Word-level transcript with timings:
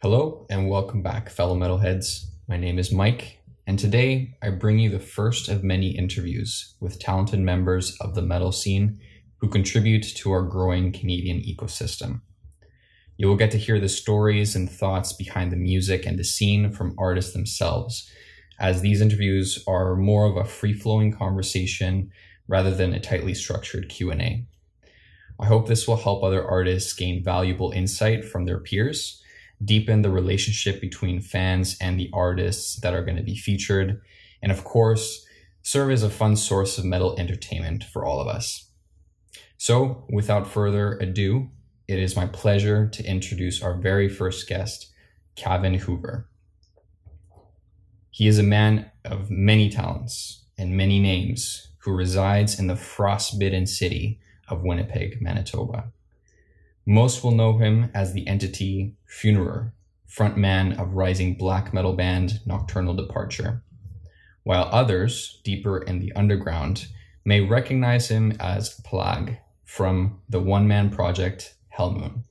Hello 0.00 0.46
and 0.48 0.68
welcome 0.68 1.02
back, 1.02 1.28
fellow 1.28 1.56
metalheads. 1.56 2.26
My 2.46 2.56
name 2.56 2.78
is 2.78 2.92
Mike, 2.92 3.40
and 3.66 3.76
today 3.76 4.36
I 4.40 4.50
bring 4.50 4.78
you 4.78 4.90
the 4.90 5.00
first 5.00 5.48
of 5.48 5.64
many 5.64 5.88
interviews 5.88 6.76
with 6.78 7.00
talented 7.00 7.40
members 7.40 7.96
of 8.00 8.14
the 8.14 8.22
metal 8.22 8.52
scene 8.52 9.00
who 9.38 9.48
contribute 9.48 10.04
to 10.18 10.30
our 10.30 10.42
growing 10.42 10.92
Canadian 10.92 11.40
ecosystem. 11.40 12.20
You 13.16 13.26
will 13.26 13.34
get 13.34 13.50
to 13.50 13.58
hear 13.58 13.80
the 13.80 13.88
stories 13.88 14.54
and 14.54 14.70
thoughts 14.70 15.12
behind 15.12 15.50
the 15.50 15.56
music 15.56 16.06
and 16.06 16.16
the 16.16 16.22
scene 16.22 16.70
from 16.70 16.94
artists 16.96 17.32
themselves, 17.32 18.08
as 18.60 18.82
these 18.82 19.00
interviews 19.00 19.64
are 19.66 19.96
more 19.96 20.26
of 20.26 20.36
a 20.36 20.48
free-flowing 20.48 21.10
conversation 21.10 22.12
rather 22.46 22.72
than 22.72 22.94
a 22.94 23.00
tightly 23.00 23.34
structured 23.34 23.88
Q&A. 23.88 24.46
I 25.40 25.46
hope 25.46 25.66
this 25.66 25.88
will 25.88 25.96
help 25.96 26.22
other 26.22 26.48
artists 26.48 26.92
gain 26.92 27.24
valuable 27.24 27.72
insight 27.72 28.24
from 28.24 28.44
their 28.44 28.60
peers 28.60 29.17
deepen 29.64 30.02
the 30.02 30.10
relationship 30.10 30.80
between 30.80 31.20
fans 31.20 31.76
and 31.80 31.98
the 31.98 32.10
artists 32.12 32.80
that 32.80 32.94
are 32.94 33.04
going 33.04 33.16
to 33.16 33.22
be 33.22 33.36
featured, 33.36 34.00
and 34.42 34.52
of 34.52 34.64
course, 34.64 35.24
serve 35.62 35.90
as 35.90 36.02
a 36.02 36.10
fun 36.10 36.36
source 36.36 36.78
of 36.78 36.84
metal 36.84 37.18
entertainment 37.18 37.84
for 37.84 38.04
all 38.04 38.20
of 38.20 38.28
us. 38.28 38.70
So, 39.56 40.06
without 40.08 40.46
further 40.46 40.96
ado, 40.98 41.50
it 41.88 41.98
is 41.98 42.14
my 42.14 42.26
pleasure 42.26 42.88
to 42.88 43.04
introduce 43.04 43.62
our 43.62 43.74
very 43.74 44.08
first 44.08 44.48
guest, 44.48 44.92
Cavan 45.36 45.74
Hoover. 45.74 46.28
He 48.10 48.28
is 48.28 48.38
a 48.38 48.42
man 48.42 48.90
of 49.04 49.30
many 49.30 49.68
talents 49.70 50.44
and 50.56 50.76
many 50.76 50.98
names 50.98 51.68
who 51.78 51.92
resides 51.92 52.58
in 52.58 52.66
the 52.66 52.76
frostbitten 52.76 53.66
city 53.66 54.20
of 54.48 54.62
Winnipeg, 54.62 55.20
Manitoba. 55.20 55.92
Most 56.90 57.22
will 57.22 57.32
know 57.32 57.58
him 57.58 57.90
as 57.92 58.14
the 58.14 58.26
entity 58.26 58.96
Funeror, 59.06 59.72
frontman 60.08 60.80
of 60.80 60.94
rising 60.94 61.34
black 61.34 61.74
metal 61.74 61.92
band 61.92 62.40
Nocturnal 62.46 62.94
Departure, 62.94 63.62
while 64.42 64.70
others, 64.72 65.42
deeper 65.44 65.76
in 65.76 65.98
the 65.98 66.10
underground, 66.14 66.86
may 67.26 67.42
recognize 67.42 68.08
him 68.08 68.32
as 68.40 68.80
Plague 68.86 69.36
from 69.66 70.22
the 70.30 70.40
one 70.40 70.66
man 70.66 70.88
project 70.88 71.56
Hellmoon. 71.78 72.22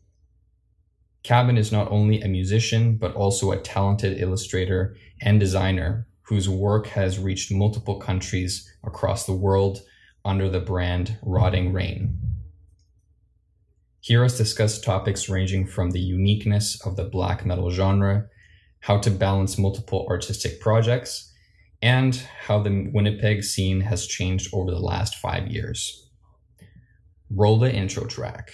Cavan 1.22 1.56
is 1.56 1.72
not 1.72 1.92
only 1.92 2.20
a 2.22 2.28
musician, 2.28 2.98
but 2.98 3.14
also 3.14 3.52
a 3.52 3.62
talented 3.62 4.20
illustrator 4.20 4.96
and 5.22 5.40
designer 5.40 6.08
whose 6.24 6.50
work 6.50 6.88
has 6.88 7.20
reached 7.20 7.52
multiple 7.52 8.00
countries 8.00 8.76
across 8.84 9.28
the 9.28 9.34
world 9.34 9.84
under 10.26 10.50
the 10.50 10.60
brand 10.60 11.20
Rotting 11.22 11.74
Reign. 11.74 12.27
Hear 14.08 14.24
us 14.24 14.38
discuss 14.38 14.80
topics 14.80 15.28
ranging 15.28 15.68
from 15.68 15.92
the 15.92 16.00
uniqueness 16.00 16.80
of 16.86 16.96
the 16.96 17.04
black 17.04 17.46
metal 17.46 17.70
genre, 17.72 18.30
how 18.80 19.00
to 19.00 19.12
balance 19.12 19.58
multiple 19.58 20.08
artistic 20.10 20.62
projects, 20.62 21.34
and 21.82 22.16
how 22.16 22.64
the 22.64 22.90
Winnipeg 22.94 23.44
scene 23.44 23.82
has 23.82 24.08
changed 24.08 24.54
over 24.54 24.72
the 24.72 24.80
last 24.80 25.18
five 25.18 25.48
years. 25.48 26.10
Roll 27.30 27.60
the 27.60 27.70
intro 27.70 28.06
track. 28.06 28.54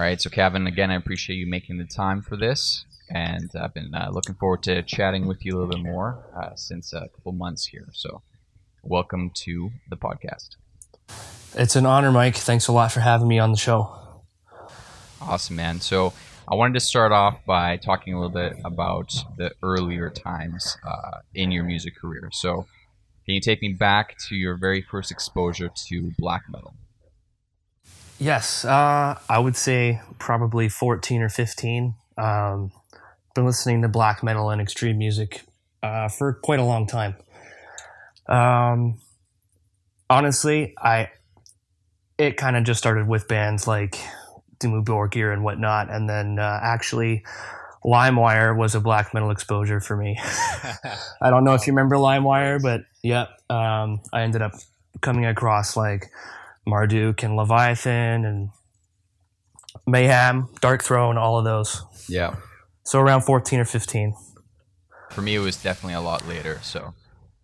All 0.00 0.06
right, 0.06 0.18
so 0.18 0.30
Kevin, 0.30 0.66
again, 0.66 0.90
I 0.90 0.94
appreciate 0.94 1.36
you 1.36 1.46
making 1.46 1.76
the 1.76 1.84
time 1.84 2.22
for 2.22 2.34
this, 2.34 2.86
and 3.10 3.50
I've 3.54 3.74
been 3.74 3.94
uh, 3.94 4.08
looking 4.10 4.34
forward 4.34 4.62
to 4.62 4.82
chatting 4.82 5.26
with 5.26 5.44
you 5.44 5.52
a 5.52 5.56
little 5.58 5.74
bit 5.74 5.82
more 5.82 6.24
uh, 6.34 6.54
since 6.54 6.94
a 6.94 7.00
couple 7.14 7.32
months 7.32 7.66
here. 7.66 7.86
So, 7.92 8.22
welcome 8.82 9.30
to 9.44 9.70
the 9.90 9.98
podcast. 9.98 10.56
It's 11.54 11.76
an 11.76 11.84
honor, 11.84 12.10
Mike. 12.10 12.36
Thanks 12.36 12.66
a 12.66 12.72
lot 12.72 12.92
for 12.92 13.00
having 13.00 13.28
me 13.28 13.38
on 13.38 13.50
the 13.50 13.58
show. 13.58 13.94
Awesome, 15.20 15.56
man. 15.56 15.82
So, 15.82 16.14
I 16.50 16.54
wanted 16.54 16.72
to 16.72 16.80
start 16.80 17.12
off 17.12 17.44
by 17.44 17.76
talking 17.76 18.14
a 18.14 18.16
little 18.18 18.32
bit 18.32 18.56
about 18.64 19.14
the 19.36 19.52
earlier 19.62 20.08
times 20.08 20.78
uh, 20.82 21.18
in 21.34 21.50
your 21.50 21.64
music 21.64 21.94
career. 21.94 22.30
So, 22.32 22.64
can 23.26 23.34
you 23.34 23.40
take 23.42 23.60
me 23.60 23.74
back 23.74 24.16
to 24.28 24.34
your 24.34 24.56
very 24.56 24.80
first 24.80 25.10
exposure 25.10 25.70
to 25.88 26.12
black 26.18 26.44
metal? 26.48 26.72
Yes, 28.20 28.66
uh, 28.66 29.18
I 29.30 29.38
would 29.38 29.56
say 29.56 30.02
probably 30.18 30.68
14 30.68 31.22
or 31.22 31.30
15. 31.30 31.94
Um, 32.18 32.70
been 33.34 33.46
listening 33.46 33.80
to 33.80 33.88
black 33.88 34.22
metal 34.22 34.50
and 34.50 34.60
extreme 34.60 34.98
music 34.98 35.42
uh, 35.82 36.10
for 36.10 36.34
quite 36.34 36.58
a 36.58 36.64
long 36.64 36.86
time. 36.86 37.16
Um, 38.28 38.98
honestly, 40.10 40.74
I 40.76 41.08
it 42.18 42.36
kind 42.36 42.58
of 42.58 42.64
just 42.64 42.78
started 42.78 43.08
with 43.08 43.26
bands 43.26 43.66
like 43.66 43.96
Dimmu 44.58 44.84
Borgir 44.84 45.32
and 45.32 45.42
whatnot, 45.42 45.90
and 45.90 46.06
then 46.06 46.38
uh, 46.38 46.60
actually 46.62 47.24
LimeWire 47.86 48.54
was 48.54 48.74
a 48.74 48.80
black 48.80 49.14
metal 49.14 49.30
exposure 49.30 49.80
for 49.80 49.96
me. 49.96 50.18
I 51.22 51.30
don't 51.30 51.44
know 51.44 51.54
if 51.54 51.66
you 51.66 51.72
remember 51.72 51.96
LimeWire, 51.96 52.60
but 52.60 52.82
yeah, 53.02 53.28
um, 53.48 54.00
I 54.12 54.20
ended 54.20 54.42
up 54.42 54.52
coming 55.00 55.24
across 55.24 55.74
like 55.74 56.10
Marduk 56.66 57.22
and 57.22 57.36
Leviathan 57.36 58.24
and 58.24 58.50
Mayhem, 59.86 60.48
Darkthrone, 60.60 61.16
all 61.16 61.38
of 61.38 61.44
those. 61.44 61.84
Yeah. 62.08 62.36
So 62.84 63.00
around 63.00 63.22
14 63.22 63.60
or 63.60 63.64
15. 63.64 64.14
For 65.10 65.22
me, 65.22 65.34
it 65.34 65.40
was 65.40 65.60
definitely 65.60 65.94
a 65.94 66.00
lot 66.00 66.26
later. 66.26 66.60
So 66.62 66.94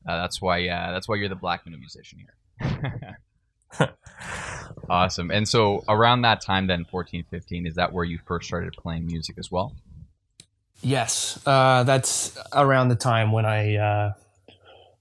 uh, 0.09 0.17
that's 0.21 0.41
why 0.41 0.69
uh, 0.69 0.93
that's 0.93 1.09
why 1.09 1.17
you're 1.17 1.29
the 1.29 1.35
black 1.35 1.67
metal 1.67 1.81
musician 1.81 2.21
here. 2.61 3.19
awesome. 4.91 5.31
And 5.31 5.49
so 5.49 5.85
around 5.89 6.23
that 6.23 6.41
time, 6.41 6.67
then 6.67 6.85
14, 6.85 7.25
15, 7.31 7.67
is 7.67 7.75
that 7.75 7.93
where 7.93 8.05
you 8.05 8.19
first 8.27 8.47
started 8.47 8.73
playing 8.75 9.07
music 9.07 9.37
as 9.39 9.51
well? 9.51 9.75
Yes, 10.83 11.41
uh, 11.47 11.83
that's 11.85 12.39
around 12.53 12.89
the 12.89 12.97
time 12.97 13.33
when 13.33 13.47
I 13.47 13.77
uh, 13.77 14.13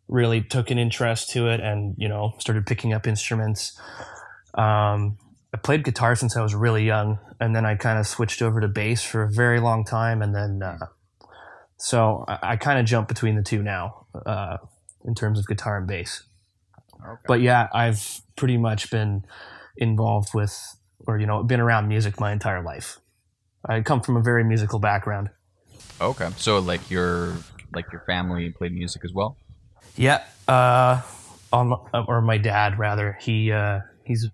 really 0.07 0.41
took 0.41 0.71
an 0.71 0.77
interest 0.77 1.29
to 1.31 1.47
it 1.47 1.59
and 1.59 1.95
you 1.97 2.07
know 2.07 2.33
started 2.39 2.65
picking 2.65 2.93
up 2.93 3.07
instruments. 3.07 3.79
Um, 4.53 5.17
i 5.53 5.57
played 5.57 5.83
guitar 5.83 6.15
since 6.15 6.37
i 6.37 6.41
was 6.41 6.55
really 6.55 6.85
young 6.85 7.19
and 7.41 7.53
then 7.53 7.65
i 7.65 7.75
kind 7.75 7.99
of 7.99 8.07
switched 8.07 8.41
over 8.41 8.61
to 8.61 8.69
bass 8.69 9.03
for 9.03 9.23
a 9.23 9.29
very 9.29 9.59
long 9.59 9.83
time 9.83 10.21
and 10.21 10.33
then 10.33 10.61
uh, 10.63 10.85
so 11.77 12.23
i, 12.27 12.39
I 12.41 12.55
kind 12.55 12.79
of 12.79 12.85
jump 12.85 13.09
between 13.09 13.35
the 13.35 13.43
two 13.43 13.61
now 13.61 14.05
uh, 14.25 14.57
in 15.03 15.13
terms 15.13 15.39
of 15.39 15.47
guitar 15.47 15.77
and 15.77 15.87
bass. 15.87 16.23
Okay. 17.01 17.21
but 17.27 17.41
yeah 17.41 17.67
i've 17.73 18.21
pretty 18.37 18.57
much 18.57 18.89
been 18.89 19.25
involved 19.77 20.29
with 20.33 20.57
or 21.07 21.19
you 21.19 21.25
know 21.25 21.43
been 21.43 21.59
around 21.59 21.87
music 21.87 22.19
my 22.19 22.31
entire 22.31 22.61
life. 22.61 22.99
I 23.67 23.81
come 23.81 24.01
from 24.01 24.17
a 24.17 24.21
very 24.21 24.43
musical 24.43 24.79
background. 24.79 25.29
Okay. 25.99 26.29
So 26.37 26.59
like 26.59 26.89
your 26.89 27.35
like 27.73 27.91
your 27.91 28.03
family 28.05 28.51
played 28.51 28.73
music 28.73 29.03
as 29.03 29.11
well 29.13 29.37
yeah, 29.95 30.23
uh, 30.47 31.01
on 31.51 31.73
or 32.07 32.21
my 32.21 32.37
dad 32.37 32.77
rather. 32.77 33.17
He 33.21 33.51
uh, 33.51 33.79
he's 34.03 34.29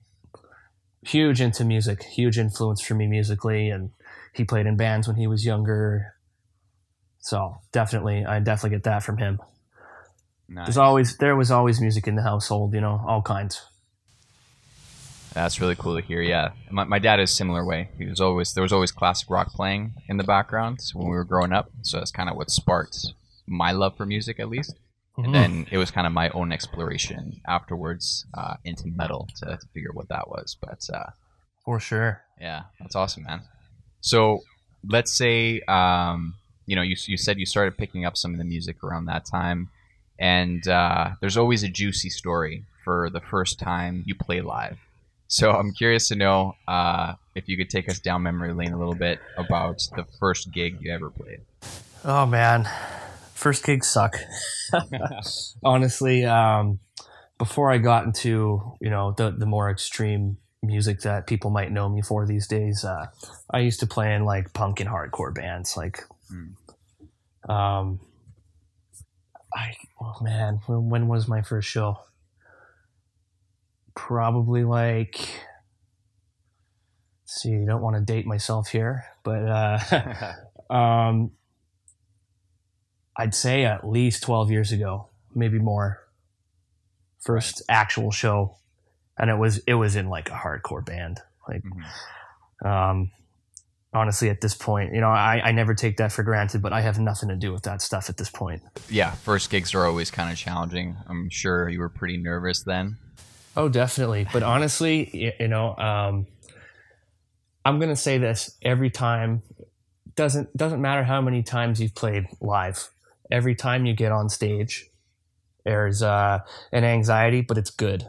huge 1.04 1.42
into 1.42 1.64
music, 1.66 2.04
huge 2.04 2.38
influence 2.38 2.82
for 2.82 2.96
me 2.96 3.08
musically, 3.08 3.70
and 3.70 3.92
he 4.34 4.44
played 4.44 4.66
in 4.66 4.78
bands 4.78 5.08
when 5.08 5.18
he 5.18 5.28
was 5.28 5.46
younger. 5.46 6.16
So 7.20 7.58
definitely, 7.72 8.26
I 8.26 8.40
definitely 8.40 8.78
get 8.78 8.84
that 8.84 9.04
from 9.04 9.18
him. 9.18 9.40
Nice. 10.50 10.68
There's 10.68 10.78
always 10.78 11.18
there 11.18 11.36
was 11.36 11.52
always 11.52 11.80
music 11.80 12.08
in 12.08 12.16
the 12.16 12.24
household, 12.24 12.74
you 12.74 12.82
know, 12.82 13.02
all 13.08 13.22
kinds. 13.22 13.62
That's 15.34 15.62
really 15.62 15.76
cool 15.76 15.96
to 15.96 16.06
hear. 16.06 16.22
Yeah, 16.22 16.52
my, 16.70 16.84
my 16.84 17.00
dad 17.00 17.22
is 17.22 17.32
similar 17.32 17.66
way. 17.66 17.90
He 17.98 18.06
was 18.06 18.20
always 18.20 18.54
there 18.54 18.64
was 18.64 18.74
always 18.74 18.92
classic 18.92 19.30
rock 19.30 19.50
playing 19.54 19.94
in 20.10 20.18
the 20.18 20.26
background 20.26 20.80
when 20.94 21.06
we 21.06 21.16
were 21.16 21.24
growing 21.24 21.54
up. 21.54 21.72
So 21.84 22.00
that's 22.00 22.12
kind 22.12 22.30
of 22.30 22.36
what 22.36 22.50
sparked 22.50 23.14
my 23.48 23.72
love 23.72 23.96
for 23.96 24.06
music, 24.06 24.40
at 24.40 24.50
least. 24.50 24.76
And 25.26 25.36
then 25.36 25.68
it 25.72 25.78
was 25.78 25.92
kind 25.92 26.08
of 26.08 26.14
my 26.14 26.30
own 26.30 26.52
exploration 26.52 27.42
afterwards 27.48 28.26
uh, 28.34 28.56
into 28.64 28.88
metal 28.88 29.28
to, 29.38 29.46
to, 29.46 29.68
figure 29.74 29.92
what 29.94 30.10
that 30.10 30.28
was. 30.30 30.56
But 30.60 30.88
uh, 30.94 31.12
for 31.64 31.80
sure, 31.80 32.22
yeah, 32.40 32.64
that's 32.80 32.96
awesome, 32.96 33.24
man. 33.24 33.42
So 34.02 34.42
let's 34.88 35.14
say 35.16 35.62
um, 35.62 36.36
you 36.66 36.76
know 36.76 36.82
you 36.82 36.96
you 37.06 37.18
said 37.18 37.40
you 37.40 37.46
started 37.46 37.78
picking 37.78 38.06
up 38.06 38.18
some 38.18 38.32
of 38.34 38.38
the 38.38 38.44
music 38.44 38.84
around 38.84 39.06
that 39.06 39.26
time, 39.26 39.70
and 40.20 40.68
uh, 40.68 41.12
there's 41.20 41.38
always 41.38 41.64
a 41.64 41.70
juicy 41.70 42.10
story 42.10 42.66
for 42.84 43.10
the 43.10 43.22
first 43.22 43.60
time 43.60 44.04
you 44.06 44.16
play 44.16 44.42
live. 44.42 44.78
So 45.28 45.52
I'm 45.52 45.72
curious 45.72 46.10
to 46.10 46.16
know 46.16 46.56
uh, 46.68 47.14
if 47.36 47.48
you 47.48 47.56
could 47.56 47.70
take 47.70 47.88
us 47.88 48.00
down 48.00 48.24
memory 48.24 48.54
lane 48.54 48.74
a 48.74 48.78
little 48.78 48.96
bit 48.96 49.20
about 49.38 49.78
the 49.96 50.06
first 50.20 50.52
gig 50.52 50.80
you 50.82 50.92
ever 50.92 51.10
played. 51.10 51.40
Oh 52.04 52.26
man, 52.26 52.68
first 53.42 53.66
gigs 53.66 53.88
suck. 53.88 54.16
Honestly, 55.64 56.24
um, 56.26 56.80
before 57.38 57.72
I 57.72 57.80
got 57.80 58.06
into 58.06 58.78
you 58.80 58.90
know 58.90 59.14
the 59.18 59.32
the 59.32 59.46
more 59.46 59.70
extreme 59.70 60.38
music 60.64 61.02
that 61.02 61.26
people 61.26 61.50
might 61.50 61.72
know 61.72 61.90
me 61.90 62.02
for 62.04 62.26
these 62.28 62.48
days, 62.48 62.86
uh, 62.86 63.08
I 63.50 63.60
used 63.60 63.80
to 63.80 63.88
play 63.88 64.14
in 64.14 64.24
like 64.26 64.54
punk 64.54 64.80
and 64.80 64.90
hardcore 64.90 65.34
bands. 65.34 65.76
Like, 65.76 66.04
Mm. 66.32 66.56
um, 67.54 68.00
I 69.54 69.74
oh 70.00 70.16
man, 70.22 70.62
when, 70.68 70.90
when 70.90 71.08
was 71.08 71.28
my 71.28 71.42
first 71.42 71.68
show? 71.68 71.98
Probably 73.96 74.64
like. 74.64 75.28
See, 77.26 77.56
I 77.56 77.66
don't 77.66 77.82
want 77.82 77.96
to 77.96 78.02
date 78.02 78.26
myself 78.26 78.70
here, 78.70 79.06
but 79.24 79.48
uh, 79.48 80.34
um, 80.74 81.32
I'd 83.18 83.36
say 83.36 83.66
at 83.66 83.88
least 83.88 84.24
12 84.24 84.52
years 84.52 84.72
ago, 84.72 85.08
maybe 85.36 85.60
more. 85.60 86.00
First 87.20 87.62
actual 87.70 88.12
show, 88.12 88.58
and 89.18 89.30
it 89.30 89.36
was 89.38 89.60
it 89.68 89.76
was 89.76 89.96
in 89.96 90.10
like 90.10 90.30
a 90.30 90.34
hardcore 90.34 90.84
band. 90.84 91.20
Like, 91.48 91.62
Mhm. 92.64 92.66
um, 92.68 93.12
honestly, 93.94 94.30
at 94.30 94.42
this 94.42 94.56
point, 94.56 94.94
you 94.94 95.02
know, 95.02 95.10
I, 95.10 95.42
I 95.44 95.52
never 95.52 95.76
take 95.76 95.98
that 95.98 96.12
for 96.12 96.24
granted, 96.24 96.62
but 96.64 96.74
I 96.74 96.82
have 96.82 96.98
nothing 96.98 97.30
to 97.30 97.36
do 97.36 97.52
with 97.54 97.64
that 97.64 97.82
stuff 97.82 98.10
at 98.10 98.18
this 98.18 98.30
point. 98.30 98.64
yeah, 98.90 99.12
first 99.12 99.50
gigs 99.52 99.76
are 99.76 99.86
always 99.86 100.10
kind 100.10 100.32
of 100.32 100.38
challenging. 100.38 100.96
I'm 101.08 101.30
sure 101.30 101.70
you 101.70 101.80
were 101.80 101.90
pretty 101.90 102.18
nervous 102.18 102.64
then. 102.64 102.98
Oh, 103.56 103.68
definitely. 103.70 104.26
But 104.32 104.42
honestly, 104.44 105.36
you 105.40 105.48
know, 105.48 105.76
um, 105.78 106.26
I'm 107.66 107.80
gonna 107.80 107.96
say 107.96 108.18
this 108.18 108.58
every 108.64 108.90
time. 108.90 109.44
Doesn't 110.16 110.56
doesn't 110.58 110.82
matter 110.82 111.04
how 111.04 111.22
many 111.22 111.44
times 111.44 111.80
you've 111.80 111.94
played 111.96 112.26
live. 112.40 112.90
Every 113.32 113.56
time 113.56 113.86
you 113.86 113.94
get 113.94 114.12
on 114.12 114.30
stage, 114.30 114.90
there's 115.64 116.04
uh, 116.04 116.40
an 116.72 116.84
anxiety, 116.84 117.42
but 117.42 117.58
it's 117.58 117.72
good. 117.72 118.08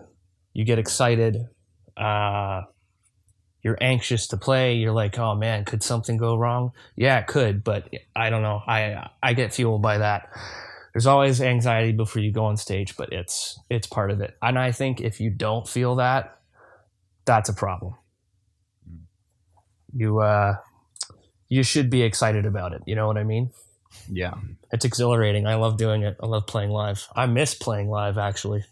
You 0.53 0.65
get 0.65 0.79
excited. 0.79 1.47
Uh, 1.97 2.63
you're 3.63 3.79
anxious 3.81 4.27
to 4.29 4.37
play. 4.37 4.75
You're 4.75 4.93
like, 4.93 5.19
oh 5.19 5.35
man, 5.35 5.65
could 5.65 5.83
something 5.83 6.17
go 6.17 6.37
wrong? 6.37 6.73
Yeah, 6.97 7.19
it 7.21 7.29
could, 7.29 7.63
but 7.63 7.89
I 8.17 8.31
don't 8.31 8.43
know. 8.43 8.61
I 8.67 9.09
I 9.23 9.35
get 9.35 9.55
fueled 9.55 9.83
by 9.83 9.99
that 9.99 10.29
there's 10.93 11.07
always 11.07 11.41
anxiety 11.41 11.93
before 11.93 12.23
you 12.23 12.33
go 12.33 12.45
on 12.45 12.57
stage, 12.57 12.97
but 12.97 13.13
it's 13.13 13.59
it's 13.71 13.87
part 13.87 14.11
of 14.11 14.21
it. 14.21 14.37
And 14.43 14.59
I 14.59 14.73
think 14.73 15.01
if 15.01 15.21
you 15.21 15.31
don't 15.31 15.67
feel 15.67 15.97
that, 15.97 16.39
that's 17.25 17.49
a 17.49 17.55
problem. 17.55 17.95
You 19.95 20.21
uh 20.21 20.57
you 21.49 21.63
should 21.63 21.91
be 21.91 22.03
excited 22.03 22.47
about 22.47 22.73
it. 22.73 22.83
You 22.87 22.95
know 22.95 23.07
what 23.07 23.17
I 23.17 23.25
mean? 23.25 23.51
Yeah. 24.11 24.35
It's 24.73 24.85
exhilarating. 24.85 25.47
I 25.47 25.55
love 25.55 25.77
doing 25.77 26.03
it. 26.03 26.17
I 26.23 26.27
love 26.27 26.47
playing 26.47 26.71
live. 26.71 27.07
I 27.15 27.27
miss 27.27 27.55
playing 27.55 27.89
live 27.89 28.19
actually. 28.19 28.65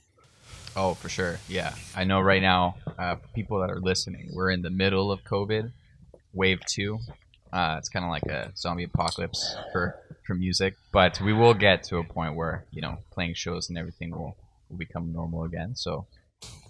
Oh, 0.77 0.95
for 0.95 1.09
sure. 1.09 1.39
Yeah. 1.49 1.75
I 1.97 2.05
know 2.05 2.21
right 2.21 2.43
now, 2.43 2.77
uh, 2.99 3.17
people 3.35 3.61
that 3.61 3.71
are 3.71 3.81
listening, 3.81 4.31
we're 4.33 4.51
in 4.51 4.63
the 4.63 4.71
middle 4.71 5.11
of 5.11 5.25
COVID, 5.25 5.73
wave 6.33 6.61
two. 6.67 6.99
Uh, 7.53 7.77
it's 7.79 7.89
kind 7.89 8.05
of 8.05 8.11
like 8.11 8.27
a 8.27 8.53
zombie 8.57 8.85
apocalypse 8.85 9.57
for, 9.73 9.97
for 10.25 10.35
music, 10.35 10.77
but 10.93 11.21
we 11.21 11.33
will 11.33 11.55
get 11.55 11.83
to 11.85 11.99
a 11.99 12.05
point 12.05 12.37
where, 12.37 12.65
you 12.71 12.81
know, 12.81 12.99
playing 13.11 13.35
shows 13.35 13.69
and 13.69 13.77
everything 13.77 14.13
will, 14.13 14.37
will 14.69 14.79
become 14.79 15.13
normal 15.13 15.43
again. 15.43 15.75
So 15.75 16.07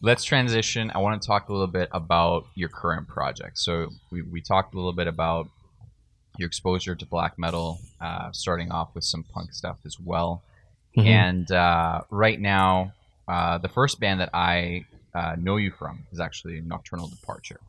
let's 0.01 0.25
transition. 0.25 0.91
I 0.95 0.99
want 0.99 1.21
to 1.21 1.27
talk 1.27 1.51
a 1.51 1.53
little 1.53 1.67
bit 1.67 1.91
about 1.93 2.47
your 2.55 2.71
current 2.71 3.07
project. 3.09 3.59
So 3.59 3.89
we, 4.11 4.23
we 4.23 4.41
talked 4.41 4.73
a 4.73 4.77
little 4.79 4.95
bit 4.95 5.07
about 5.07 5.49
your 6.41 6.49
exposure 6.49 6.97
to 6.97 7.07
black 7.07 7.39
metal, 7.39 7.79
uh, 8.01 8.33
starting 8.33 8.73
off 8.73 8.95
with 8.95 9.05
some 9.05 9.23
punk 9.23 9.53
stuff 9.53 9.79
as 9.85 10.01
well. 10.01 10.43
Mm-hmm. 10.97 11.07
And 11.07 11.53
uh, 11.53 12.01
right 12.11 12.41
now, 12.41 12.93
uh, 13.29 13.59
the 13.59 13.69
first 13.69 14.01
band 14.01 14.21
that 14.21 14.31
I 14.35 14.87
uh, 15.15 15.37
know 15.39 15.57
you 15.57 15.71
from 15.71 16.07
is 16.11 16.19
actually 16.19 16.61
Nocturnal 16.61 17.09
Departure. 17.09 17.61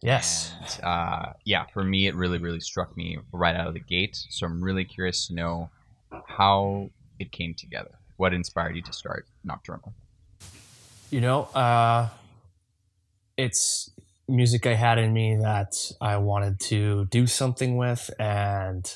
yes. 0.00 0.52
And, 0.60 0.84
uh, 0.84 1.32
yeah, 1.44 1.66
for 1.72 1.84
me, 1.84 2.08
it 2.08 2.14
really, 2.16 2.38
really 2.38 2.60
struck 2.60 2.96
me 2.96 3.18
right 3.32 3.54
out 3.54 3.68
of 3.68 3.74
the 3.74 3.80
gate. 3.80 4.16
So 4.30 4.46
I'm 4.46 4.62
really 4.62 4.84
curious 4.84 5.28
to 5.28 5.34
know 5.34 5.70
how 6.26 6.90
it 7.18 7.30
came 7.30 7.54
together. 7.54 7.92
What 8.16 8.34
inspired 8.34 8.74
you 8.76 8.82
to 8.82 8.92
start 8.92 9.26
Nocturnal? 9.44 9.92
You 11.10 11.20
know, 11.20 11.42
uh 11.54 12.08
it's 13.36 13.90
music 14.32 14.66
I 14.66 14.74
had 14.74 14.98
in 14.98 15.12
me 15.12 15.36
that 15.36 15.74
I 16.00 16.16
wanted 16.16 16.60
to 16.60 17.06
do 17.06 17.26
something 17.26 17.76
with 17.76 18.10
and 18.18 18.92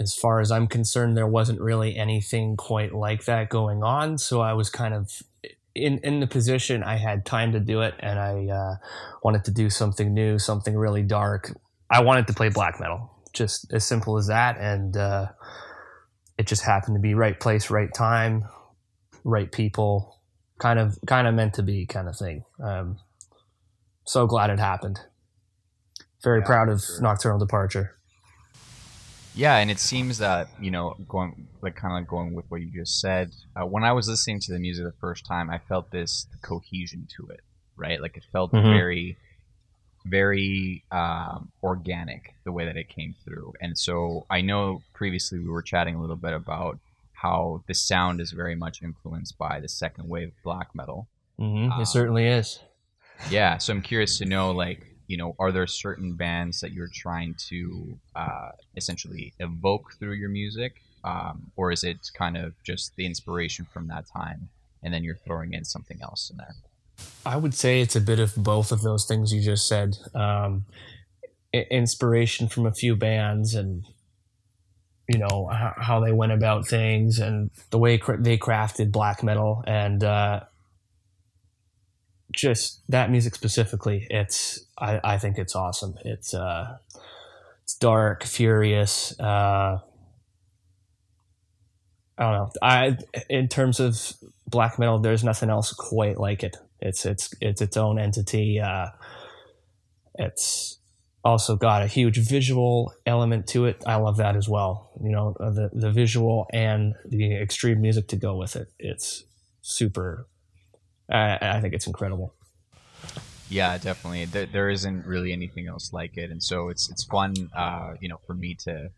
as 0.00 0.14
far 0.14 0.40
as 0.40 0.50
I'm 0.50 0.66
concerned 0.66 1.16
there 1.16 1.26
wasn't 1.26 1.60
really 1.60 1.96
anything 1.96 2.56
quite 2.56 2.94
like 2.94 3.26
that 3.26 3.50
going 3.50 3.82
on 3.82 4.18
so 4.18 4.40
I 4.40 4.54
was 4.54 4.70
kind 4.70 4.94
of 4.94 5.22
in 5.74 5.98
in 5.98 6.20
the 6.20 6.26
position 6.26 6.82
I 6.82 6.96
had 6.96 7.26
time 7.26 7.52
to 7.52 7.60
do 7.60 7.82
it 7.82 7.94
and 8.00 8.18
I 8.18 8.48
uh, 8.48 8.76
wanted 9.22 9.44
to 9.44 9.50
do 9.50 9.68
something 9.70 10.14
new 10.14 10.38
something 10.38 10.76
really 10.76 11.02
dark 11.02 11.52
I 11.90 12.02
wanted 12.02 12.26
to 12.28 12.32
play 12.32 12.48
black 12.48 12.80
metal 12.80 13.10
just 13.32 13.72
as 13.72 13.84
simple 13.84 14.16
as 14.16 14.26
that 14.28 14.56
and 14.58 14.96
uh, 14.96 15.26
it 16.38 16.46
just 16.46 16.64
happened 16.64 16.96
to 16.96 17.00
be 17.00 17.14
right 17.14 17.38
place 17.38 17.70
right 17.70 17.92
time 17.92 18.48
right 19.24 19.52
people 19.52 20.18
kind 20.62 20.78
of 20.78 20.96
kind 21.06 21.26
of 21.26 21.34
meant 21.34 21.54
to 21.54 21.62
be 21.62 21.84
kind 21.84 22.08
of 22.08 22.16
thing. 22.16 22.44
Um, 22.62 22.98
so 24.04 24.26
glad 24.26 24.50
it 24.50 24.58
happened. 24.58 25.00
Very 26.22 26.40
Yeah, 26.40 26.46
proud 26.46 26.68
of 26.68 26.80
sure. 26.82 27.00
Nocturnal 27.00 27.38
Departure. 27.38 27.96
Yeah, 29.34 29.56
and 29.56 29.70
it 29.70 29.78
seems 29.78 30.18
that 30.18 30.48
you 30.60 30.70
know, 30.70 30.94
going 31.08 31.48
like 31.62 31.74
kind 31.74 31.92
of 31.94 32.00
like 32.00 32.08
going 32.08 32.34
with 32.34 32.44
what 32.50 32.60
you 32.60 32.70
just 32.70 33.00
said. 33.00 33.30
Uh, 33.56 33.64
when 33.64 33.82
I 33.82 33.92
was 33.92 34.06
listening 34.08 34.40
to 34.40 34.52
the 34.52 34.58
music 34.58 34.84
the 34.84 34.92
first 35.00 35.24
time, 35.24 35.48
I 35.50 35.58
felt 35.58 35.90
this 35.90 36.26
cohesion 36.42 37.08
to 37.16 37.28
it, 37.28 37.40
right? 37.76 38.00
Like 38.00 38.16
it 38.16 38.24
felt 38.30 38.52
Mhm. 38.52 38.62
very, 38.62 39.16
very 40.04 40.84
um, 40.90 41.50
organic 41.62 42.34
the 42.44 42.52
way 42.52 42.66
that 42.66 42.76
it 42.76 42.88
came 42.88 43.14
through. 43.24 43.54
And 43.60 43.78
so 43.78 44.26
I 44.28 44.42
know 44.42 44.82
previously 44.92 45.38
we 45.38 45.48
were 45.48 45.62
chatting 45.62 45.94
a 45.94 46.00
little 46.00 46.16
bit 46.16 46.34
about 46.34 46.78
how 47.14 47.62
the 47.68 47.74
sound 47.74 48.20
is 48.20 48.32
very 48.32 48.54
much 48.56 48.82
influenced 48.82 49.38
by 49.38 49.60
the 49.60 49.68
second 49.68 50.08
wave 50.08 50.28
of 50.28 50.42
black 50.42 50.74
metal. 50.74 51.08
Mm-hmm. 51.38 51.72
Um, 51.72 51.80
it 51.80 51.86
certainly 51.86 52.26
is. 52.26 52.58
Yeah, 53.30 53.58
so 53.58 53.72
I'm 53.72 53.82
curious 53.82 54.18
to 54.18 54.24
know, 54.24 54.50
like, 54.50 54.86
you 55.06 55.16
know, 55.16 55.34
are 55.38 55.52
there 55.52 55.66
certain 55.66 56.14
bands 56.14 56.60
that 56.60 56.72
you're 56.72 56.90
trying 56.92 57.34
to 57.48 57.98
uh, 58.14 58.50
essentially 58.76 59.32
evoke 59.38 59.94
through 59.98 60.14
your 60.14 60.30
music, 60.30 60.82
um, 61.04 61.50
or 61.56 61.72
is 61.72 61.84
it 61.84 61.98
kind 62.14 62.36
of 62.36 62.54
just 62.64 62.94
the 62.96 63.06
inspiration 63.06 63.66
from 63.72 63.88
that 63.88 64.04
time, 64.06 64.48
and 64.82 64.92
then 64.92 65.04
you're 65.04 65.18
throwing 65.26 65.52
in 65.52 65.64
something 65.64 65.98
else 66.02 66.30
in 66.30 66.36
there? 66.36 66.54
I 67.24 67.36
would 67.36 67.54
say 67.54 67.80
it's 67.80 67.96
a 67.96 68.00
bit 68.00 68.20
of 68.20 68.34
both 68.36 68.72
of 68.72 68.82
those 68.82 69.06
things 69.06 69.32
you 69.32 69.42
just 69.42 69.66
said. 69.66 69.96
Um, 70.14 70.66
inspiration 71.52 72.48
from 72.48 72.66
a 72.66 72.72
few 72.72 72.96
bands 72.96 73.54
and 73.54 73.84
you 75.08 75.18
know 75.18 75.50
how, 75.50 76.00
they 76.00 76.12
went 76.12 76.32
about 76.32 76.66
things 76.66 77.18
and 77.18 77.50
the 77.70 77.78
way 77.78 78.00
they 78.18 78.38
crafted 78.38 78.90
black 78.90 79.22
metal 79.22 79.62
and 79.66 80.02
uh, 80.02 80.40
just 82.32 82.82
that 82.88 83.10
music 83.10 83.34
specifically. 83.34 84.06
It's 84.10 84.64
I, 84.78 85.00
I 85.04 85.18
think 85.18 85.38
it's 85.38 85.54
awesome. 85.54 85.94
It's 86.04 86.34
uh, 86.34 86.78
it's 87.62 87.74
dark, 87.76 88.24
furious. 88.24 89.18
Uh, 89.18 89.78
I 92.18 92.22
don't 92.22 92.32
know. 92.32 92.50
I 92.62 92.96
in 93.28 93.48
terms 93.48 93.80
of 93.80 94.12
black 94.46 94.78
metal, 94.78 94.98
there's 94.98 95.24
nothing 95.24 95.50
else 95.50 95.72
quite 95.72 96.18
like 96.18 96.42
it. 96.42 96.56
It's 96.80 97.06
it's 97.06 97.32
it's 97.40 97.60
its 97.60 97.76
own 97.76 97.98
entity. 97.98 98.60
Uh, 98.60 98.88
it's 100.16 100.78
also 101.24 101.56
got 101.56 101.82
a 101.82 101.86
huge 101.86 102.18
visual 102.18 102.92
element 103.06 103.46
to 103.48 103.66
it. 103.66 103.82
I 103.86 103.96
love 103.96 104.16
that 104.16 104.36
as 104.36 104.48
well. 104.48 104.90
You 105.02 105.10
know, 105.10 105.34
the 105.38 105.70
the 105.72 105.90
visual 105.90 106.46
and 106.52 106.94
the 107.08 107.36
extreme 107.40 107.80
music 107.80 108.08
to 108.08 108.16
go 108.16 108.36
with 108.36 108.56
it. 108.56 108.68
It's 108.78 109.24
super. 109.60 110.26
I, 111.10 111.38
I 111.40 111.60
think 111.60 111.74
it's 111.74 111.86
incredible. 111.86 112.32
Yeah, 113.48 113.76
definitely. 113.76 114.24
There, 114.24 114.46
there 114.46 114.70
isn't 114.70 115.06
really 115.06 115.32
anything 115.32 115.66
else 115.66 115.92
like 115.92 116.16
it, 116.16 116.30
and 116.30 116.42
so 116.42 116.68
it's 116.68 116.88
it's 116.90 117.04
fun, 117.04 117.34
uh, 117.54 117.94
you 118.00 118.08
know, 118.08 118.18
for 118.26 118.34
me 118.34 118.54
to 118.64 118.90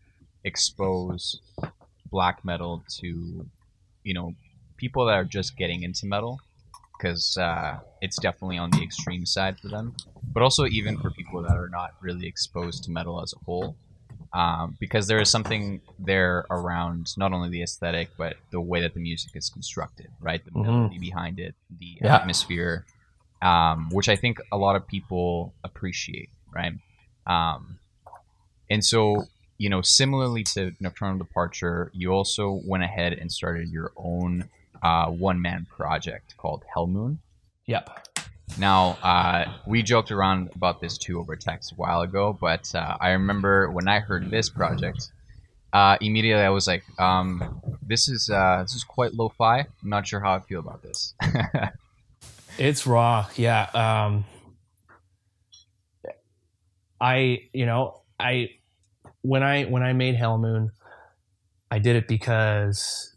expose 0.43 1.41
black 2.09 2.45
metal 2.45 2.83
to, 2.99 3.45
you 4.03 4.13
know, 4.13 4.33
people 4.77 5.05
that 5.07 5.15
are 5.15 5.25
just 5.25 5.57
getting 5.57 5.83
into 5.83 6.05
metal, 6.05 6.39
because 6.97 7.37
uh, 7.37 7.79
it's 8.01 8.17
definitely 8.19 8.57
on 8.57 8.69
the 8.71 8.81
extreme 8.81 9.25
side 9.25 9.59
for 9.59 9.67
them, 9.67 9.93
but 10.31 10.41
also 10.41 10.65
even 10.67 10.97
for 10.99 11.09
people 11.11 11.41
that 11.41 11.57
are 11.57 11.69
not 11.69 11.91
really 11.99 12.27
exposed 12.27 12.83
to 12.85 12.91
metal 12.91 13.21
as 13.21 13.33
a 13.33 13.43
whole, 13.43 13.75
um, 14.33 14.75
because 14.79 15.07
there 15.07 15.19
is 15.19 15.29
something 15.29 15.81
there 15.99 16.45
around 16.49 17.13
not 17.17 17.31
only 17.33 17.49
the 17.49 17.61
aesthetic 17.63 18.09
but 18.17 18.35
the 18.51 18.59
way 18.61 18.81
that 18.81 18.93
the 18.93 18.99
music 18.99 19.31
is 19.35 19.49
constructed, 19.49 20.07
right? 20.19 20.43
The 20.43 20.51
Mhm. 20.51 20.63
melody 20.63 20.99
behind 20.99 21.39
it, 21.39 21.55
the 21.69 21.99
Yeah. 22.01 22.15
atmosphere 22.15 22.85
um, 23.41 23.89
which 23.91 24.09
I 24.09 24.15
think 24.15 24.39
a 24.51 24.57
lot 24.57 24.75
of 24.75 24.87
people 24.87 25.53
appreciate, 25.63 26.29
right? 26.51 26.73
Um, 27.27 27.77
and 28.69 28.83
so, 28.83 29.25
you 29.57 29.69
know, 29.69 29.81
similarly 29.81 30.43
to 30.55 30.71
Nocturnal 30.79 31.17
Departure, 31.19 31.91
you 31.93 32.11
also 32.11 32.59
went 32.65 32.83
ahead 32.83 33.13
and 33.13 33.31
started 33.31 33.69
your 33.69 33.91
own 33.97 34.49
uh, 34.81 35.07
one 35.07 35.41
man 35.41 35.67
project 35.69 36.35
called 36.37 36.63
Hellmoon. 36.75 37.17
Yep. 37.67 38.07
Now, 38.57 38.97
uh, 39.03 39.51
we 39.65 39.83
joked 39.83 40.11
around 40.11 40.51
about 40.55 40.79
this 40.79 40.97
too 40.97 41.19
over 41.19 41.35
text 41.35 41.73
a 41.73 41.75
while 41.75 42.01
ago, 42.01 42.37
but 42.39 42.73
uh, 42.73 42.97
I 42.99 43.11
remember 43.11 43.69
when 43.71 43.87
I 43.87 43.99
heard 43.99 44.29
this 44.31 44.49
project, 44.49 45.11
uh, 45.73 45.97
immediately 45.99 46.43
I 46.43 46.49
was 46.49 46.67
like, 46.67 46.83
um, 46.99 47.61
"This 47.81 48.07
is 48.07 48.29
uh, 48.29 48.61
this 48.61 48.73
is 48.73 48.83
quite 48.83 49.13
lo-fi. 49.13 49.59
I'm 49.59 49.89
not 49.89 50.07
sure 50.07 50.19
how 50.19 50.35
I 50.35 50.39
feel 50.39 50.59
about 50.59 50.83
this." 50.83 51.13
it's 52.57 52.87
raw, 52.87 53.27
yeah. 53.35 53.63
Um, 53.73 54.25
I, 57.01 57.49
you 57.51 57.65
know, 57.65 58.01
I 58.19 58.51
when 59.21 59.43
I 59.43 59.63
when 59.63 59.83
I 59.83 59.93
made 59.93 60.15
Hellmoon, 60.15 60.71
I 61.69 61.79
did 61.79 61.95
it 61.95 62.07
because 62.07 63.14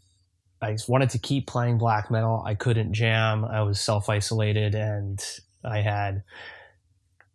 I 0.61 0.77
wanted 0.87 1.11
to 1.11 1.19
keep 1.19 1.47
playing 1.47 1.77
black 1.77 2.11
metal. 2.11 2.43
I 2.45 2.55
couldn't 2.55 2.93
jam. 2.93 3.45
I 3.45 3.61
was 3.61 3.79
self 3.79 4.09
isolated, 4.09 4.75
and 4.75 5.23
I 5.63 5.79
had, 5.79 6.23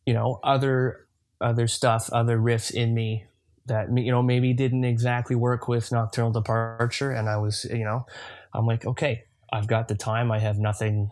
you 0.07 0.13
know, 0.13 0.41
other 0.43 1.07
other 1.41 1.67
stuff, 1.67 2.11
other 2.13 2.39
riffs 2.39 2.71
in 2.71 2.95
me 2.95 3.25
that 3.67 3.89
you 3.97 4.11
know 4.11 4.23
maybe 4.23 4.53
didn't 4.53 4.85
exactly 4.85 5.37
work 5.37 5.69
with 5.69 5.91
Nocturnal 5.91 6.33
Departure. 6.33 7.11
And 7.13 7.29
I 7.29 7.39
was, 7.39 7.65
you 7.65 7.85
know, 7.85 8.07
I'm 8.53 8.67
like, 8.67 8.85
okay, 8.85 9.25
I've 9.53 9.67
got 9.67 9.89
the 9.89 9.95
time. 9.95 10.31
I 10.31 10.39
have 10.39 10.59
nothing, 10.59 11.11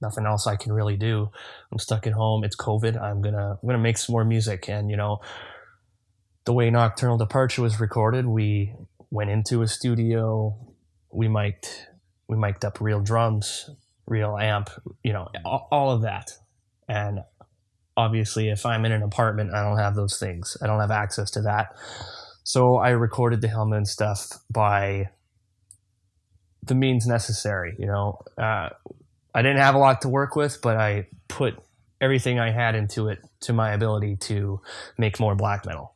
nothing 0.00 0.26
else 0.26 0.46
I 0.46 0.56
can 0.56 0.72
really 0.72 0.96
do. 0.96 1.30
I'm 1.70 1.78
stuck 1.78 2.06
at 2.06 2.12
home. 2.12 2.42
It's 2.44 2.56
COVID. 2.56 3.00
I'm 3.00 3.22
gonna 3.22 3.58
I'm 3.62 3.68
gonna 3.68 3.78
make 3.78 3.98
some 3.98 4.14
more 4.14 4.24
music. 4.24 4.68
And 4.68 4.90
you 4.90 4.96
know, 4.96 5.20
the 6.44 6.52
way 6.52 6.70
Nocturnal 6.70 7.18
Departure 7.18 7.62
was 7.62 7.78
recorded, 7.78 8.26
we 8.26 8.74
went 9.10 9.30
into 9.30 9.62
a 9.62 9.68
studio 9.68 10.56
we 11.12 11.28
mic'd 11.28 11.66
we 12.28 12.36
mic'd 12.36 12.64
up 12.64 12.80
real 12.80 13.00
drums, 13.00 13.68
real 14.06 14.36
amp, 14.36 14.70
you 15.02 15.12
know, 15.12 15.28
all, 15.44 15.68
all 15.70 15.90
of 15.90 16.02
that. 16.02 16.30
And 16.88 17.20
obviously, 17.96 18.48
if 18.50 18.64
I'm 18.64 18.84
in 18.84 18.92
an 18.92 19.02
apartment, 19.02 19.52
I 19.52 19.62
don't 19.62 19.78
have 19.78 19.96
those 19.96 20.18
things. 20.18 20.56
I 20.62 20.66
don't 20.66 20.80
have 20.80 20.90
access 20.92 21.30
to 21.32 21.42
that. 21.42 21.74
So 22.44 22.76
I 22.76 22.90
recorded 22.90 23.40
the 23.40 23.48
Hellmoon 23.48 23.86
stuff 23.86 24.28
by 24.50 25.10
the 26.62 26.74
means 26.74 27.06
necessary. 27.06 27.74
You 27.78 27.86
know, 27.86 28.18
uh, 28.38 28.70
I 29.34 29.42
didn't 29.42 29.58
have 29.58 29.74
a 29.74 29.78
lot 29.78 30.02
to 30.02 30.08
work 30.08 30.36
with, 30.36 30.60
but 30.62 30.76
I 30.76 31.08
put 31.28 31.54
everything 32.00 32.38
I 32.38 32.50
had 32.50 32.74
into 32.74 33.08
it 33.08 33.18
to 33.42 33.52
my 33.52 33.72
ability 33.72 34.16
to 34.22 34.60
make 34.98 35.20
more 35.20 35.34
black 35.34 35.66
metal. 35.66 35.94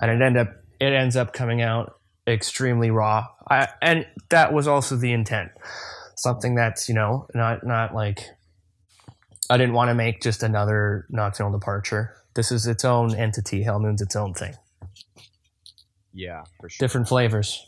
And 0.00 0.10
it 0.10 0.24
end 0.24 0.36
up 0.36 0.48
it 0.80 0.92
ends 0.92 1.16
up 1.16 1.32
coming 1.32 1.60
out 1.60 1.97
extremely 2.28 2.90
raw. 2.90 3.26
I, 3.50 3.68
and 3.82 4.06
that 4.30 4.52
was 4.52 4.68
also 4.68 4.96
the 4.96 5.12
intent. 5.12 5.50
Something 6.16 6.54
that's, 6.54 6.88
you 6.88 6.94
know, 6.94 7.28
not 7.34 7.64
not 7.64 7.94
like 7.94 8.20
I 9.50 9.56
didn't 9.56 9.74
want 9.74 9.88
to 9.88 9.94
make 9.94 10.20
just 10.20 10.42
another 10.42 11.06
Nocturnal 11.08 11.52
Departure. 11.52 12.14
This 12.34 12.52
is 12.52 12.66
its 12.66 12.84
own 12.84 13.14
entity. 13.14 13.64
Hellmoon's 13.64 14.02
its 14.02 14.14
own 14.14 14.34
thing. 14.34 14.54
Yeah, 16.12 16.44
for 16.60 16.68
sure. 16.68 16.84
Different 16.84 17.08
flavors. 17.08 17.64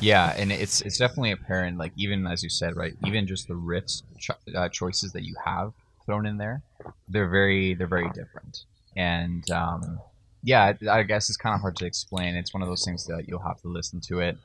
Yeah, 0.00 0.34
and 0.36 0.50
it's 0.50 0.80
it's 0.80 0.98
definitely 0.98 1.32
apparent. 1.32 1.78
Like 1.78 1.92
even 1.96 2.26
as 2.26 2.42
you 2.42 2.48
said, 2.48 2.76
right? 2.76 2.94
Even 3.06 3.26
just 3.26 3.48
the 3.48 3.54
riffs 3.54 4.02
cho- 4.18 4.34
uh, 4.54 4.68
choices 4.68 5.12
that 5.12 5.22
you 5.22 5.34
have 5.44 5.72
thrown 6.06 6.26
in 6.26 6.38
there, 6.38 6.62
they're 7.08 7.28
very 7.28 7.74
they're 7.74 7.86
very 7.86 8.08
different. 8.08 8.64
And 8.96 9.48
um, 9.50 10.00
yeah, 10.42 10.72
I 10.90 11.02
guess 11.02 11.28
it's 11.28 11.36
kind 11.36 11.54
of 11.54 11.60
hard 11.60 11.76
to 11.76 11.86
explain. 11.86 12.34
It's 12.34 12.52
one 12.52 12.62
of 12.62 12.68
those 12.68 12.84
things 12.84 13.06
that 13.06 13.28
you'll 13.28 13.40
have 13.40 13.60
to 13.62 13.68
listen 13.68 14.00
to 14.08 14.20
it, 14.20 14.36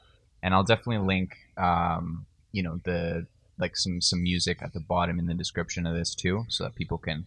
and 0.44 0.54
I'll 0.54 0.63
definitely 0.63 1.06
link, 1.06 1.36
um, 1.58 2.25
you 2.51 2.63
know, 2.63 2.80
the 2.84 3.25
like 3.60 3.75
some 3.75 4.01
some 4.01 4.22
music 4.22 4.60
at 4.62 4.74
the 4.74 4.80
bottom 4.80 5.18
in 5.20 5.25
the 5.25 5.34
description 5.34 5.88
of 5.88 5.96
this 5.96 6.13
too, 6.13 6.46
so 6.50 6.63
that 6.63 6.75
people 6.75 6.98
can 6.98 7.25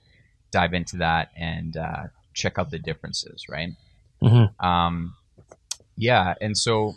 dive 0.53 0.73
into 0.73 0.97
that 0.99 1.31
and 1.37 1.77
uh, 1.77 2.05
check 2.35 2.59
out 2.59 2.71
the 2.71 2.79
differences, 2.79 3.47
right? 3.49 3.71
Mm-hmm. 4.23 4.65
Um, 4.65 5.15
yeah, 5.97 6.35
and 6.41 6.57
so 6.57 6.95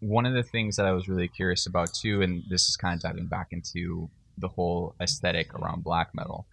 one 0.00 0.26
of 0.26 0.34
the 0.34 0.42
things 0.42 0.76
that 0.76 0.86
I 0.86 0.92
was 0.92 1.08
really 1.08 1.28
curious 1.28 1.66
about 1.66 1.94
too, 1.94 2.22
and 2.22 2.42
this 2.48 2.68
is 2.68 2.76
kind 2.76 2.94
of 2.94 3.00
diving 3.00 3.26
back 3.26 3.48
into 3.52 4.10
the 4.36 4.48
whole 4.48 4.94
aesthetic 5.00 5.54
around 5.54 5.84
black 5.84 6.14
metal. 6.14 6.46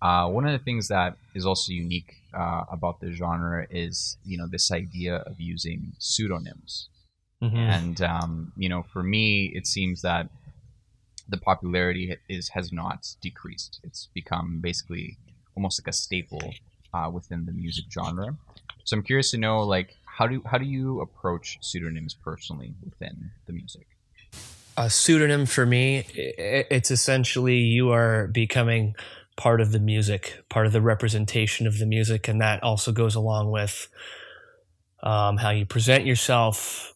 Uh, 0.00 0.28
one 0.28 0.46
of 0.46 0.52
the 0.52 0.64
things 0.64 0.88
that 0.88 1.16
is 1.34 1.44
also 1.44 1.72
unique 1.72 2.14
uh, 2.32 2.64
about 2.70 3.00
the 3.00 3.10
genre 3.12 3.66
is 3.70 4.16
you 4.24 4.38
know 4.38 4.46
this 4.46 4.70
idea 4.70 5.16
of 5.16 5.40
using 5.40 5.92
pseudonyms, 5.98 6.88
Mm-hmm. 7.42 7.56
and 7.56 8.00
um, 8.02 8.52
you 8.56 8.68
know 8.68 8.82
for 8.92 9.02
me 9.02 9.52
it 9.54 9.64
seems 9.66 10.02
that 10.02 10.28
the 11.28 11.36
popularity 11.36 12.16
is 12.28 12.48
has 12.50 12.72
not 12.72 13.14
decreased. 13.20 13.80
It's 13.84 14.08
become 14.14 14.60
basically 14.60 15.16
almost 15.56 15.80
like 15.80 15.88
a 15.88 15.92
staple 15.92 16.54
uh, 16.94 17.10
within 17.12 17.44
the 17.46 17.52
music 17.52 17.84
genre. 17.92 18.36
So 18.84 18.96
I'm 18.96 19.02
curious 19.02 19.30
to 19.32 19.38
know 19.38 19.60
like 19.62 19.96
how 20.04 20.26
do 20.26 20.42
how 20.46 20.58
do 20.58 20.64
you 20.64 21.00
approach 21.00 21.58
pseudonyms 21.60 22.14
personally 22.14 22.74
within 22.84 23.30
the 23.46 23.52
music? 23.52 23.86
a 24.76 24.88
pseudonym 24.88 25.44
for 25.44 25.66
me 25.66 26.04
it's 26.14 26.92
essentially 26.92 27.56
you 27.56 27.90
are 27.90 28.28
becoming 28.28 28.94
part 29.38 29.60
of 29.60 29.72
the 29.72 29.78
music 29.78 30.44
part 30.50 30.66
of 30.66 30.72
the 30.72 30.82
representation 30.82 31.66
of 31.66 31.78
the 31.78 31.86
music 31.86 32.28
and 32.28 32.40
that 32.40 32.62
also 32.62 32.92
goes 32.92 33.14
along 33.14 33.50
with 33.50 33.88
um, 35.02 35.36
how 35.38 35.50
you 35.50 35.64
present 35.64 36.04
yourself 36.04 36.92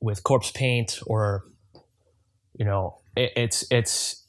with 0.00 0.22
corpse 0.22 0.50
paint 0.52 1.00
or 1.06 1.44
you 2.56 2.64
know 2.64 3.00
it, 3.16 3.32
it's 3.36 3.64
it's 3.70 4.24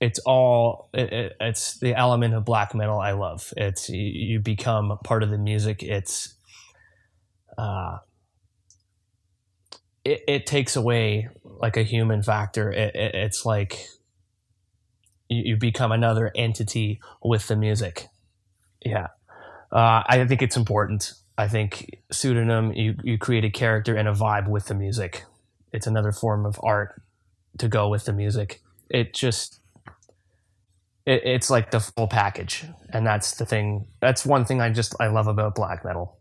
it's 0.00 0.18
all 0.20 0.88
it, 0.92 1.12
it, 1.12 1.36
it's 1.40 1.78
the 1.78 1.94
element 1.94 2.34
of 2.34 2.44
black 2.44 2.74
metal 2.74 2.98
i 2.98 3.12
love 3.12 3.52
it's 3.56 3.88
you, 3.88 4.00
you 4.00 4.40
become 4.40 4.98
part 5.04 5.22
of 5.22 5.30
the 5.30 5.38
music 5.38 5.82
it's 5.82 6.34
uh 7.58 7.98
it, 10.04 10.22
it 10.28 10.46
takes 10.46 10.76
away 10.76 11.28
like 11.44 11.76
a 11.76 11.82
human 11.82 12.22
factor. 12.22 12.70
It, 12.70 12.94
it, 12.94 13.14
it's 13.14 13.44
like 13.46 13.86
you, 15.28 15.42
you 15.44 15.56
become 15.56 15.92
another 15.92 16.30
entity 16.34 17.00
with 17.22 17.48
the 17.48 17.56
music. 17.56 18.08
Yeah, 18.84 19.08
uh, 19.72 20.02
I 20.06 20.24
think 20.26 20.42
it's 20.42 20.56
important. 20.56 21.12
I 21.36 21.48
think 21.48 22.02
pseudonym 22.12 22.72
you 22.72 22.96
you 23.02 23.18
create 23.18 23.44
a 23.44 23.50
character 23.50 23.94
and 23.96 24.08
a 24.08 24.12
vibe 24.12 24.48
with 24.48 24.66
the 24.66 24.74
music. 24.74 25.24
It's 25.72 25.86
another 25.86 26.12
form 26.12 26.46
of 26.46 26.60
art 26.62 27.02
to 27.58 27.68
go 27.68 27.88
with 27.88 28.04
the 28.04 28.12
music. 28.12 28.60
It 28.88 29.14
just 29.14 29.60
it, 31.06 31.22
it's 31.24 31.50
like 31.50 31.70
the 31.70 31.80
full 31.80 32.06
package, 32.06 32.64
and 32.90 33.06
that's 33.06 33.34
the 33.34 33.46
thing. 33.46 33.86
That's 34.00 34.24
one 34.24 34.44
thing 34.44 34.60
I 34.60 34.70
just 34.70 34.94
I 35.00 35.08
love 35.08 35.26
about 35.26 35.54
black 35.54 35.84
metal. 35.84 36.18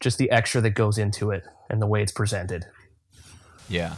Just 0.00 0.18
the 0.18 0.30
extra 0.30 0.60
that 0.60 0.70
goes 0.70 0.96
into 0.96 1.30
it 1.30 1.44
and 1.68 1.82
the 1.82 1.86
way 1.86 2.02
it's 2.02 2.12
presented. 2.12 2.66
Yeah. 3.68 3.96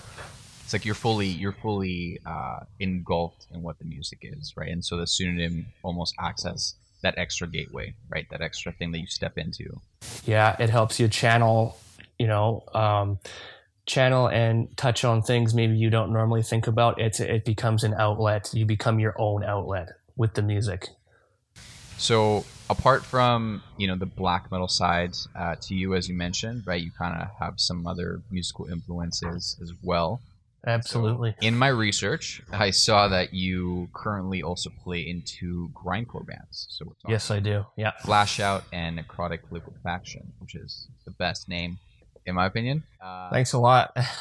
It's 0.70 0.72
like 0.72 0.84
you're 0.84 0.94
fully 0.94 1.26
you're 1.26 1.50
fully 1.50 2.20
uh, 2.24 2.60
engulfed 2.78 3.48
in 3.52 3.60
what 3.60 3.80
the 3.80 3.84
music 3.84 4.20
is, 4.22 4.56
right? 4.56 4.70
And 4.70 4.84
so 4.84 4.96
the 4.96 5.04
pseudonym 5.04 5.66
almost 5.82 6.14
acts 6.16 6.46
as 6.46 6.76
that 7.02 7.18
extra 7.18 7.48
gateway, 7.48 7.94
right? 8.08 8.24
That 8.30 8.40
extra 8.40 8.70
thing 8.70 8.92
that 8.92 9.00
you 9.00 9.08
step 9.08 9.36
into. 9.36 9.80
yeah 10.26 10.54
it 10.60 10.70
helps 10.70 11.00
you 11.00 11.08
channel 11.08 11.76
you 12.20 12.28
know 12.28 12.62
um, 12.72 13.18
channel 13.84 14.28
and 14.28 14.68
touch 14.76 15.02
on 15.02 15.22
things 15.22 15.54
maybe 15.54 15.76
you 15.76 15.90
don't 15.90 16.12
normally 16.12 16.44
think 16.44 16.68
about 16.68 17.00
it's 17.00 17.18
it 17.18 17.44
becomes 17.44 17.82
an 17.82 17.94
outlet 17.94 18.48
you 18.54 18.64
become 18.64 19.00
your 19.00 19.16
own 19.18 19.42
outlet 19.42 19.88
with 20.14 20.34
the 20.34 20.42
music 20.42 20.90
So 21.96 22.46
apart 22.70 23.04
from 23.04 23.62
you 23.76 23.88
know 23.88 23.96
the 23.96 24.06
black 24.06 24.52
metal 24.52 24.68
side 24.68 25.14
uh, 25.34 25.56
to 25.62 25.74
you, 25.74 25.94
as 25.96 26.08
you 26.08 26.14
mentioned, 26.14 26.62
right? 26.64 26.80
You 26.80 26.92
kind 26.92 27.20
of 27.20 27.28
have 27.40 27.54
some 27.58 27.86
other 27.86 28.22
musical 28.30 28.66
influences 28.66 29.58
as 29.60 29.72
well. 29.82 30.20
Absolutely 30.66 31.34
In 31.40 31.56
my 31.56 31.68
research, 31.68 32.42
I 32.52 32.70
saw 32.70 33.08
that 33.08 33.32
you 33.32 33.88
currently 33.94 34.42
also 34.42 34.70
play 34.84 35.00
into 35.00 35.70
grindcore 35.70 36.26
bands. 36.26 36.66
So 36.70 36.84
we're 36.86 36.94
talking 36.94 37.10
yes 37.12 37.30
i 37.30 37.40
do 37.40 37.64
yeah 37.76 37.92
Flashout 38.02 38.62
and 38.72 38.98
Necrotic 38.98 39.40
Liquefaction, 39.50 40.32
which 40.38 40.54
is 40.54 40.88
the 41.04 41.12
best 41.12 41.48
name, 41.48 41.78
in 42.26 42.34
my 42.34 42.46
opinion. 42.46 42.82
Uh, 43.00 43.30
thanks 43.30 43.52
a 43.52 43.58
lot 43.58 43.96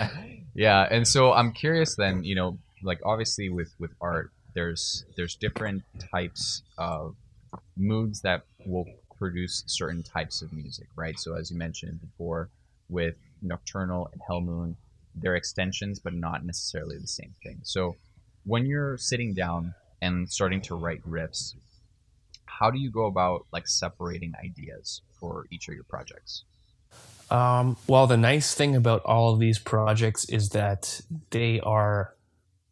yeah, 0.54 0.86
and 0.90 1.06
so 1.06 1.32
I'm 1.32 1.52
curious 1.52 1.96
then, 1.96 2.24
you 2.24 2.34
know, 2.34 2.58
like 2.82 3.00
obviously 3.04 3.48
with 3.48 3.72
with 3.78 3.92
art, 4.00 4.30
there's 4.54 5.04
there's 5.16 5.34
different 5.34 5.82
types 6.12 6.62
of 6.76 7.14
moods 7.76 8.20
that 8.22 8.42
will 8.66 8.86
produce 9.18 9.64
certain 9.66 10.02
types 10.02 10.42
of 10.42 10.52
music, 10.52 10.88
right? 10.96 11.18
So 11.18 11.34
as 11.34 11.50
you 11.50 11.56
mentioned 11.56 12.00
before, 12.00 12.48
with 12.88 13.16
Nocturnal 13.42 14.10
and 14.12 14.20
Hellmoon, 14.28 14.74
they're 15.14 15.36
extensions, 15.36 15.98
but 15.98 16.14
not 16.14 16.44
necessarily 16.44 16.98
the 16.98 17.06
same 17.06 17.34
thing. 17.42 17.60
So 17.62 17.96
when 18.44 18.66
you're 18.66 18.96
sitting 18.96 19.34
down 19.34 19.74
and 20.00 20.30
starting 20.30 20.60
to 20.62 20.74
write 20.74 21.02
riffs, 21.06 21.54
how 22.44 22.70
do 22.70 22.78
you 22.78 22.90
go 22.90 23.06
about 23.06 23.46
like 23.52 23.66
separating 23.66 24.34
ideas 24.42 25.02
for 25.18 25.46
each 25.50 25.68
of 25.68 25.74
your 25.74 25.84
projects? 25.84 26.44
Um, 27.30 27.76
well, 27.86 28.06
the 28.06 28.16
nice 28.16 28.54
thing 28.54 28.74
about 28.74 29.04
all 29.04 29.32
of 29.32 29.38
these 29.38 29.58
projects 29.58 30.28
is 30.28 30.50
that 30.50 31.00
they 31.30 31.60
are 31.60 32.14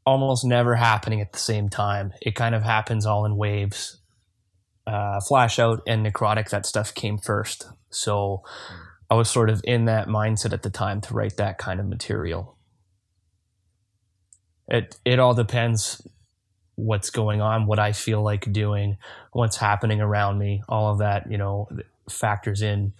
almost 0.04 0.44
never 0.44 0.74
happening 0.74 1.20
at 1.20 1.32
the 1.32 1.38
same 1.38 1.68
time. 1.68 2.12
It 2.22 2.34
kind 2.34 2.54
of 2.54 2.62
happens 2.62 3.06
all 3.06 3.24
in 3.24 3.36
waves. 3.36 3.98
Uh, 4.86 5.20
Flash 5.20 5.58
Out 5.58 5.82
and 5.86 6.04
Necrotic, 6.04 6.48
that 6.50 6.66
stuff 6.66 6.94
came 6.94 7.18
first. 7.18 7.68
So 7.90 8.42
I 9.10 9.14
was 9.14 9.30
sort 9.30 9.50
of 9.50 9.60
in 9.64 9.86
that 9.86 10.08
mindset 10.08 10.52
at 10.52 10.62
the 10.62 10.70
time 10.70 11.00
to 11.02 11.14
write 11.14 11.36
that 11.36 11.58
kind 11.58 11.80
of 11.80 11.86
material. 11.86 12.56
It 14.68 14.96
it 15.04 15.18
all 15.18 15.34
depends 15.34 16.06
what's 16.74 17.10
going 17.10 17.40
on, 17.40 17.66
what 17.66 17.78
I 17.78 17.92
feel 17.92 18.22
like 18.22 18.52
doing, 18.52 18.98
what's 19.32 19.56
happening 19.56 20.00
around 20.00 20.38
me, 20.38 20.62
all 20.68 20.92
of 20.92 20.98
that, 20.98 21.30
you 21.30 21.38
know, 21.38 21.68
factors 22.08 22.62
in 22.62 22.92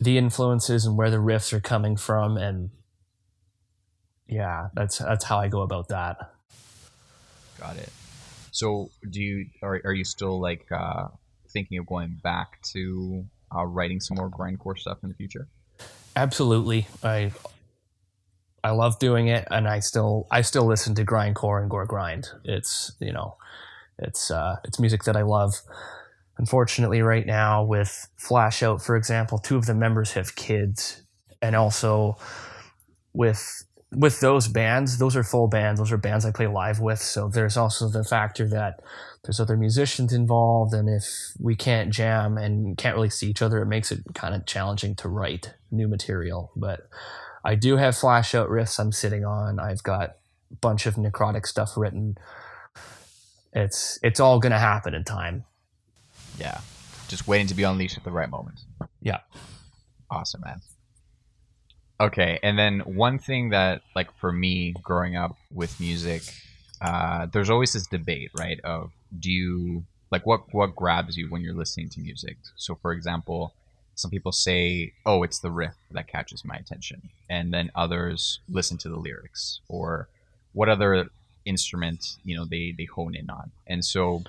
the 0.00 0.16
influences 0.18 0.86
and 0.86 0.96
where 0.96 1.10
the 1.10 1.16
riffs 1.16 1.52
are 1.52 1.60
coming 1.60 1.96
from 1.96 2.36
and 2.36 2.70
yeah, 4.30 4.68
that's 4.74 4.98
that's 4.98 5.24
how 5.24 5.38
I 5.38 5.48
go 5.48 5.62
about 5.62 5.88
that. 5.88 6.16
Got 7.58 7.76
it. 7.78 7.90
So, 8.52 8.90
do 9.08 9.20
you 9.20 9.46
are 9.62 9.80
are 9.84 9.92
you 9.92 10.04
still 10.04 10.40
like 10.40 10.66
uh, 10.70 11.08
thinking 11.48 11.78
of 11.78 11.86
going 11.86 12.20
back 12.22 12.62
to 12.72 13.24
uh, 13.54 13.64
writing 13.64 14.00
some 14.00 14.16
more 14.16 14.30
grindcore 14.30 14.78
stuff 14.78 14.98
in 15.02 15.08
the 15.08 15.14
future? 15.14 15.48
Absolutely. 16.16 16.86
I 17.02 17.32
I 18.62 18.70
love 18.70 18.98
doing 18.98 19.28
it, 19.28 19.46
and 19.50 19.66
I 19.68 19.80
still 19.80 20.26
I 20.30 20.42
still 20.42 20.66
listen 20.66 20.94
to 20.96 21.04
grindcore 21.04 21.60
and 21.60 21.70
gore 21.70 21.86
grind. 21.86 22.28
It's 22.44 22.92
you 23.00 23.12
know, 23.12 23.36
it's 23.98 24.30
uh, 24.30 24.56
it's 24.64 24.78
music 24.78 25.04
that 25.04 25.16
I 25.16 25.22
love. 25.22 25.62
Unfortunately, 26.38 27.02
right 27.02 27.26
now 27.26 27.62
with 27.62 28.08
Flash 28.16 28.62
Out, 28.62 28.82
for 28.82 28.96
example, 28.96 29.38
two 29.38 29.56
of 29.56 29.66
the 29.66 29.74
members 29.74 30.12
have 30.12 30.34
kids, 30.36 31.02
and 31.42 31.54
also 31.54 32.16
with 33.12 33.64
with 33.92 34.20
those 34.20 34.46
bands, 34.46 34.98
those 34.98 35.16
are 35.16 35.24
full 35.24 35.48
bands. 35.48 35.80
Those 35.80 35.92
are 35.92 35.96
bands 35.96 36.24
I 36.24 36.30
play 36.30 36.46
live 36.46 36.80
with. 36.80 37.00
So 37.00 37.28
there's 37.28 37.56
also 37.56 37.88
the 37.88 38.04
factor 38.04 38.48
that 38.48 38.80
there's 39.24 39.40
other 39.40 39.56
musicians 39.56 40.12
involved, 40.12 40.72
and 40.72 40.88
if 40.88 41.04
we 41.38 41.54
can't 41.54 41.90
jam 41.90 42.38
and 42.38 42.76
can't 42.78 42.96
really 42.96 43.10
see 43.10 43.28
each 43.28 43.42
other, 43.42 43.60
it 43.60 43.66
makes 43.66 43.92
it 43.92 44.00
kind 44.14 44.34
of 44.34 44.46
challenging 44.46 44.94
to 44.96 45.08
write 45.08 45.54
new 45.70 45.88
material. 45.88 46.52
But 46.56 46.88
I 47.44 47.54
do 47.54 47.76
have 47.76 47.96
flash 47.96 48.34
out 48.34 48.48
riffs 48.48 48.78
I'm 48.78 48.92
sitting 48.92 49.24
on. 49.24 49.58
I've 49.58 49.82
got 49.82 50.16
a 50.50 50.56
bunch 50.60 50.86
of 50.86 50.94
necrotic 50.94 51.46
stuff 51.46 51.72
written. 51.76 52.16
It's 53.52 53.98
it's 54.02 54.20
all 54.20 54.38
gonna 54.38 54.58
happen 54.58 54.94
in 54.94 55.04
time. 55.04 55.44
Yeah, 56.38 56.60
just 57.08 57.26
waiting 57.26 57.48
to 57.48 57.54
be 57.54 57.64
unleashed 57.64 57.98
at 57.98 58.04
the 58.04 58.12
right 58.12 58.30
moment. 58.30 58.60
Yeah, 59.02 59.18
awesome, 60.10 60.42
man. 60.42 60.60
Okay, 62.00 62.38
and 62.42 62.58
then 62.58 62.80
one 62.80 63.18
thing 63.18 63.50
that, 63.50 63.82
like, 63.94 64.08
for 64.16 64.32
me 64.32 64.74
growing 64.82 65.16
up 65.16 65.36
with 65.52 65.78
music, 65.78 66.22
uh, 66.80 67.26
there's 67.26 67.50
always 67.50 67.74
this 67.74 67.86
debate, 67.86 68.30
right? 68.34 68.58
Of 68.64 68.90
do 69.18 69.30
you 69.30 69.84
like 70.10 70.24
what 70.24 70.52
what 70.54 70.74
grabs 70.74 71.18
you 71.18 71.28
when 71.28 71.42
you're 71.42 71.54
listening 71.54 71.90
to 71.90 72.00
music? 72.00 72.38
So, 72.56 72.74
for 72.74 72.92
example, 72.92 73.52
some 73.96 74.10
people 74.10 74.32
say, 74.32 74.94
"Oh, 75.04 75.22
it's 75.22 75.40
the 75.40 75.50
riff 75.50 75.74
that 75.90 76.08
catches 76.08 76.42
my 76.42 76.54
attention," 76.56 77.10
and 77.28 77.52
then 77.52 77.70
others 77.74 78.40
listen 78.48 78.78
to 78.78 78.88
the 78.88 78.96
lyrics 78.96 79.60
or 79.68 80.08
what 80.54 80.70
other 80.70 81.10
instrument 81.44 82.16
you 82.24 82.34
know 82.34 82.46
they 82.46 82.72
they 82.76 82.86
hone 82.86 83.14
in 83.14 83.28
on. 83.28 83.50
And 83.66 83.84
so, 83.84 84.24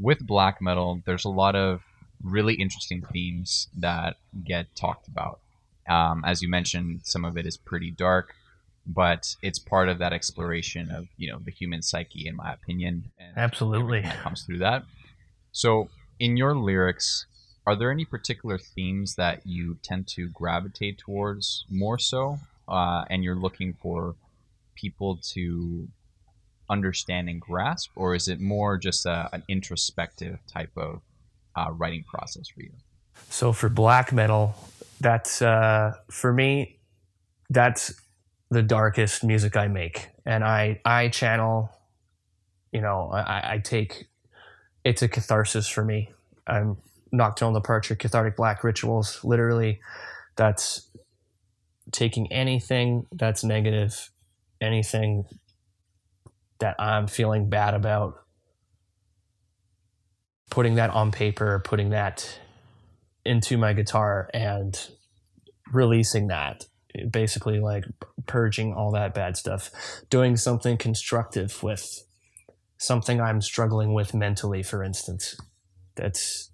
with 0.00 0.26
black 0.26 0.60
metal, 0.60 1.02
there's 1.06 1.24
a 1.24 1.28
lot 1.28 1.54
of 1.54 1.82
really 2.24 2.54
interesting 2.54 3.02
themes 3.12 3.68
that 3.78 4.16
get 4.44 4.74
talked 4.74 5.06
about 5.06 5.38
um, 5.92 6.24
as 6.24 6.42
you 6.42 6.48
mentioned, 6.48 7.00
some 7.04 7.24
of 7.24 7.36
it 7.36 7.46
is 7.46 7.56
pretty 7.56 7.90
dark, 7.90 8.34
but 8.86 9.36
it's 9.42 9.58
part 9.58 9.88
of 9.88 9.98
that 9.98 10.12
exploration 10.12 10.90
of 10.90 11.06
you 11.16 11.30
know 11.30 11.38
the 11.44 11.50
human 11.50 11.82
psyche, 11.82 12.26
in 12.26 12.36
my 12.36 12.52
opinion. 12.52 13.10
And 13.18 13.36
Absolutely, 13.36 14.00
that 14.02 14.18
comes 14.20 14.42
through 14.42 14.58
that. 14.58 14.84
So, 15.52 15.90
in 16.18 16.36
your 16.36 16.54
lyrics, 16.56 17.26
are 17.66 17.76
there 17.76 17.90
any 17.90 18.04
particular 18.04 18.58
themes 18.58 19.16
that 19.16 19.46
you 19.46 19.76
tend 19.82 20.08
to 20.08 20.28
gravitate 20.28 20.98
towards 20.98 21.64
more 21.70 21.98
so, 21.98 22.38
uh, 22.68 23.04
and 23.10 23.22
you're 23.22 23.42
looking 23.46 23.74
for 23.74 24.14
people 24.74 25.18
to 25.34 25.88
understand 26.70 27.28
and 27.28 27.40
grasp, 27.40 27.90
or 27.94 28.14
is 28.14 28.28
it 28.28 28.40
more 28.40 28.78
just 28.78 29.04
a, 29.04 29.28
an 29.32 29.42
introspective 29.48 30.38
type 30.46 30.72
of 30.76 31.02
uh, 31.54 31.70
writing 31.70 32.02
process 32.04 32.48
for 32.48 32.62
you? 32.62 32.72
So 33.28 33.52
for 33.52 33.68
black 33.68 34.12
metal, 34.12 34.54
that's 35.02 35.42
uh, 35.42 35.92
for 36.10 36.32
me 36.32 36.78
that's 37.50 37.92
the 38.50 38.62
darkest 38.62 39.24
music 39.24 39.56
i 39.56 39.68
make. 39.68 40.08
And 40.24 40.44
i 40.44 40.80
i 40.84 41.08
channel 41.08 41.70
you 42.72 42.80
know 42.80 43.10
i, 43.12 43.54
I 43.54 43.58
take 43.58 44.06
it's 44.84 45.02
a 45.02 45.08
catharsis 45.08 45.68
for 45.68 45.84
me. 45.84 46.10
I'm 46.46 46.76
nocturnal 47.12 47.54
departure 47.54 47.94
cathartic 47.94 48.36
black 48.36 48.64
rituals 48.64 49.22
literally 49.22 49.80
that's 50.36 50.88
taking 51.92 52.32
anything 52.32 53.06
that's 53.12 53.44
negative 53.44 54.10
anything 54.62 55.24
that 56.58 56.74
i'm 56.78 57.06
feeling 57.06 57.50
bad 57.50 57.74
about 57.74 58.24
putting 60.50 60.76
that 60.76 60.88
on 60.88 61.12
paper 61.12 61.60
putting 61.66 61.90
that 61.90 62.38
into 63.24 63.56
my 63.56 63.72
guitar 63.72 64.28
and 64.34 64.88
releasing 65.72 66.28
that 66.28 66.64
basically 67.10 67.58
like 67.60 67.84
purging 68.26 68.74
all 68.74 68.92
that 68.92 69.14
bad 69.14 69.36
stuff. 69.36 69.70
Doing 70.10 70.36
something 70.36 70.76
constructive 70.76 71.62
with 71.62 72.04
something 72.78 73.20
i'm 73.20 73.40
struggling 73.40 73.94
with 73.94 74.14
mentally 74.14 74.62
for 74.62 74.82
instance. 74.82 75.36
That's 75.96 76.50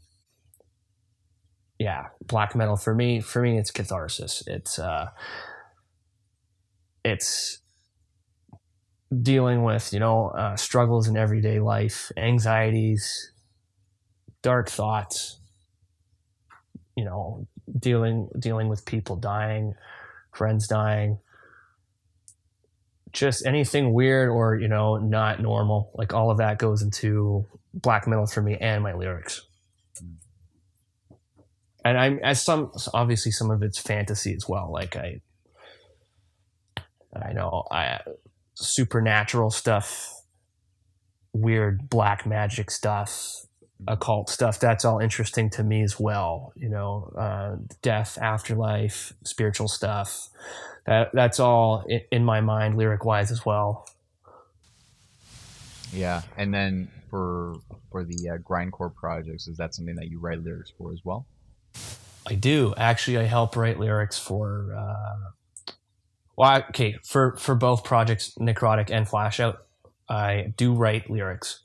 yeah 1.79 2.09
black 2.21 2.55
metal 2.57 2.77
for 2.77 2.95
me 2.95 3.21
for 3.21 3.43
me 3.43 3.59
it's 3.59 3.71
catharsis. 3.71 4.43
It's 4.47 4.79
uh 4.79 5.09
it's 7.05 7.59
dealing 9.23 9.63
with 9.63 9.93
you 9.93 10.01
know 10.01 10.29
uh, 10.29 10.55
struggles 10.57 11.09
in 11.09 11.17
everyday 11.17 11.61
life 11.61 12.13
anxieties 12.19 13.33
dark 14.43 14.69
thoughts 14.69 15.38
you 16.99 17.05
know 17.05 17.47
dealing 17.79 18.29
dealing 18.39 18.69
with 18.69 18.85
people 18.85 19.17
dying 19.17 19.75
friends 20.33 20.69
dying. 20.69 21.19
Just 23.13 23.47
anything 23.47 23.93
weird 23.93 24.29
or 24.29 24.57
you 24.57 24.69
know 24.69 24.97
not 24.97 25.41
normal 25.41 25.91
like 25.95 26.13
all 26.13 26.31
of 26.31 26.39
that 26.39 26.59
goes 26.59 26.83
into 26.83 27.47
black 27.75 28.07
metal 28.07 28.27
for 28.27 28.43
me 28.43 28.57
and 28.61 28.83
my 28.83 28.95
lyrics. 28.95 29.47
And 31.85 31.97
i'm 31.97 32.19
as 32.23 32.43
some 32.43 32.71
obviously 32.93 33.33
some 33.33 33.51
of 33.51 33.63
it's 33.63 33.79
fantasy 33.79 34.35
as 34.35 34.47
well 34.47 34.71
like 34.71 34.95
i 34.97 35.21
i 37.17 37.33
know 37.33 37.65
i 37.71 37.99
supernatural 38.55 39.51
stuff 39.51 40.13
weird 41.33 41.89
black 41.89 42.27
magic 42.27 42.71
stuff 42.71 43.47
occult 43.87 44.29
stuff 44.29 44.59
that's 44.59 44.85
all 44.85 44.99
interesting 44.99 45.49
to 45.49 45.63
me 45.63 45.83
as 45.83 46.01
well 46.01 46.53
you 46.57 46.69
know 46.69 47.13
uh, 47.17 47.57
death 47.83 48.19
afterlife 48.21 49.13
spiritual 49.25 49.69
stuff. 49.69 50.29
That 50.87 51.11
that's 51.13 51.39
all 51.39 51.85
in, 51.89 52.01
in 52.11 52.25
my 52.25 52.41
mind 52.41 52.77
lyric 52.77 53.05
wise 53.05 53.31
as 53.31 53.45
well. 53.47 53.89
Yeah 55.93 56.23
and 56.37 56.53
then 56.53 56.89
for 57.11 57.57
for 57.91 58.05
the 58.05 58.31
uh, 58.31 58.39
grindcore 58.39 58.95
projects 58.95 59.49
is 59.49 59.57
that 59.59 59.75
something 59.75 59.95
that 59.97 60.09
you 60.09 60.19
write 60.19 60.43
lyrics 60.43 60.73
for 60.77 60.93
as 60.93 61.05
well? 61.05 61.27
I 62.27 62.35
do. 62.35 62.75
Actually 62.77 63.19
i 63.19 63.25
help 63.25 63.57
write 63.57 63.79
lyrics 63.79 64.19
for 64.19 64.75
uh, 64.77 65.73
well 66.37 66.65
okay 66.71 66.97
for 67.05 67.37
for 67.37 67.55
both 67.55 67.85
projects 67.85 68.33
necrotic 68.41 68.91
and 68.91 69.09
flash 69.09 69.41
out 69.41 69.67
i 70.09 70.53
do 70.57 70.73
write 70.73 71.11
lyrics 71.11 71.61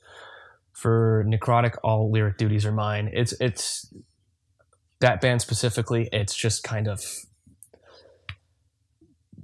for 0.74 1.24
Necrotic, 1.26 1.76
all 1.82 2.10
lyric 2.10 2.36
duties 2.36 2.66
are 2.66 2.72
mine. 2.72 3.10
It's 3.12 3.32
it's 3.40 3.92
that 5.00 5.20
band 5.20 5.40
specifically. 5.40 6.08
It's 6.12 6.34
just 6.34 6.64
kind 6.64 6.88
of 6.88 7.02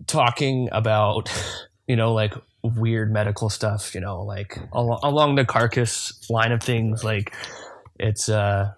talking 0.06 0.68
about 0.72 1.30
you 1.86 1.96
know 1.96 2.12
like 2.12 2.34
weird 2.62 3.12
medical 3.12 3.48
stuff. 3.48 3.94
You 3.94 4.00
know 4.00 4.22
like 4.22 4.58
al- 4.74 5.00
along 5.02 5.36
the 5.36 5.44
carcass 5.44 6.28
line 6.28 6.52
of 6.52 6.62
things. 6.62 7.04
Like 7.04 7.32
it's 7.98 8.28
uh 8.28 8.72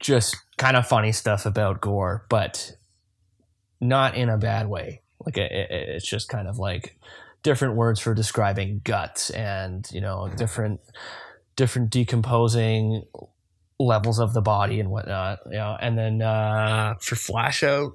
just 0.00 0.36
kind 0.58 0.76
of 0.76 0.86
funny 0.86 1.12
stuff 1.12 1.46
about 1.46 1.80
gore, 1.80 2.24
but 2.28 2.76
not 3.80 4.14
in 4.14 4.28
a 4.28 4.36
bad 4.36 4.68
way. 4.68 5.00
Like 5.24 5.38
it, 5.38 5.52
it, 5.52 5.70
it's 5.70 6.08
just 6.08 6.28
kind 6.28 6.48
of 6.48 6.58
like 6.58 6.98
different 7.42 7.76
words 7.76 8.00
for 8.00 8.14
describing 8.14 8.80
guts 8.84 9.30
and 9.30 9.88
you 9.92 10.00
know 10.00 10.28
different 10.36 10.80
different 11.56 11.90
decomposing 11.90 13.04
levels 13.78 14.18
of 14.18 14.34
the 14.34 14.42
body 14.42 14.78
and 14.80 14.90
whatnot. 14.90 15.40
You 15.46 15.58
know, 15.58 15.76
and 15.80 15.98
then 15.98 16.22
uh, 16.22 16.94
for 17.00 17.16
Flash 17.16 17.62
Out, 17.62 17.92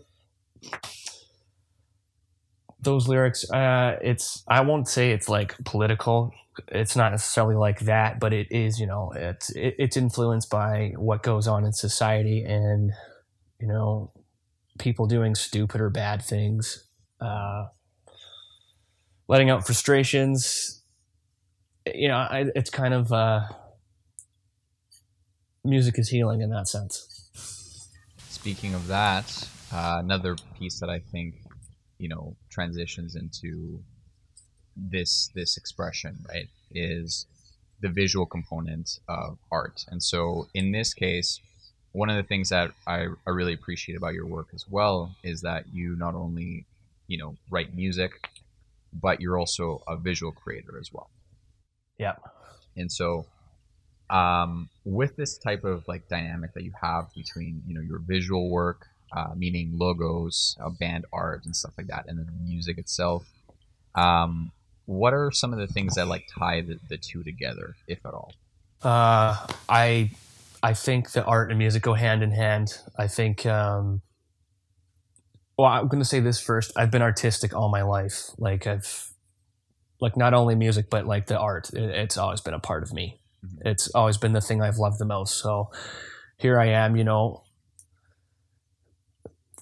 those 2.82 3.08
lyrics, 3.08 3.50
uh, 3.52 3.98
it's 4.02 4.44
I 4.48 4.62
won't 4.62 4.88
say 4.88 5.12
it's 5.12 5.30
like 5.30 5.56
political. 5.64 6.32
It's 6.70 6.96
not 6.96 7.12
necessarily 7.12 7.56
like 7.56 7.82
that, 7.82 8.20
but 8.20 8.34
it 8.34 8.48
is. 8.52 8.80
You 8.80 8.88
know, 8.88 9.14
it's 9.16 9.50
it, 9.52 9.76
it's 9.78 9.98
influenced 9.98 10.50
by 10.50 10.94
what 10.98 11.24
goes 11.24 11.48
on 11.48 11.66
in 11.66 11.74
society 11.74 12.44
and 12.44 12.92
you 13.60 13.68
know 13.68 14.12
people 14.80 15.06
doing 15.06 15.36
stupid 15.36 15.82
or 15.82 15.90
bad 15.90 16.22
things. 16.22 16.88
Uh, 17.22 17.66
letting 19.28 19.50
out 19.50 19.66
frustrations 19.66 20.82
you 21.94 22.08
know 22.08 22.16
I, 22.18 22.46
it's 22.56 22.70
kind 22.70 22.94
of 22.94 23.12
uh, 23.12 23.42
music 25.64 26.00
is 26.00 26.10
healing 26.10 26.42
in 26.42 26.50
that 26.52 26.68
sense 26.68 27.12
Speaking 28.46 28.76
of 28.76 28.86
that, 28.90 29.50
uh, 29.74 29.98
another 30.00 30.36
piece 30.60 30.80
that 30.80 30.90
I 30.90 31.00
think 31.00 31.34
you 31.98 32.08
know 32.08 32.36
transitions 32.52 33.16
into 33.16 33.80
this 34.76 35.32
this 35.34 35.58
expression, 35.58 36.18
right, 36.30 36.48
is 36.72 37.26
the 37.82 37.90
visual 37.90 38.28
component 38.28 39.00
of 39.10 39.40
art. 39.52 39.84
And 39.90 40.04
so 40.04 40.48
in 40.54 40.72
this 40.72 40.94
case, 40.94 41.40
one 41.94 42.10
of 42.12 42.18
the 42.18 42.24
things 42.24 42.50
that 42.50 42.72
I, 42.86 43.08
I 43.26 43.32
really 43.32 43.54
appreciate 43.54 43.96
about 43.96 44.14
your 44.14 44.28
work 44.28 44.50
as 44.54 44.66
well 44.70 45.16
is 45.24 45.42
that 45.42 45.66
you 45.74 45.96
not 45.96 46.14
only 46.14 46.68
you 47.08 47.18
know 47.18 47.36
write 47.50 47.76
music, 47.76 48.12
but 49.02 49.22
you're 49.22 49.38
also 49.38 49.82
a 49.88 49.98
visual 49.98 50.32
creator 50.32 50.78
as 50.80 50.92
well. 50.94 51.10
yeah 51.98 52.16
And 52.78 52.92
so, 52.92 53.26
um, 54.10 54.70
with 54.84 55.16
this 55.16 55.38
type 55.38 55.64
of 55.64 55.88
like 55.88 56.08
dynamic 56.10 56.54
that 56.54 56.64
you 56.64 56.74
have 56.82 57.06
between 57.16 57.64
you 57.68 57.74
know 57.76 57.82
your 57.82 58.00
visual 58.00 58.50
work, 58.50 58.88
uh, 59.16 59.34
meaning 59.36 59.72
logos, 59.74 60.58
uh, 60.64 60.70
band 60.70 61.06
art, 61.12 61.46
and 61.46 61.56
stuff 61.56 61.74
like 61.78 61.88
that, 61.88 62.06
and 62.08 62.18
then 62.20 62.26
the 62.26 62.44
music 62.44 62.78
itself, 62.78 63.26
um, 63.96 64.52
what 64.86 65.14
are 65.14 65.32
some 65.32 65.54
of 65.54 65.60
the 65.60 65.68
things 65.68 65.96
that 65.96 66.08
like 66.08 66.26
tie 66.38 66.62
the, 66.62 66.80
the 66.90 66.98
two 66.98 67.24
together, 67.24 67.76
if 67.88 68.06
at 68.06 68.14
all? 68.14 68.32
uh, 68.84 69.48
i 69.70 70.10
i 70.62 70.74
think 70.74 71.12
the 71.12 71.24
art 71.26 71.50
and 71.50 71.58
music 71.58 71.82
go 71.82 71.94
hand 71.94 72.22
in 72.24 72.32
hand 72.32 72.80
i 72.98 73.08
think 73.08 73.46
um, 73.46 74.02
well 75.58 75.68
i'm 75.68 75.88
going 75.88 76.02
to 76.02 76.06
say 76.08 76.20
this 76.20 76.40
first. 76.40 76.72
I've 76.76 76.92
been 76.92 77.02
artistic 77.02 77.54
all 77.56 77.70
my 77.70 77.82
life. 77.84 78.30
Like 78.38 78.68
i've 78.68 79.10
like 80.02 80.18
not 80.18 80.34
only 80.34 80.56
music 80.56 80.90
but 80.90 81.06
like 81.06 81.28
the 81.28 81.38
art. 81.40 81.70
It, 81.74 81.84
it's 81.90 82.18
always 82.18 82.42
been 82.42 82.54
a 82.54 82.60
part 82.60 82.84
of 82.84 82.94
me. 82.94 83.20
Mhm. 83.46 83.58
it's 83.66 83.90
always 83.96 84.18
been 84.18 84.34
the 84.34 84.42
thing 84.42 84.62
i've 84.62 84.78
loved 84.78 85.00
the 85.00 85.06
most. 85.06 85.36
So 85.36 85.70
here 86.38 86.60
i 86.60 86.68
am 86.68 86.96
you 86.96 87.04
know 87.04 87.44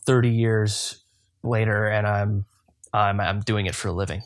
30 0.06 0.30
years 0.30 1.04
later 1.44 1.88
and 1.88 2.08
i'm 2.08 2.46
i'm, 2.94 3.20
I'm 3.20 3.40
doing 3.42 3.66
it 3.66 3.76
for 3.76 3.88
a 3.90 3.92
living. 3.94 4.22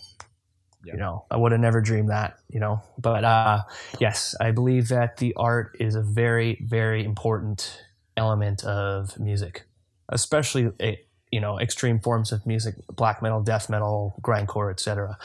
Yeah. 0.85 0.93
you 0.93 0.99
know 0.99 1.25
i 1.31 1.37
would 1.37 1.51
have 1.51 1.61
never 1.61 1.81
dreamed 1.81 2.09
that 2.09 2.37
you 2.49 2.59
know? 2.59 2.81
But 2.97 3.23
uh 3.25 3.61
yes 3.99 4.35
i 4.39 4.51
believe 4.51 4.87
that 4.89 5.17
the 5.17 5.33
art 5.35 5.75
is 5.79 5.95
a 5.95 6.01
very 6.01 6.63
very 6.65 7.03
important 7.03 7.83
element 8.15 8.63
of 8.63 9.19
music 9.19 9.65
especially 10.09 10.71
eh, 10.79 10.95
you 11.31 11.39
know 11.39 11.59
extreme 11.59 11.99
forms 11.99 12.31
of 12.31 12.45
music 12.45 12.75
black 12.95 13.21
metal 13.21 13.41
death 13.41 13.69
metal 13.69 14.19
grindcore 14.21 14.71
etc 14.71 15.17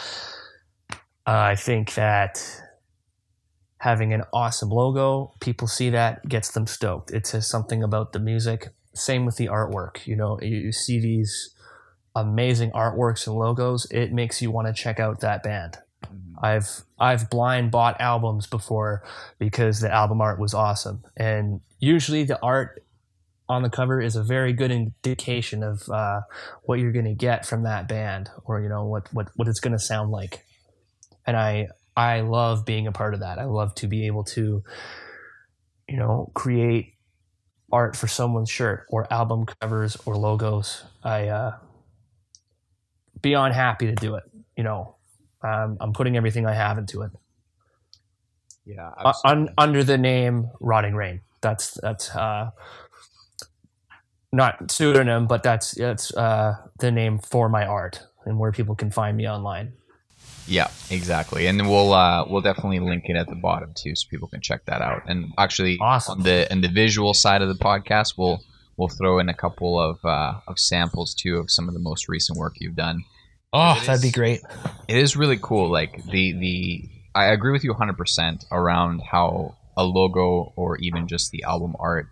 uh, 0.91 0.99
i 1.27 1.55
think 1.55 1.95
that 1.95 2.63
having 3.83 4.13
an 4.13 4.23
awesome 4.33 4.71
logo 4.71 5.35
people 5.41 5.67
see 5.67 5.91
that 5.91 6.29
gets 6.29 6.53
them 6.53 6.69
stoked. 6.69 7.11
It 7.11 7.27
says 7.27 7.49
something 7.49 7.83
about 7.83 8.13
the 8.13 8.21
music. 8.21 8.69
Same 8.95 9.27
with 9.27 9.37
the 9.37 9.47
artwork 9.47 10.07
you 10.07 10.15
know 10.15 10.39
you, 10.41 10.57
you 10.57 10.73
see 10.73 11.01
these 11.01 11.55
amazing 12.15 12.71
artworks 12.73 13.27
and 13.27 13.35
logos 13.37 13.87
it 13.91 14.13
makes 14.13 14.41
you 14.41 14.51
want 14.51 14.69
to 14.69 14.73
check 14.73 15.01
out 15.01 15.21
that 15.21 15.43
band. 15.43 15.79
I've 16.41 16.83
I've 16.99 17.29
blind 17.29 17.73
bought 17.73 18.01
albums 18.01 18.47
before 18.47 19.03
because 19.39 19.81
the 19.81 19.93
album 19.93 20.21
art 20.21 20.39
was 20.39 20.55
awesome, 20.55 21.05
and 21.17 21.61
usually 21.79 22.25
the 22.25 22.41
art 22.41 22.85
on 23.53 23.63
the 23.63 23.71
cover 23.71 24.01
is 24.01 24.17
a 24.17 24.25
very 24.25 24.53
good 24.55 24.73
indication 24.73 25.63
of 25.63 25.89
uh, 25.91 26.23
what 26.65 26.81
you're 26.81 26.93
going 26.93 27.07
to 27.07 27.15
get 27.15 27.47
from 27.47 27.65
that 27.65 27.89
band, 27.89 28.31
or 28.45 28.61
you 28.63 28.69
know 28.69 28.87
what 28.87 29.09
what 29.13 29.29
what 29.37 29.49
it's 29.49 29.61
going 29.61 29.75
to 29.75 29.81
sound 29.81 30.11
like. 30.11 30.45
And 31.27 31.37
I 31.37 31.69
I 31.97 32.23
love 32.23 32.67
being 32.67 32.87
a 32.89 32.93
part 32.93 33.15
of 33.15 33.21
that. 33.21 33.39
I 33.39 33.45
love 33.45 33.75
to 33.77 33.89
be 33.89 34.07
able 34.07 34.25
to, 34.25 34.65
you 35.89 35.97
know, 35.99 36.31
create 36.35 36.95
art 37.73 37.97
for 37.97 38.09
someone's 38.09 38.51
shirt 38.51 38.87
or 38.91 39.13
album 39.13 39.47
covers 39.61 39.97
or 40.07 40.17
logos. 40.17 40.85
I 41.05 41.29
uh, 41.29 41.59
beyond 43.21 43.55
happy 43.55 43.87
to 43.87 43.97
do 43.97 44.17
it. 44.17 44.25
You 44.57 44.65
know, 44.65 44.97
um, 45.43 45.79
I'm 45.81 45.93
putting 45.93 46.17
everything 46.17 46.47
I 46.47 46.55
have 46.55 46.79
into 46.79 47.03
it 47.03 47.13
Yeah, 48.65 48.91
uh, 49.05 49.15
un, 49.25 49.49
under 49.59 49.83
the 49.85 49.99
name 49.99 50.51
Rotting 50.61 50.95
Reign. 50.95 51.23
That's 51.41 51.75
that's 51.83 52.15
uh, 52.15 52.51
not 54.33 54.71
pseudonym, 54.71 55.27
but 55.27 55.43
that's 55.43 55.73
that's 55.73 56.15
uh, 56.15 56.57
the 56.79 56.91
name 56.91 57.19
for 57.19 57.49
my 57.49 57.65
art 57.67 58.01
and 58.25 58.39
where 58.39 58.53
people 58.53 58.75
can 58.75 58.91
find 58.91 59.17
me 59.17 59.29
online. 59.29 59.73
Yeah, 60.47 60.69
exactly, 60.91 61.47
and 61.47 61.69
we'll 61.69 61.93
uh, 61.93 62.25
we'll 62.29 62.41
definitely 62.41 62.81
link 62.81 63.05
it 63.07 63.17
at 63.17 63.29
the 63.29 63.37
bottom 63.37 63.73
too, 63.77 63.95
so 63.95 64.09
people 64.11 64.29
can 64.29 64.41
check 64.41 64.65
that 64.67 64.83
out. 64.83 65.03
And 65.07 65.33
actually, 65.39 65.79
Awesome. 65.81 66.19
on 66.19 66.23
the 66.25 66.51
and 66.51 66.65
the 66.65 66.69
visual 66.69 67.15
side 67.15 67.43
of 67.43 67.49
the 67.49 67.55
podcast, 67.55 68.15
we'll 68.19 68.43
we'll 68.77 68.89
throw 68.89 69.19
in 69.19 69.29
a 69.29 69.35
couple 69.35 69.79
of 69.79 69.99
uh, 70.05 70.41
of 70.49 70.59
samples 70.59 71.15
too 71.15 71.37
of 71.37 71.51
some 71.51 71.69
of 71.69 71.75
the 71.75 71.81
most 71.81 72.09
recent 72.09 72.39
work 72.39 72.55
you've 72.59 72.75
done. 72.77 73.05
Oh, 73.53 73.79
It 73.81 73.87
that'd 73.87 74.03
be 74.03 74.11
great. 74.11 74.41
It 74.89 74.97
is 74.97 75.15
really 75.17 75.39
cool. 75.41 75.71
Like 75.71 76.05
the 76.07 76.33
the 76.33 76.89
I 77.15 77.27
agree 77.27 77.53
with 77.53 77.63
you 77.63 77.71
100 77.71 77.97
percent 77.97 78.45
around 78.51 79.01
how 79.01 79.57
a 79.77 79.85
logo 79.85 80.53
or 80.57 80.77
even 80.79 81.07
just 81.07 81.31
the 81.31 81.45
album 81.45 81.77
art 81.79 82.09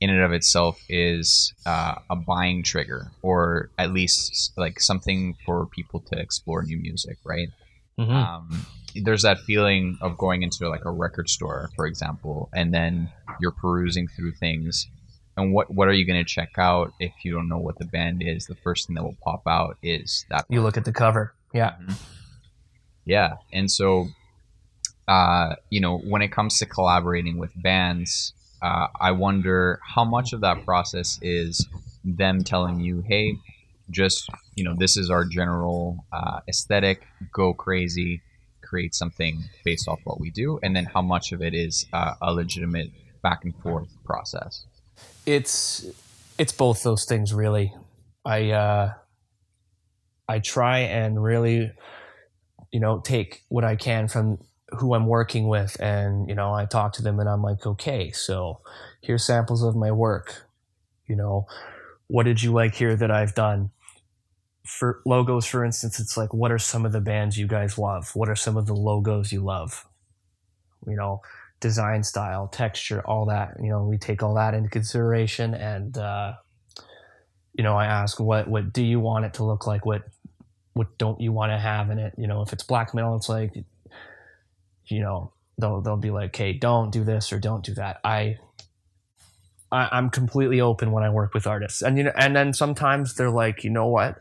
in 0.00 0.10
and 0.10 0.22
of 0.22 0.32
itself 0.32 0.80
is 0.88 1.52
uh, 1.66 1.96
a 2.08 2.16
buying 2.16 2.62
trigger 2.62 3.10
or 3.22 3.70
at 3.78 3.92
least 3.92 4.52
like 4.56 4.80
something 4.80 5.36
for 5.44 5.66
people 5.66 6.00
to 6.00 6.18
explore 6.18 6.62
new 6.62 6.78
music, 6.78 7.18
right? 7.24 7.48
Mhm. 7.98 8.10
um, 8.12 8.66
there's 9.02 9.22
that 9.22 9.40
feeling 9.40 9.98
of 10.00 10.16
going 10.16 10.42
into 10.42 10.68
like 10.68 10.84
a 10.84 10.90
record 10.90 11.28
store, 11.28 11.68
for 11.76 11.84
example, 11.86 12.48
and 12.54 12.72
then 12.72 13.10
you're 13.40 13.50
perusing 13.52 14.08
through 14.08 14.32
things. 14.32 14.86
And 15.36 15.52
what 15.52 15.70
what 15.72 15.88
are 15.88 15.92
you 15.92 16.06
going 16.06 16.18
to 16.24 16.28
check 16.28 16.50
out 16.58 16.92
if 16.98 17.12
you 17.24 17.32
don't 17.34 17.48
know 17.48 17.58
what 17.58 17.78
the 17.78 17.84
band 17.84 18.22
is? 18.24 18.46
The 18.46 18.54
first 18.56 18.86
thing 18.86 18.94
that 18.94 19.02
will 19.04 19.16
pop 19.22 19.42
out 19.46 19.76
is 19.82 20.24
that 20.30 20.46
You 20.48 20.62
look 20.62 20.76
at 20.76 20.84
the 20.84 20.92
cover. 20.92 21.34
Yeah. 21.52 21.74
yeah, 23.04 23.34
and 23.52 23.70
so, 23.70 24.08
uh, 25.06 25.54
you 25.70 25.80
know, 25.80 25.98
when 25.98 26.22
it 26.22 26.28
comes 26.32 26.58
to 26.58 26.66
collaborating 26.66 27.38
with 27.38 27.50
bands, 27.60 28.32
uh, 28.62 28.88
I 29.00 29.12
wonder 29.12 29.80
how 29.82 30.04
much 30.04 30.32
of 30.32 30.40
that 30.42 30.64
process 30.64 31.18
is 31.22 31.66
them 32.04 32.44
telling 32.44 32.80
you, 32.80 33.02
"Hey, 33.06 33.34
just 33.90 34.28
you 34.54 34.64
know, 34.64 34.74
this 34.76 34.96
is 34.96 35.10
our 35.10 35.24
general 35.24 36.04
uh, 36.12 36.40
aesthetic. 36.48 37.06
Go 37.32 37.54
crazy, 37.54 38.22
create 38.62 38.94
something 38.94 39.44
based 39.64 39.88
off 39.88 40.00
what 40.04 40.20
we 40.20 40.30
do," 40.30 40.58
and 40.62 40.74
then 40.74 40.84
how 40.84 41.02
much 41.02 41.32
of 41.32 41.42
it 41.42 41.54
is 41.54 41.86
uh, 41.92 42.14
a 42.20 42.32
legitimate 42.32 42.90
back 43.22 43.44
and 43.44 43.54
forth 43.62 43.88
process. 44.04 44.64
it's 45.26 45.86
it's 46.38 46.52
both 46.52 46.82
those 46.82 47.04
things 47.04 47.34
really 47.34 47.74
i 48.24 48.50
uh 48.50 48.92
i 50.28 50.38
try 50.38 50.80
and 50.80 51.22
really 51.22 51.70
you 52.72 52.80
know 52.80 53.00
take 53.00 53.42
what 53.48 53.64
i 53.64 53.76
can 53.76 54.08
from 54.08 54.38
who 54.78 54.94
i'm 54.94 55.06
working 55.06 55.48
with 55.48 55.76
and 55.80 56.28
you 56.28 56.34
know 56.34 56.52
i 56.52 56.64
talk 56.64 56.92
to 56.92 57.02
them 57.02 57.18
and 57.20 57.28
i'm 57.28 57.42
like 57.42 57.66
okay 57.66 58.10
so 58.10 58.60
here's 59.00 59.24
samples 59.24 59.62
of 59.62 59.74
my 59.74 59.90
work 59.90 60.46
you 61.06 61.16
know 61.16 61.46
what 62.08 62.24
did 62.24 62.42
you 62.42 62.52
like 62.52 62.74
here 62.74 62.96
that 62.96 63.10
i've 63.10 63.34
done 63.34 63.70
for 64.64 65.00
logos 65.06 65.46
for 65.46 65.64
instance 65.64 65.98
it's 65.98 66.16
like 66.16 66.34
what 66.34 66.52
are 66.52 66.58
some 66.58 66.84
of 66.84 66.92
the 66.92 67.00
bands 67.00 67.38
you 67.38 67.46
guys 67.46 67.78
love 67.78 68.10
what 68.14 68.28
are 68.28 68.36
some 68.36 68.56
of 68.56 68.66
the 68.66 68.74
logos 68.74 69.32
you 69.32 69.40
love 69.40 69.86
you 70.86 70.96
know 70.96 71.20
design 71.60 72.02
style, 72.02 72.48
texture, 72.48 73.02
all 73.04 73.26
that. 73.26 73.56
You 73.60 73.70
know, 73.70 73.84
we 73.84 73.98
take 73.98 74.22
all 74.22 74.34
that 74.34 74.54
into 74.54 74.68
consideration, 74.68 75.54
and 75.54 75.96
uh, 75.96 76.34
you 77.54 77.64
know, 77.64 77.76
I 77.76 77.86
ask 77.86 78.20
what 78.20 78.48
what 78.48 78.72
do 78.72 78.82
you 78.82 79.00
want 79.00 79.24
it 79.24 79.34
to 79.34 79.44
look 79.44 79.66
like? 79.66 79.84
What 79.84 80.02
what 80.74 80.96
don't 80.98 81.20
you 81.20 81.32
want 81.32 81.50
to 81.50 81.58
have 81.58 81.90
in 81.90 81.98
it? 81.98 82.14
You 82.16 82.26
know, 82.26 82.42
if 82.42 82.52
it's 82.52 82.62
black 82.62 82.94
metal, 82.94 83.16
it's 83.16 83.28
like, 83.28 83.52
you 84.90 85.00
know, 85.00 85.32
they'll 85.58 85.80
they'll 85.80 85.96
be 85.96 86.10
like, 86.10 86.34
"Hey, 86.36 86.52
don't 86.52 86.90
do 86.92 87.04
this 87.04 87.32
or 87.32 87.38
don't 87.38 87.64
do 87.64 87.74
that." 87.74 88.00
I. 88.04 88.38
I 89.70 89.88
I'm 89.92 90.10
completely 90.10 90.60
open 90.60 90.92
when 90.92 91.04
I 91.04 91.10
work 91.10 91.34
with 91.34 91.46
artists, 91.46 91.82
and 91.82 91.98
you 91.98 92.04
know, 92.04 92.12
and 92.16 92.34
then 92.34 92.52
sometimes 92.54 93.14
they're 93.14 93.30
like, 93.30 93.64
you 93.64 93.70
know 93.70 93.86
what, 93.88 94.16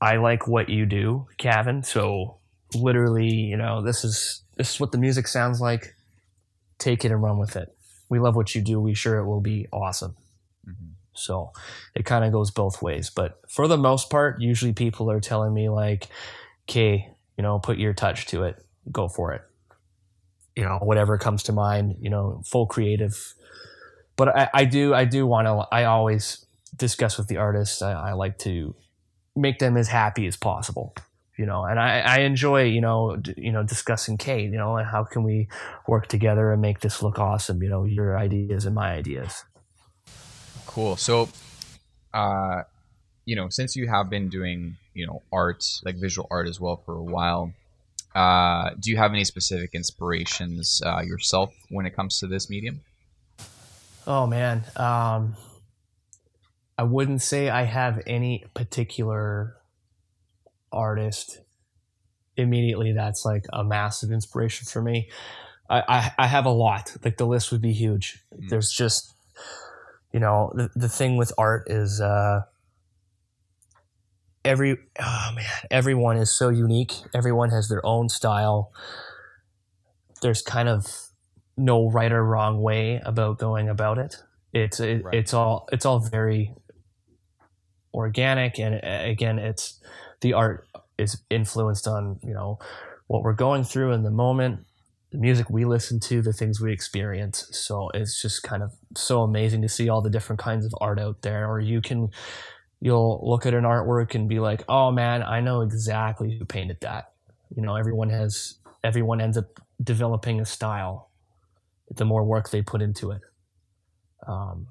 I 0.00 0.16
like 0.16 0.46
what 0.48 0.68
you 0.68 0.86
do, 0.86 1.26
Kevin. 1.38 1.82
So 1.82 2.38
literally, 2.74 3.30
you 3.30 3.56
know, 3.56 3.82
this 3.82 4.04
is 4.04 4.42
this 4.56 4.74
is 4.74 4.80
what 4.80 4.92
the 4.92 4.98
music 4.98 5.28
sounds 5.28 5.60
like 5.60 5.94
take 6.78 7.04
it 7.04 7.12
and 7.12 7.22
run 7.22 7.38
with 7.38 7.56
it. 7.56 7.74
we 8.08 8.18
love 8.18 8.36
what 8.36 8.54
you 8.54 8.62
do. 8.62 8.80
We 8.80 8.94
sure 8.94 9.18
it 9.18 9.26
will 9.26 9.40
be 9.40 9.68
awesome. 9.72 10.16
Mhm. 10.68 10.94
So 11.14 11.52
it 11.94 12.04
kind 12.04 12.24
of 12.24 12.32
goes 12.32 12.50
both 12.50 12.82
ways. 12.82 13.10
But 13.10 13.40
for 13.48 13.68
the 13.68 13.78
most 13.78 14.10
part, 14.10 14.40
usually 14.40 14.72
people 14.72 15.10
are 15.10 15.20
telling 15.20 15.54
me 15.54 15.68
like, 15.68 16.08
"Okay, 16.68 17.10
you 17.36 17.42
know, 17.42 17.58
put 17.60 17.78
your 17.78 17.94
touch 17.94 18.26
to 18.28 18.44
it. 18.44 18.64
Go 18.92 19.08
for 19.08 19.32
it." 19.32 19.42
You 20.56 20.64
know, 20.64 20.78
whatever 20.78 21.18
comes 21.18 21.42
to 21.44 21.52
mind. 21.52 21.96
You 22.00 22.10
know, 22.10 22.42
full 22.44 22.66
creative. 22.66 23.34
But 24.16 24.36
I, 24.36 24.50
I 24.52 24.64
do, 24.64 24.92
I 24.94 25.04
do 25.04 25.26
want 25.26 25.46
to. 25.46 25.66
I 25.74 25.84
always 25.84 26.44
discuss 26.76 27.16
with 27.16 27.28
the 27.28 27.38
artists. 27.38 27.82
I, 27.82 27.92
I 27.92 28.12
like 28.12 28.38
to 28.40 28.74
make 29.34 29.58
them 29.58 29.76
as 29.76 29.88
happy 29.88 30.26
as 30.26 30.36
possible. 30.36 30.94
You 31.38 31.46
know, 31.46 31.64
and 31.64 31.80
I, 31.80 32.00
I 32.00 32.18
enjoy, 32.18 32.64
you 32.64 32.82
know, 32.82 33.16
d- 33.16 33.34
you 33.38 33.50
know, 33.50 33.62
discussing 33.62 34.18
Kate. 34.18 34.50
You 34.50 34.58
know, 34.58 34.76
and 34.76 34.86
how 34.86 35.04
can 35.04 35.22
we 35.22 35.48
work 35.88 36.06
together 36.06 36.52
and 36.52 36.60
make 36.60 36.80
this 36.80 37.02
look 37.02 37.18
awesome? 37.18 37.62
You 37.62 37.70
know, 37.70 37.84
your 37.84 38.18
ideas 38.18 38.66
and 38.66 38.74
my 38.74 38.92
ideas. 38.92 39.44
Cool. 40.66 40.96
So, 40.96 41.30
uh, 42.12 42.62
you 43.24 43.36
know, 43.36 43.48
since 43.48 43.74
you 43.74 43.88
have 43.88 44.10
been 44.10 44.28
doing, 44.28 44.76
you 44.92 45.06
know, 45.06 45.22
art, 45.32 45.64
like 45.82 45.96
visual 45.96 46.28
art 46.30 46.46
as 46.46 46.60
well 46.60 46.76
for 46.84 46.94
a 46.96 47.02
while, 47.02 47.52
uh, 48.14 48.70
do 48.78 48.90
you 48.90 48.96
have 48.96 49.12
any 49.12 49.24
specific 49.24 49.70
inspirations 49.74 50.82
uh, 50.84 51.00
yourself 51.00 51.54
when 51.68 51.86
it 51.86 51.94
comes 51.94 52.18
to 52.20 52.26
this 52.26 52.50
medium? 52.50 52.80
Oh 54.06 54.26
man, 54.26 54.64
um, 54.76 55.36
I 56.76 56.82
wouldn't 56.82 57.22
say 57.22 57.48
I 57.50 57.64
have 57.64 58.02
any 58.06 58.44
particular 58.54 59.56
artist 60.72 61.40
immediately 62.36 62.92
that's 62.92 63.24
like 63.24 63.44
a 63.52 63.62
massive 63.62 64.10
inspiration 64.10 64.66
for 64.66 64.80
me. 64.80 65.10
I, 65.68 65.82
I, 65.88 66.12
I 66.20 66.26
have 66.26 66.46
a 66.46 66.50
lot. 66.50 66.96
Like 67.04 67.16
the 67.16 67.26
list 67.26 67.52
would 67.52 67.60
be 67.60 67.72
huge. 67.72 68.18
Mm. 68.34 68.48
There's 68.48 68.72
just, 68.72 69.12
you 70.12 70.20
know, 70.20 70.52
the, 70.54 70.70
the 70.74 70.88
thing 70.88 71.16
with 71.16 71.32
art 71.38 71.70
is 71.70 72.00
uh, 72.00 72.42
every 74.44 74.78
oh 75.00 75.30
man, 75.34 75.44
everyone 75.70 76.16
is 76.16 76.30
so 76.30 76.48
unique. 76.48 76.94
Everyone 77.14 77.50
has 77.50 77.68
their 77.68 77.84
own 77.84 78.08
style. 78.08 78.72
There's 80.22 80.42
kind 80.42 80.68
of 80.68 80.86
no 81.56 81.90
right 81.90 82.12
or 82.12 82.24
wrong 82.24 82.62
way 82.62 83.00
about 83.04 83.38
going 83.38 83.68
about 83.68 83.98
it. 83.98 84.16
It's 84.52 84.80
it, 84.80 85.04
Right. 85.04 85.14
it's 85.14 85.34
all 85.34 85.68
it's 85.72 85.86
all 85.86 85.98
very 86.00 86.54
organic, 87.94 88.58
and 88.58 88.76
uh, 88.76 89.08
again, 89.10 89.38
it's 89.38 89.80
the 90.20 90.32
art 90.32 90.66
is 90.98 91.22
influenced 91.30 91.86
on 91.86 92.18
you 92.22 92.34
know 92.34 92.58
what 93.06 93.22
we're 93.22 93.32
going 93.32 93.64
through 93.64 93.92
in 93.92 94.02
the 94.02 94.10
moment, 94.10 94.60
the 95.10 95.18
music 95.18 95.50
we 95.50 95.64
listen 95.64 95.98
to, 96.00 96.22
the 96.22 96.32
things 96.32 96.60
we 96.60 96.72
experience. 96.72 97.48
So 97.52 97.90
it's 97.94 98.20
just 98.20 98.42
kind 98.42 98.62
of 98.62 98.72
so 98.96 99.22
amazing 99.22 99.62
to 99.62 99.68
see 99.68 99.88
all 99.88 100.00
the 100.00 100.10
different 100.10 100.38
kinds 100.40 100.64
of 100.64 100.72
art 100.80 101.00
out 101.00 101.22
there. 101.22 101.50
Or 101.50 101.58
you 101.60 101.80
can 101.80 102.10
you'll 102.80 103.20
look 103.22 103.46
at 103.46 103.54
an 103.54 103.64
artwork 103.64 104.14
and 104.14 104.28
be 104.28 104.40
like, 104.40 104.64
oh 104.68 104.90
man, 104.90 105.22
I 105.22 105.40
know 105.40 105.60
exactly 105.60 106.36
who 106.38 106.44
painted 106.44 106.78
that. 106.80 107.12
You 107.54 107.62
know, 107.62 107.76
everyone 107.76 108.10
has 108.10 108.56
everyone 108.82 109.20
ends 109.20 109.36
up 109.36 109.60
developing 109.82 110.40
a 110.40 110.46
style 110.46 111.10
the 111.94 112.04
more 112.04 112.24
work 112.24 112.50
they 112.50 112.62
put 112.62 112.80
into 112.80 113.10
it. 113.10 113.20
Um, 114.26 114.68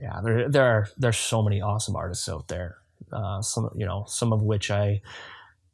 yeah, 0.00 0.20
there 0.22 0.48
there 0.48 0.64
are 0.64 0.88
there's 0.96 1.18
so 1.18 1.42
many 1.42 1.60
awesome 1.60 1.94
artists 1.94 2.28
out 2.28 2.48
there. 2.48 2.78
Uh, 3.12 3.40
some 3.42 3.70
you 3.76 3.86
know 3.86 4.04
some 4.08 4.32
of 4.32 4.42
which 4.42 4.70
I 4.70 5.02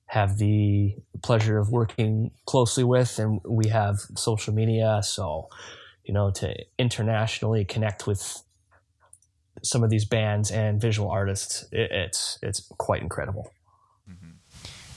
have 0.07 0.39
the 0.39 0.97
pleasure 1.23 1.59
of 1.59 1.71
working 1.71 2.33
closely 2.45 2.85
with, 2.85 3.19
and 3.19 3.41
we 3.47 3.69
have 3.69 4.01
social 4.17 4.53
media, 4.53 5.01
so 5.03 5.49
you 6.05 6.13
know 6.13 6.31
to 6.33 6.55
internationally 6.79 7.65
connect 7.65 8.07
with 8.07 8.43
some 9.63 9.83
of 9.85 9.91
these 9.91 10.05
bands 10.05 10.51
and 10.51 10.81
visual 10.81 11.11
artists, 11.11 11.65
it, 11.73 11.91
it's 11.91 12.39
it's 12.43 12.61
quite 12.79 13.03
incredible. 13.03 13.53
Mhm. 14.09 14.35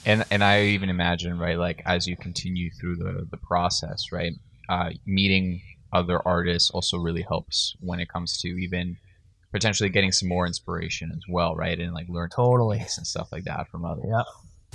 And 0.06 0.24
and 0.30 0.44
I 0.44 0.62
even 0.66 0.88
imagine 0.88 1.38
right, 1.38 1.58
like 1.58 1.82
as 1.86 2.06
you 2.06 2.16
continue 2.16 2.70
through 2.80 2.96
the 2.96 3.26
the 3.30 3.36
process, 3.38 4.12
right, 4.12 4.32
uh, 4.68 4.90
meeting 5.06 5.62
other 5.92 6.20
artists 6.26 6.70
also 6.70 6.98
really 6.98 7.22
helps 7.22 7.76
when 7.80 8.00
it 8.00 8.08
comes 8.08 8.40
to 8.40 8.48
even 8.48 8.96
potentially 9.52 9.88
getting 9.88 10.10
some 10.10 10.28
more 10.28 10.46
inspiration 10.46 11.12
as 11.14 11.22
well, 11.28 11.54
right, 11.54 11.78
and 11.78 11.94
like 11.94 12.08
learn 12.08 12.28
Totally. 12.30 12.78
and 12.80 13.06
stuff 13.06 13.28
like 13.30 13.44
that 13.44 13.68
from 13.68 13.84
others. 13.84 14.06
Yeah. 14.08 14.22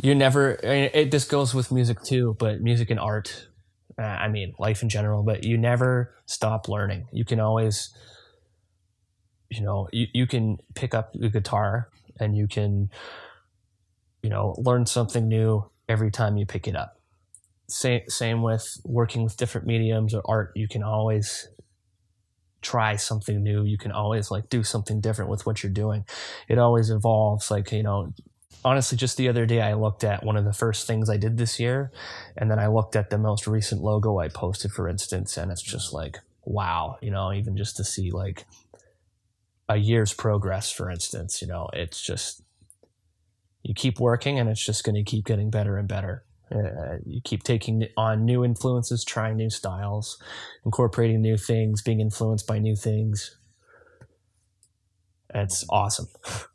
You 0.01 0.15
never. 0.15 0.57
I 0.63 0.67
mean, 0.67 0.89
it 0.93 1.11
this 1.11 1.25
goes 1.25 1.53
with 1.53 1.71
music 1.71 2.01
too, 2.03 2.37
but 2.39 2.61
music 2.61 2.89
and 2.89 2.99
art. 2.99 3.47
Uh, 3.97 4.03
I 4.03 4.29
mean, 4.29 4.53
life 4.57 4.81
in 4.81 4.87
general. 4.87 5.23
But 5.23 5.43
you 5.43 5.57
never 5.57 6.15
stop 6.25 6.69
learning. 6.69 7.09
You 7.11 7.25
can 7.25 7.41
always, 7.41 7.89
you 9.49 9.61
know, 9.61 9.87
you, 9.91 10.07
you 10.13 10.27
can 10.27 10.57
pick 10.75 10.93
up 10.93 11.13
the 11.13 11.29
guitar 11.29 11.89
and 12.19 12.35
you 12.37 12.47
can, 12.47 12.89
you 14.21 14.29
know, 14.29 14.55
learn 14.57 14.85
something 14.85 15.27
new 15.27 15.69
every 15.87 16.11
time 16.11 16.37
you 16.37 16.45
pick 16.45 16.67
it 16.67 16.75
up. 16.75 16.99
Same 17.67 18.01
same 18.07 18.41
with 18.41 18.79
working 18.83 19.23
with 19.23 19.37
different 19.37 19.67
mediums 19.67 20.13
or 20.13 20.21
art. 20.25 20.51
You 20.55 20.67
can 20.67 20.83
always 20.83 21.47
try 22.61 22.95
something 22.95 23.41
new. 23.41 23.63
You 23.63 23.77
can 23.77 23.91
always 23.91 24.31
like 24.31 24.49
do 24.49 24.63
something 24.63 25.01
different 25.01 25.29
with 25.29 25.45
what 25.45 25.63
you're 25.63 25.71
doing. 25.71 26.05
It 26.47 26.57
always 26.57 26.89
evolves. 26.89 27.51
Like 27.51 27.71
you 27.71 27.83
know, 27.83 28.13
honestly, 28.65 28.97
just 28.97 29.17
the 29.17 29.29
other 29.29 29.45
day, 29.45 29.61
I 29.61 29.73
looked 29.73 30.03
at 30.03 30.23
one 30.23 30.35
of 30.35 30.45
the 30.45 30.53
first 30.53 30.87
things 30.87 31.09
I 31.09 31.17
did 31.17 31.37
this 31.37 31.59
year, 31.59 31.91
and 32.35 32.49
then 32.49 32.59
I 32.59 32.67
looked 32.67 32.95
at 32.95 33.09
the 33.09 33.17
most 33.17 33.47
recent 33.47 33.81
logo 33.81 34.17
I 34.19 34.29
posted, 34.29 34.71
for 34.71 34.87
instance, 34.89 35.37
and 35.37 35.51
it's 35.51 35.61
just 35.61 35.93
like, 35.93 36.17
wow, 36.43 36.97
you 37.01 37.11
know, 37.11 37.31
even 37.33 37.55
just 37.55 37.77
to 37.77 37.83
see 37.83 38.11
like 38.11 38.45
a 39.69 39.77
year's 39.77 40.13
progress, 40.13 40.71
for 40.71 40.89
instance, 40.89 41.41
you 41.41 41.47
know, 41.47 41.69
it's 41.73 42.01
just, 42.01 42.41
you 43.63 43.73
keep 43.73 43.99
working 43.99 44.39
and 44.39 44.49
it's 44.49 44.65
just 44.65 44.83
going 44.83 44.95
to 44.95 45.03
keep 45.03 45.25
getting 45.25 45.49
better 45.49 45.77
and 45.77 45.87
better. 45.87 46.25
Uh, 46.51 46.97
you 47.05 47.21
keep 47.23 47.43
taking 47.43 47.87
on 47.95 48.25
new 48.25 48.43
influences, 48.43 49.05
trying 49.05 49.37
new 49.37 49.51
styles, 49.51 50.21
incorporating 50.65 51.21
new 51.21 51.37
things, 51.37 51.83
being 51.83 52.01
influenced 52.01 52.47
by 52.47 52.57
new 52.57 52.75
things. 52.75 53.37
It's 55.33 55.63
awesome. 55.69 56.07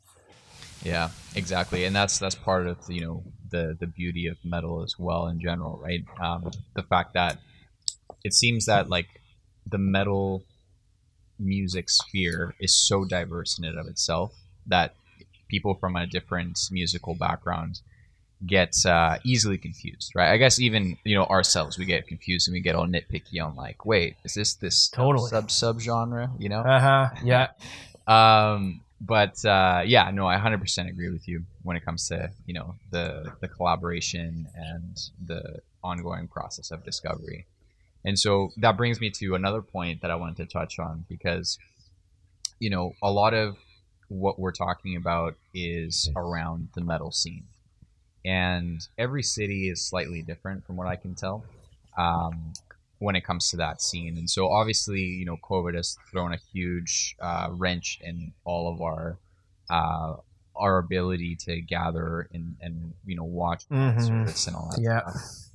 Yeah, 0.83 1.09
exactly, 1.33 1.85
and 1.85 1.95
that's 1.95 2.19
that's 2.19 2.35
part 2.35 2.67
of 2.67 2.77
you 2.87 3.01
know 3.01 3.23
the 3.49 3.75
the 3.79 3.87
beauty 3.87 4.27
of 4.27 4.37
metal 4.45 4.83
as 4.83 4.93
well 4.99 5.25
in 5.25 5.39
general, 5.39 5.79
right? 5.83 6.05
Um, 6.21 6.51
the 6.75 6.83
fact 6.83 7.15
that 7.15 7.39
it 8.23 8.35
seems 8.35 8.67
that 8.67 8.87
like 8.87 9.07
the 9.65 9.79
metal 9.79 10.43
music 11.39 11.89
sphere 11.89 12.55
is 12.59 12.73
so 12.73 13.05
diverse 13.05 13.57
in 13.57 13.65
and 13.65 13.77
of 13.77 13.87
itself 13.87 14.33
that 14.67 14.95
people 15.47 15.75
from 15.75 15.95
a 15.95 16.07
different 16.07 16.59
musical 16.71 17.15
background 17.15 17.81
get 18.45 18.75
uh, 18.85 19.17
easily 19.23 19.57
confused, 19.57 20.11
right? 20.15 20.31
I 20.31 20.37
guess 20.37 20.59
even 20.59 20.97
you 21.03 21.15
know 21.15 21.25
ourselves 21.25 21.77
we 21.77 21.85
get 21.85 22.07
confused 22.07 22.47
and 22.47 22.53
we 22.53 22.59
get 22.59 22.75
all 22.75 22.85
nitpicky 22.87 23.43
on 23.43 23.55
like, 23.55 23.85
wait, 23.85 24.15
is 24.23 24.33
this 24.33 24.55
this 24.55 24.89
Totally. 24.89 25.29
sub 25.29 25.49
sub 25.51 25.79
genre? 25.79 26.31
You 26.37 26.49
know, 26.49 26.61
Uh 26.61 26.79
huh. 26.79 27.09
Yeah. 27.23 27.47
um, 28.07 28.81
but 29.01 29.43
uh, 29.45 29.83
yeah, 29.85 30.09
no, 30.11 30.27
I 30.27 30.37
100% 30.37 30.89
agree 30.89 31.09
with 31.09 31.27
you 31.27 31.43
when 31.63 31.75
it 31.75 31.83
comes 31.85 32.07
to 32.09 32.31
you 32.45 32.53
know 32.53 32.75
the 32.91 33.31
the 33.41 33.47
collaboration 33.47 34.47
and 34.55 34.97
the 35.25 35.59
ongoing 35.83 36.27
process 36.27 36.71
of 36.71 36.83
discovery. 36.83 37.45
And 38.05 38.17
so 38.19 38.51
that 38.57 38.77
brings 38.77 39.01
me 39.01 39.09
to 39.11 39.35
another 39.35 39.61
point 39.61 40.01
that 40.01 40.11
I 40.11 40.15
wanted 40.15 40.37
to 40.37 40.45
touch 40.45 40.77
on 40.79 41.05
because 41.09 41.57
you 42.59 42.69
know 42.69 42.93
a 43.01 43.11
lot 43.11 43.33
of 43.33 43.57
what 44.07 44.39
we're 44.39 44.51
talking 44.51 44.95
about 44.95 45.35
is 45.53 46.09
around 46.15 46.69
the 46.75 46.81
metal 46.81 47.11
scene, 47.11 47.45
and 48.23 48.87
every 48.97 49.23
city 49.23 49.69
is 49.69 49.81
slightly 49.85 50.21
different 50.21 50.65
from 50.65 50.77
what 50.77 50.87
I 50.87 50.95
can 50.95 51.15
tell. 51.15 51.43
Um, 51.97 52.53
when 52.99 53.15
it 53.15 53.25
comes 53.25 53.49
to 53.49 53.57
that 53.57 53.81
scene. 53.81 54.17
And 54.17 54.29
so 54.29 54.49
obviously, 54.49 55.01
you 55.01 55.25
know, 55.25 55.35
COVID 55.43 55.75
has 55.75 55.97
thrown 56.11 56.33
a 56.33 56.37
huge 56.53 57.15
uh, 57.19 57.49
wrench 57.51 57.99
in 58.01 58.31
all 58.45 58.73
of 58.73 58.81
our 58.81 59.17
uh, 59.69 60.15
our 60.55 60.77
ability 60.77 61.35
to 61.41 61.59
gather 61.59 62.29
and, 62.33 62.55
and 62.61 62.93
you 63.05 63.15
know 63.17 63.25
watch 63.25 63.63
Mhm. 63.69 63.95
concerts 63.95 64.47
and 64.47 64.55
all 64.55 64.69
that 64.71 64.81
Yeah. 64.81 65.01
stuff. 65.01 65.51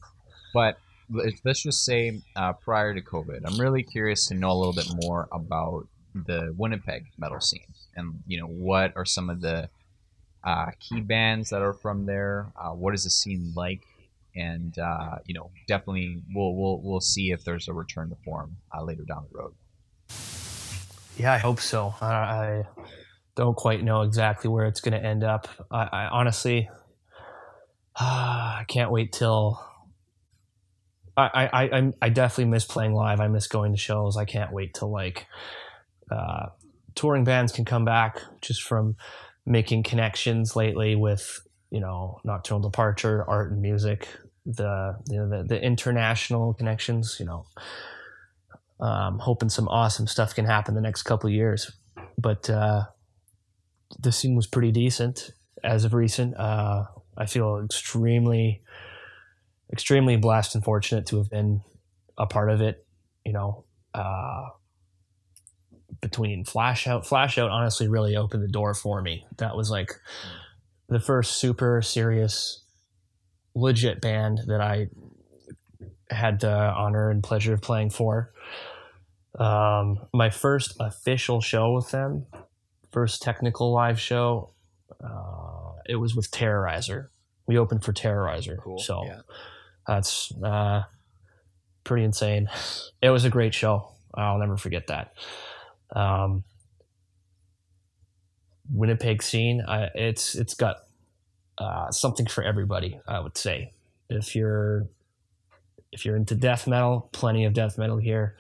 But 0.52 0.78
let's 1.10 1.62
just 1.62 1.84
say 1.84 2.20
uh, 2.36 2.52
prior 2.52 2.94
to 2.94 3.00
COVID, 3.00 3.40
I'm 3.44 3.58
really 3.58 3.82
curious 3.82 4.26
to 4.28 4.34
know 4.34 4.50
a 4.50 4.58
little 4.58 4.72
bit 4.72 4.90
more 5.02 5.28
about 5.32 5.88
the 6.14 6.54
Winnipeg 6.56 7.06
metal 7.18 7.40
scene 7.40 7.72
and 7.96 8.20
you 8.26 8.40
know 8.40 8.46
what 8.46 8.92
are 8.96 9.04
some 9.04 9.30
of 9.30 9.40
the 9.40 9.68
uh, 10.42 10.66
key 10.80 11.00
bands 11.00 11.50
that 11.50 11.62
are 11.62 11.74
from 11.74 12.06
there. 12.06 12.52
Uh, 12.56 12.70
what 12.70 12.94
is 12.94 13.04
the 13.04 13.10
scene 13.10 13.52
like? 13.54 13.82
And 14.34 14.76
uh, 14.78 15.16
you 15.26 15.34
know, 15.34 15.50
definitely, 15.66 16.22
we'll 16.34 16.54
we'll 16.54 16.80
we'll 16.82 17.00
see 17.00 17.30
if 17.32 17.44
there's 17.44 17.68
a 17.68 17.72
return 17.72 18.10
to 18.10 18.16
form 18.24 18.56
uh, 18.74 18.82
later 18.82 19.04
down 19.04 19.26
the 19.30 19.38
road. 19.38 19.54
Yeah, 21.16 21.32
I 21.32 21.38
hope 21.38 21.60
so. 21.60 21.94
I, 22.00 22.06
I 22.06 22.62
don't 23.34 23.56
quite 23.56 23.82
know 23.82 24.02
exactly 24.02 24.48
where 24.48 24.66
it's 24.66 24.80
going 24.80 24.98
to 24.98 25.04
end 25.04 25.24
up. 25.24 25.48
I, 25.70 25.88
I 25.92 26.06
honestly, 26.06 26.70
I 27.96 28.64
can't 28.68 28.90
wait 28.92 29.12
till 29.12 29.62
I, 31.26 31.64
I, 31.64 31.92
I, 32.02 32.08
definitely 32.08 32.46
miss 32.46 32.64
playing 32.64 32.94
live. 32.94 33.20
I 33.20 33.28
miss 33.28 33.46
going 33.46 33.72
to 33.72 33.78
shows. 33.78 34.16
I 34.16 34.24
can't 34.24 34.52
wait 34.52 34.74
till 34.74 34.90
like 34.90 35.26
uh, 36.10 36.46
touring 36.94 37.24
bands 37.24 37.52
can 37.52 37.64
come 37.64 37.84
back 37.84 38.20
just 38.40 38.62
from 38.62 38.96
making 39.46 39.82
connections 39.82 40.56
lately 40.56 40.96
with 40.96 41.40
you 41.70 41.80
know 41.80 42.20
nocturnal 42.24 42.60
departure, 42.60 43.24
art 43.28 43.52
and 43.52 43.62
music, 43.62 44.08
the 44.46 44.96
you 45.08 45.18
know, 45.18 45.28
the, 45.28 45.44
the 45.44 45.62
international 45.62 46.54
connections. 46.54 47.16
You 47.18 47.26
know, 47.26 47.46
um, 48.80 49.18
hoping 49.18 49.48
some 49.48 49.68
awesome 49.68 50.06
stuff 50.06 50.34
can 50.34 50.44
happen 50.44 50.74
the 50.74 50.80
next 50.80 51.02
couple 51.02 51.30
years. 51.30 51.70
But 52.18 52.50
uh, 52.50 52.84
the 53.98 54.12
scene 54.12 54.36
was 54.36 54.46
pretty 54.46 54.72
decent 54.72 55.32
as 55.62 55.84
of 55.84 55.94
recent. 55.94 56.36
Uh, 56.36 56.84
I 57.16 57.26
feel 57.26 57.62
extremely, 57.64 58.62
extremely 59.72 60.16
blessed 60.16 60.54
and 60.54 60.64
fortunate 60.64 61.06
to 61.06 61.18
have 61.18 61.30
been 61.30 61.62
a 62.18 62.26
part 62.26 62.50
of 62.50 62.60
it. 62.60 62.86
You 63.24 63.32
know, 63.32 63.64
uh, 63.94 64.48
between 66.00 66.44
Flash 66.44 66.86
Out, 66.86 67.06
Flash 67.06 67.38
Out 67.38 67.50
honestly 67.50 67.88
really 67.88 68.16
opened 68.16 68.42
the 68.42 68.48
door 68.48 68.74
for 68.74 69.02
me. 69.02 69.26
That 69.38 69.56
was 69.56 69.70
like 69.70 69.92
the 70.88 71.00
first 71.00 71.36
super 71.36 71.82
serious, 71.82 72.64
legit 73.54 74.00
band 74.00 74.40
that 74.46 74.60
I 74.60 74.88
had 76.10 76.40
the 76.40 76.52
honor 76.52 77.10
and 77.10 77.22
pleasure 77.22 77.54
of 77.54 77.62
playing 77.62 77.90
for. 77.90 78.32
Um, 79.38 80.00
my 80.12 80.30
first 80.30 80.74
official 80.80 81.40
show 81.40 81.72
with 81.72 81.90
them, 81.90 82.26
first 82.90 83.22
technical 83.22 83.72
live 83.72 84.00
show, 84.00 84.50
uh, 85.02 85.72
it 85.86 85.96
was 85.96 86.16
with 86.16 86.30
Terrorizer. 86.30 87.08
We 87.46 87.58
opened 87.58 87.84
for 87.84 87.92
Terrorizer. 87.92 88.58
Cool, 88.58 88.78
So 88.78 89.04
yeah. 89.04 89.20
That's 89.90 90.32
uh, 90.40 90.84
pretty 91.82 92.04
insane. 92.04 92.48
It 93.02 93.10
was 93.10 93.24
a 93.24 93.28
great 93.28 93.52
show. 93.52 93.90
I'll 94.14 94.38
never 94.38 94.56
forget 94.56 94.86
that. 94.86 95.14
Um, 95.90 96.44
Winnipeg 98.72 99.20
scene, 99.20 99.64
I, 99.66 99.88
it's 99.96 100.36
it's 100.36 100.54
got 100.54 100.76
uh, 101.58 101.90
something 101.90 102.26
for 102.26 102.44
everybody. 102.44 103.00
I 103.08 103.18
would 103.18 103.36
say 103.36 103.72
if 104.08 104.36
you're 104.36 104.86
if 105.90 106.04
you're 106.04 106.14
into 106.14 106.36
death 106.36 106.68
metal, 106.68 107.08
plenty 107.10 107.44
of 107.44 107.52
death 107.52 107.76
metal 107.76 107.98
here. 107.98 108.36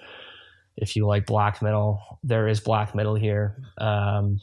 If 0.76 0.94
you 0.94 1.04
like 1.04 1.26
black 1.26 1.62
metal, 1.62 2.20
there 2.22 2.46
is 2.46 2.60
black 2.60 2.94
metal 2.94 3.16
here. 3.16 3.56
Um, 3.76 4.40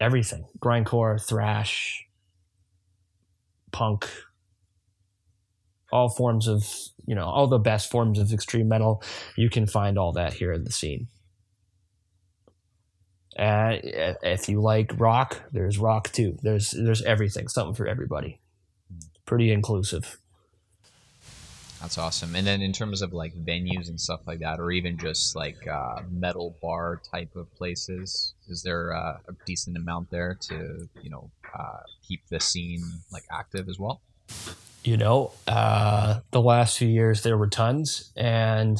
everything 0.00 0.46
grindcore, 0.60 1.22
thrash, 1.22 2.06
punk, 3.70 4.08
all 5.92 6.08
forms 6.08 6.46
of 6.46 6.66
you 7.06 7.14
know 7.14 7.24
all 7.24 7.46
the 7.46 7.58
best 7.58 7.90
forms 7.90 8.18
of 8.18 8.32
extreme 8.32 8.68
metal. 8.68 9.02
You 9.36 9.50
can 9.50 9.66
find 9.66 9.98
all 9.98 10.12
that 10.12 10.34
here 10.34 10.52
in 10.52 10.64
the 10.64 10.72
scene. 10.72 11.08
Uh, 13.38 13.78
if 14.22 14.48
you 14.48 14.60
like 14.60 14.92
rock, 14.98 15.42
there's 15.52 15.78
rock 15.78 16.12
too. 16.12 16.36
There's 16.42 16.72
there's 16.72 17.02
everything, 17.02 17.48
something 17.48 17.74
for 17.74 17.86
everybody. 17.86 18.40
Pretty 19.24 19.52
inclusive. 19.52 20.18
That's 21.80 21.96
awesome. 21.96 22.36
And 22.36 22.46
then 22.46 22.60
in 22.60 22.72
terms 22.72 23.00
of 23.00 23.14
like 23.14 23.32
venues 23.34 23.88
and 23.88 23.98
stuff 23.98 24.20
like 24.26 24.40
that, 24.40 24.60
or 24.60 24.70
even 24.70 24.98
just 24.98 25.34
like 25.34 25.66
uh, 25.66 26.02
metal 26.10 26.54
bar 26.60 27.00
type 27.10 27.34
of 27.36 27.52
places, 27.54 28.34
is 28.48 28.62
there 28.62 28.92
uh, 28.92 29.16
a 29.28 29.32
decent 29.46 29.78
amount 29.78 30.10
there 30.10 30.36
to 30.48 30.88
you 31.02 31.08
know 31.08 31.30
uh, 31.58 31.80
keep 32.06 32.26
the 32.28 32.40
scene 32.40 32.82
like 33.10 33.24
active 33.32 33.68
as 33.68 33.78
well? 33.78 34.02
You 34.82 34.96
know, 34.96 35.32
uh, 35.46 36.20
the 36.30 36.40
last 36.40 36.78
few 36.78 36.88
years 36.88 37.22
there 37.22 37.36
were 37.36 37.48
tons, 37.48 38.12
and 38.16 38.78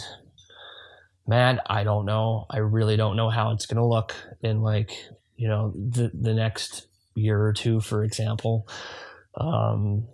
man, 1.26 1.60
I 1.66 1.84
don't 1.84 2.06
know. 2.06 2.46
I 2.48 2.58
really 2.58 2.96
don't 2.96 3.16
know 3.16 3.28
how 3.28 3.50
it's 3.52 3.66
gonna 3.66 3.86
look 3.86 4.14
in 4.42 4.62
like 4.62 4.92
you 5.36 5.48
know 5.48 5.72
the 5.76 6.10
the 6.14 6.32
next 6.32 6.86
year 7.14 7.42
or 7.42 7.52
two, 7.52 7.80
for 7.80 8.02
example. 8.02 8.66
Um, 9.34 10.06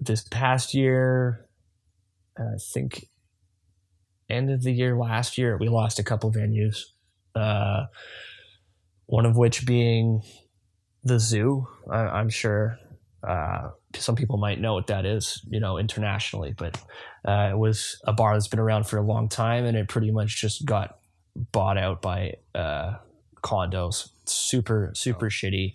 this 0.00 0.26
past 0.28 0.74
year, 0.74 1.46
I 2.38 2.56
think 2.72 3.06
end 4.30 4.50
of 4.50 4.62
the 4.62 4.72
year 4.72 4.96
last 4.96 5.38
year, 5.38 5.56
we 5.58 5.68
lost 5.68 5.98
a 5.98 6.04
couple 6.04 6.32
venues. 6.32 6.84
Uh, 7.34 7.86
one 9.06 9.26
of 9.26 9.36
which 9.36 9.66
being 9.66 10.22
the 11.02 11.18
zoo. 11.18 11.66
I, 11.90 11.98
I'm 11.98 12.28
sure 12.28 12.78
uh, 13.26 13.70
some 13.94 14.16
people 14.16 14.38
might 14.38 14.60
know 14.60 14.74
what 14.74 14.88
that 14.88 15.06
is, 15.06 15.44
you 15.48 15.60
know, 15.60 15.78
internationally, 15.78 16.54
but 16.56 16.80
uh, 17.26 17.50
it 17.52 17.58
was 17.58 18.00
a 18.04 18.12
bar 18.12 18.34
that's 18.34 18.48
been 18.48 18.60
around 18.60 18.86
for 18.86 18.98
a 18.98 19.02
long 19.02 19.28
time, 19.28 19.64
and 19.64 19.76
it 19.76 19.88
pretty 19.88 20.10
much 20.10 20.40
just 20.40 20.64
got 20.64 20.98
bought 21.52 21.78
out 21.78 22.02
by 22.02 22.34
uh, 22.54 22.94
condos. 23.42 24.10
Super, 24.26 24.92
super 24.94 25.30
shitty. 25.30 25.74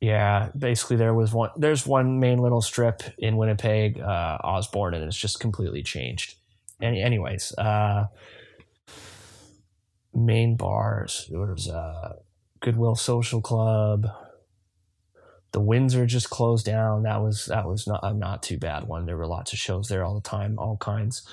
Yeah, 0.00 0.50
basically 0.56 0.96
there 0.96 1.14
was 1.14 1.32
one. 1.32 1.50
There's 1.56 1.86
one 1.86 2.20
main 2.20 2.38
little 2.38 2.60
strip 2.60 3.02
in 3.18 3.36
Winnipeg, 3.36 4.00
uh, 4.00 4.38
Osborne, 4.44 4.94
and 4.94 5.04
it's 5.04 5.16
just 5.16 5.40
completely 5.40 5.82
changed. 5.82 6.36
Any, 6.80 7.02
anyways, 7.02 7.52
uh, 7.58 8.06
main 10.14 10.56
bars. 10.56 11.26
There 11.30 11.40
was 11.40 11.68
uh, 11.68 12.12
Goodwill 12.60 12.94
Social 12.94 13.40
Club. 13.40 14.06
The 15.52 15.60
Windsor 15.60 16.04
just 16.06 16.30
closed 16.30 16.66
down. 16.66 17.04
That 17.04 17.22
was 17.22 17.46
that 17.46 17.66
was 17.66 17.86
not 17.86 18.00
a 18.02 18.12
not 18.12 18.42
too 18.42 18.58
bad 18.58 18.86
one. 18.86 19.06
There 19.06 19.16
were 19.16 19.26
lots 19.26 19.52
of 19.52 19.58
shows 19.58 19.88
there 19.88 20.04
all 20.04 20.14
the 20.14 20.20
time, 20.20 20.58
all 20.58 20.76
kinds. 20.76 21.26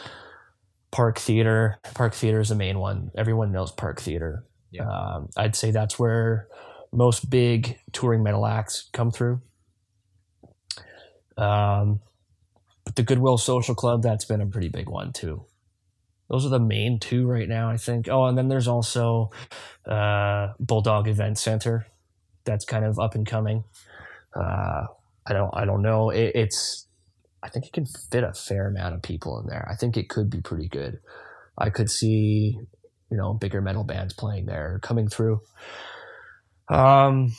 Park 0.92 1.20
Theater. 1.20 1.80
Park 1.94 2.14
Theater 2.14 2.40
is 2.40 2.50
the 2.50 2.56
main 2.56 2.80
one. 2.80 3.12
Everyone 3.18 3.52
knows 3.52 3.72
Park 3.72 4.00
Theater. 4.00 4.46
Yeah. 4.72 4.88
Um, 4.88 5.30
I'd 5.36 5.56
say 5.56 5.72
that's 5.72 6.00
where 6.00 6.48
most 6.94 7.30
big 7.30 7.78
touring 7.92 8.24
metal 8.24 8.46
acts 8.46 8.90
come 8.94 9.12
through. 9.12 9.42
Um, 11.38 12.00
but 12.86 12.96
the 12.96 13.04
Goodwill 13.04 13.38
Social 13.38 13.76
Club, 13.76 14.02
that's 14.02 14.26
been 14.26 14.42
a 14.42 14.46
pretty 14.46 14.70
big 14.70 14.88
one 14.88 15.12
too. 15.12 15.46
Those 16.30 16.46
are 16.46 16.50
the 16.50 16.60
main 16.60 17.00
two 17.00 17.28
right 17.28 17.48
now, 17.48 17.70
I 17.70 17.78
think. 17.78 18.08
Oh, 18.10 18.26
and 18.26 18.38
then 18.38 18.48
there's 18.48 18.68
also 18.68 19.32
uh, 19.86 20.54
Bulldog 20.60 21.08
Event 21.08 21.38
Center. 21.38 21.88
That's 22.46 22.66
kind 22.66 22.86
of 22.86 23.00
up 23.00 23.16
and 23.16 23.26
coming. 23.26 23.64
Uh, 24.36 24.86
I 25.28 25.34
don't, 25.34 25.52
I 25.54 25.66
don't 25.66 25.82
know. 25.82 26.10
It, 26.10 26.32
it's, 26.36 26.88
I 27.44 27.50
think 27.50 27.66
it 27.66 27.74
can 27.74 27.86
fit 27.86 28.24
a 28.24 28.34
fair 28.34 28.68
amount 28.68 28.96
of 28.96 29.02
people 29.02 29.40
in 29.40 29.48
there. 29.48 29.68
I 29.72 29.76
think 29.76 29.98
it 29.98 30.10
could 30.10 30.30
be 30.30 30.42
pretty 30.42 30.68
good. 30.68 31.00
I 31.58 31.70
could 31.70 31.90
see, 31.90 32.58
you 33.12 33.18
know, 33.18 33.34
bigger 33.34 33.62
metal 33.62 33.84
bands 33.84 34.14
playing 34.14 34.46
there, 34.46 34.80
coming 34.84 35.08
through. 35.08 35.42
Um, 36.70 37.34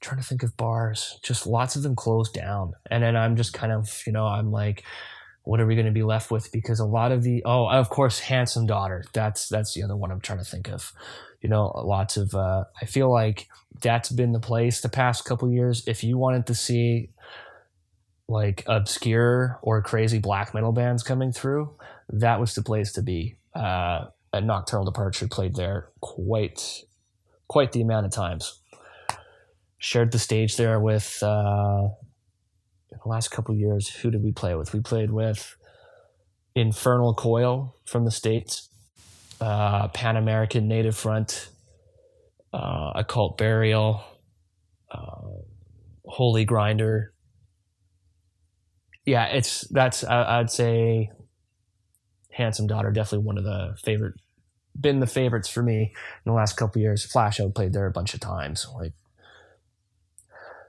trying 0.00 0.20
to 0.20 0.26
think 0.26 0.42
of 0.42 0.56
bars. 0.56 1.18
Just 1.22 1.46
lots 1.46 1.76
of 1.76 1.82
them 1.82 1.96
closed 1.96 2.34
down, 2.34 2.72
and 2.90 3.02
then 3.02 3.16
I'm 3.16 3.36
just 3.36 3.52
kind 3.52 3.72
of, 3.72 4.02
you 4.06 4.12
know, 4.12 4.26
I'm 4.26 4.50
like, 4.52 4.84
what 5.42 5.60
are 5.60 5.66
we 5.66 5.74
going 5.74 5.86
to 5.86 5.92
be 5.92 6.02
left 6.02 6.30
with? 6.30 6.50
Because 6.52 6.80
a 6.80 6.84
lot 6.84 7.12
of 7.12 7.22
the, 7.22 7.42
oh, 7.44 7.68
of 7.68 7.88
course, 7.88 8.18
handsome 8.18 8.66
daughter. 8.66 9.04
That's 9.12 9.48
that's 9.48 9.74
the 9.74 9.82
other 9.82 9.96
one 9.96 10.10
I'm 10.10 10.20
trying 10.20 10.40
to 10.40 10.44
think 10.44 10.68
of. 10.68 10.92
You 11.46 11.50
know, 11.50 11.70
lots 11.84 12.16
of. 12.16 12.34
Uh, 12.34 12.64
I 12.82 12.86
feel 12.86 13.08
like 13.08 13.46
that's 13.80 14.10
been 14.10 14.32
the 14.32 14.40
place 14.40 14.80
the 14.80 14.88
past 14.88 15.24
couple 15.24 15.48
years. 15.48 15.86
If 15.86 16.02
you 16.02 16.18
wanted 16.18 16.48
to 16.48 16.56
see 16.56 17.10
like 18.26 18.64
obscure 18.66 19.60
or 19.62 19.80
crazy 19.80 20.18
black 20.18 20.54
metal 20.54 20.72
bands 20.72 21.04
coming 21.04 21.30
through, 21.30 21.72
that 22.08 22.40
was 22.40 22.56
the 22.56 22.64
place 22.64 22.90
to 22.94 23.02
be. 23.02 23.36
Uh, 23.54 24.06
Nocturnal 24.34 24.86
Departure 24.86 25.28
played 25.28 25.54
there 25.54 25.90
quite 26.00 26.82
quite 27.46 27.70
the 27.70 27.80
amount 27.80 28.06
of 28.06 28.12
times. 28.12 28.60
Shared 29.78 30.10
the 30.10 30.18
stage 30.18 30.56
there 30.56 30.80
with 30.80 31.22
uh, 31.22 31.90
the 32.90 33.08
last 33.08 33.28
couple 33.28 33.54
years. 33.54 33.88
Who 33.88 34.10
did 34.10 34.24
we 34.24 34.32
play 34.32 34.56
with? 34.56 34.72
We 34.74 34.80
played 34.80 35.12
with 35.12 35.56
Infernal 36.56 37.14
Coil 37.14 37.76
from 37.84 38.04
the 38.04 38.10
states, 38.10 38.68
uh, 39.40 39.88
Pan 39.88 40.16
American 40.16 40.68
Native 40.68 40.96
Front, 40.96 41.48
uh, 42.52 42.92
Occult 42.94 43.38
Burial, 43.38 44.02
uh, 44.90 45.20
Holy 46.06 46.44
Grinder. 46.44 47.12
Yeah, 49.04 49.26
it's 49.26 49.66
that's 49.68 50.04
I, 50.04 50.40
I'd 50.40 50.50
say 50.50 51.10
Handsome 52.30 52.66
Daughter 52.66 52.90
definitely 52.90 53.26
one 53.26 53.38
of 53.38 53.44
the 53.44 53.76
favorite 53.82 54.14
been 54.78 55.00
the 55.00 55.06
favorites 55.06 55.48
for 55.48 55.62
me 55.62 55.92
in 55.92 56.30
the 56.30 56.32
last 56.32 56.56
couple 56.56 56.80
years. 56.80 57.04
Flash 57.04 57.40
out 57.40 57.54
played 57.54 57.72
there 57.72 57.86
a 57.86 57.92
bunch 57.92 58.14
of 58.14 58.20
times. 58.20 58.66
Like, 58.74 58.92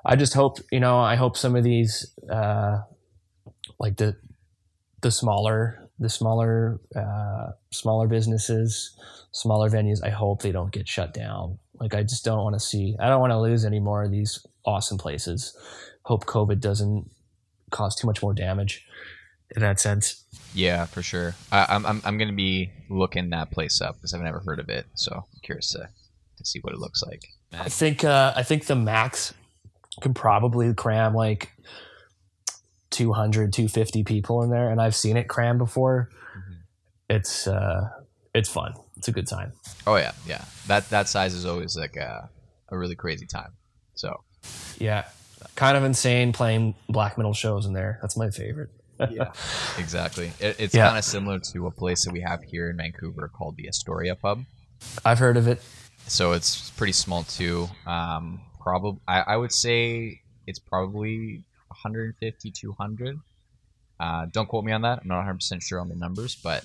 I 0.05 0.15
just 0.15 0.33
hope 0.33 0.59
you 0.71 0.79
know. 0.79 0.99
I 0.99 1.15
hope 1.15 1.35
some 1.35 1.55
of 1.55 1.63
these, 1.63 2.13
uh, 2.31 2.79
like 3.79 3.97
the 3.97 4.15
the 5.01 5.11
smaller 5.11 5.86
the 5.99 6.09
smaller 6.09 6.79
uh, 6.95 7.51
smaller 7.71 8.07
businesses, 8.07 8.95
smaller 9.31 9.69
venues. 9.69 10.03
I 10.03 10.09
hope 10.09 10.41
they 10.41 10.51
don't 10.51 10.71
get 10.71 10.87
shut 10.87 11.13
down. 11.13 11.59
Like, 11.79 11.93
I 11.93 12.03
just 12.03 12.25
don't 12.25 12.43
want 12.43 12.55
to 12.55 12.59
see. 12.59 12.95
I 12.99 13.07
don't 13.07 13.21
want 13.21 13.31
to 13.31 13.39
lose 13.39 13.65
any 13.65 13.79
more 13.79 14.03
of 14.03 14.11
these 14.11 14.45
awesome 14.65 14.97
places. 14.97 15.55
Hope 16.03 16.25
COVID 16.25 16.59
doesn't 16.59 17.09
cause 17.71 17.95
too 17.95 18.07
much 18.07 18.21
more 18.21 18.33
damage 18.33 18.85
in 19.55 19.61
that 19.61 19.79
sense. 19.79 20.23
Yeah, 20.53 20.85
for 20.85 21.01
sure. 21.01 21.35
I, 21.51 21.65
I'm 21.69 21.85
I'm 21.85 22.01
I'm 22.05 22.17
gonna 22.17 22.33
be 22.33 22.71
looking 22.89 23.29
that 23.31 23.51
place 23.51 23.81
up 23.81 23.95
because 23.95 24.13
I've 24.13 24.21
never 24.21 24.39
heard 24.39 24.59
of 24.59 24.69
it, 24.69 24.85
so 24.95 25.13
I'm 25.15 25.39
curious 25.43 25.71
to 25.71 25.89
to 26.37 26.45
see 26.45 26.59
what 26.59 26.73
it 26.73 26.79
looks 26.79 27.03
like. 27.03 27.23
I 27.53 27.69
think 27.69 28.03
uh, 28.03 28.33
I 28.35 28.43
think 28.43 28.65
the 28.65 28.75
max 28.75 29.33
can 30.01 30.13
probably 30.13 30.73
cram 30.73 31.13
like 31.13 31.51
200 32.97 33.53
250 33.53 34.03
people 34.03 34.41
in 34.43 34.49
there 34.49 34.69
and 34.71 34.81
I've 34.81 34.95
seen 34.95 35.17
it 35.17 35.27
cram 35.27 35.57
before. 35.59 36.09
Mhm. 36.35 36.57
It's 37.09 37.47
uh 37.47 37.89
it's 38.33 38.49
fun. 38.49 38.73
It's 38.97 39.07
a 39.07 39.11
good 39.11 39.27
time. 39.27 39.51
Oh 39.85 39.95
yeah, 39.97 40.13
yeah. 40.25 40.43
That 40.67 40.89
that 40.89 41.07
size 41.07 41.33
is 41.35 41.45
always 41.45 41.77
like 41.77 41.95
a 41.95 42.29
a 42.69 42.77
really 42.77 42.95
crazy 42.95 43.25
time. 43.27 43.51
So 43.93 44.23
Yeah. 44.79 45.05
Kind 45.55 45.77
of 45.77 45.83
insane 45.83 46.33
playing 46.33 46.73
black 46.89 47.17
metal 47.17 47.33
shows 47.33 47.65
in 47.67 47.73
there. 47.73 47.99
That's 48.01 48.17
my 48.17 48.29
favorite. 48.31 48.69
yeah, 49.11 49.31
exactly. 49.77 50.31
It, 50.39 50.55
it's 50.59 50.73
Yeah. 50.73 50.87
kind 50.87 50.97
of 50.97 51.03
similar 51.03 51.37
to 51.53 51.67
a 51.67 51.71
place 51.71 52.03
that 52.05 52.11
we 52.11 52.21
have 52.21 52.41
here 52.41 52.71
in 52.71 52.77
Vancouver 52.77 53.27
called 53.27 53.55
the 53.57 53.67
Astoria 53.67 54.15
Pub. 54.15 54.43
I've 55.05 55.19
heard 55.19 55.37
of 55.37 55.47
it. 55.47 55.61
So 56.07 56.31
it's 56.31 56.71
pretty 56.71 56.93
small 56.93 57.23
too. 57.23 57.69
Um, 57.85 58.41
probably 58.59 58.99
I, 59.07 59.21
I 59.33 59.35
would 59.37 59.51
say 59.53 60.21
it's 60.47 60.57
probably 60.59 61.43
150, 61.91 62.51
200. 62.51 63.19
Uh, 63.99 64.25
don't 64.31 64.47
quote 64.47 64.63
me 64.65 64.71
on 64.71 64.81
that. 64.81 64.99
I'm 65.01 65.07
not 65.07 65.17
100 65.17 65.35
percent 65.35 65.63
sure 65.63 65.79
on 65.79 65.89
the 65.89 65.95
numbers, 65.95 66.35
but 66.35 66.63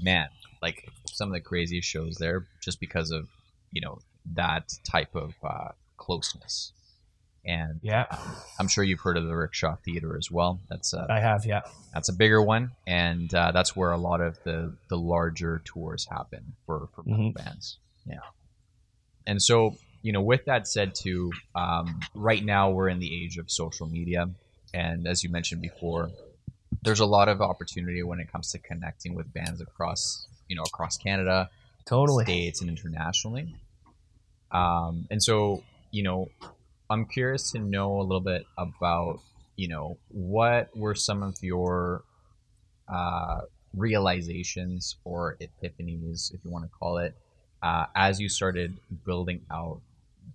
man, 0.00 0.28
like 0.62 0.88
some 1.06 1.28
of 1.28 1.34
the 1.34 1.40
craziest 1.40 1.88
shows 1.88 2.16
there, 2.16 2.46
just 2.60 2.78
because 2.80 3.10
of 3.10 3.28
you 3.72 3.80
know 3.80 3.98
that 4.34 4.72
type 4.84 5.14
of 5.14 5.34
uh, 5.42 5.68
closeness. 5.96 6.72
And 7.44 7.80
Yeah. 7.82 8.04
I'm 8.58 8.68
sure 8.68 8.84
you've 8.84 9.00
heard 9.00 9.16
of 9.16 9.24
the 9.26 9.34
Rickshaw 9.34 9.76
Theater 9.76 10.14
as 10.18 10.30
well. 10.30 10.60
That's 10.68 10.92
a 10.92 11.06
I 11.08 11.20
have, 11.20 11.46
yeah. 11.46 11.62
that's 11.94 12.10
a 12.10 12.12
bigger 12.12 12.42
one, 12.42 12.72
and 12.86 13.32
uh, 13.34 13.50
that's 13.52 13.74
where 13.74 13.92
a 13.92 13.96
lot 13.98 14.20
of 14.20 14.38
the 14.44 14.76
the 14.88 14.98
larger 14.98 15.62
tours 15.64 16.06
happen 16.06 16.54
for 16.66 16.88
for 16.94 17.02
Mhm. 17.02 17.32
bands. 17.34 17.78
Yeah, 18.06 18.18
and 19.26 19.42
so 19.42 19.76
you 20.02 20.12
know, 20.12 20.22
with 20.22 20.44
that 20.46 20.66
said, 20.66 20.94
too, 20.94 21.30
um, 21.54 22.00
right 22.14 22.42
now 22.42 22.70
we're 22.70 22.88
in 22.88 23.00
the 23.00 23.24
age 23.24 23.36
of 23.36 23.50
social 23.50 23.86
media, 23.86 24.30
and 24.74 25.06
as 25.06 25.22
you 25.24 25.30
mentioned 25.30 25.62
before, 25.62 26.10
there's 26.82 27.00
a 27.00 27.06
lot 27.06 27.28
of 27.28 27.40
opportunity 27.40 28.02
when 28.02 28.20
it 28.20 28.30
comes 28.30 28.50
to 28.52 28.58
connecting 28.58 29.14
with 29.14 29.32
bands 29.32 29.60
across 29.60 30.26
you 30.48 30.56
know 30.56 30.62
across 30.62 30.96
Canada, 30.96 31.50
Totally. 31.84 32.24
states, 32.24 32.60
and 32.60 32.70
internationally. 32.70 33.54
Um, 34.50 35.06
and 35.10 35.22
so, 35.22 35.62
you 35.90 36.02
know, 36.02 36.28
I'm 36.90 37.06
curious 37.06 37.52
to 37.52 37.58
know 37.58 38.00
a 38.00 38.02
little 38.02 38.20
bit 38.20 38.46
about, 38.58 39.20
you 39.56 39.68
know, 39.68 39.96
what 40.08 40.76
were 40.76 40.94
some 40.94 41.22
of 41.22 41.36
your 41.40 42.02
uh, 42.88 43.42
realizations 43.76 44.96
or 45.04 45.36
epiphanies, 45.40 46.34
if 46.34 46.44
you 46.44 46.50
want 46.50 46.64
to 46.64 46.70
call 46.70 46.98
it, 46.98 47.14
uh, 47.62 47.86
as 47.94 48.20
you 48.20 48.28
started 48.28 48.76
building 49.04 49.42
out 49.52 49.80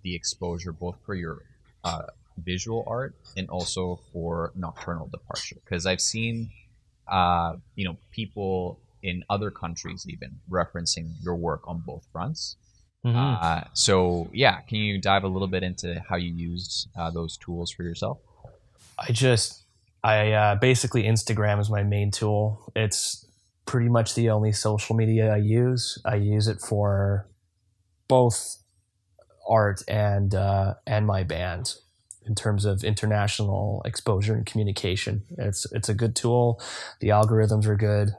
the 0.02 0.14
exposure 0.14 0.72
both 0.72 0.96
for 1.04 1.14
your 1.14 1.42
uh, 1.84 2.06
visual 2.38 2.84
art 2.86 3.14
and 3.36 3.48
also 3.48 4.00
for 4.12 4.52
nocturnal 4.54 5.08
departure? 5.08 5.56
Because 5.64 5.86
I've 5.86 6.00
seen, 6.00 6.50
uh, 7.08 7.56
you 7.74 7.84
know, 7.84 7.96
people 8.10 8.80
in 9.02 9.24
other 9.30 9.50
countries 9.50 10.06
even 10.08 10.40
referencing 10.50 11.12
your 11.22 11.36
work 11.36 11.62
on 11.66 11.82
both 11.86 12.06
fronts. 12.12 12.56
Mhm. 13.04 13.14
Uh, 13.42 13.64
so 13.72 14.28
yeah, 14.32 14.60
can 14.62 14.78
you 14.78 15.00
dive 15.00 15.24
a 15.24 15.28
little 15.28 15.48
bit 15.48 15.62
into 15.62 16.02
how 16.08 16.16
you 16.16 16.32
used 16.32 16.88
uh, 16.96 17.10
those 17.10 17.36
tools 17.36 17.70
for 17.70 17.84
yourself? 17.84 18.18
I 18.98 19.12
just 19.12 19.62
I 20.02 20.32
uh, 20.32 20.54
basically 20.56 21.04
Instagram 21.04 21.60
is 21.60 21.70
my 21.70 21.82
main 21.82 22.10
tool. 22.10 22.72
It's 22.74 23.26
pretty 23.64 23.88
much 23.88 24.14
the 24.14 24.30
only 24.30 24.52
social 24.52 24.96
media 24.96 25.32
I 25.32 25.38
use. 25.38 26.00
I 26.04 26.16
use 26.16 26.48
it 26.48 26.60
for 26.60 27.28
both 28.08 28.58
art 29.48 29.82
and 29.88 30.34
uh, 30.34 30.74
and 30.86 31.06
my 31.06 31.22
band 31.22 31.74
in 32.26 32.34
terms 32.34 32.64
of 32.64 32.84
international 32.84 33.82
exposure 33.84 34.34
and 34.34 34.44
communication. 34.44 35.22
It's 35.38 35.66
it's 35.72 35.88
a 35.88 35.94
good 35.94 36.16
tool. 36.16 36.60
The 37.00 37.08
algorithms 37.08 37.66
are 37.66 37.76
good. 37.76 38.10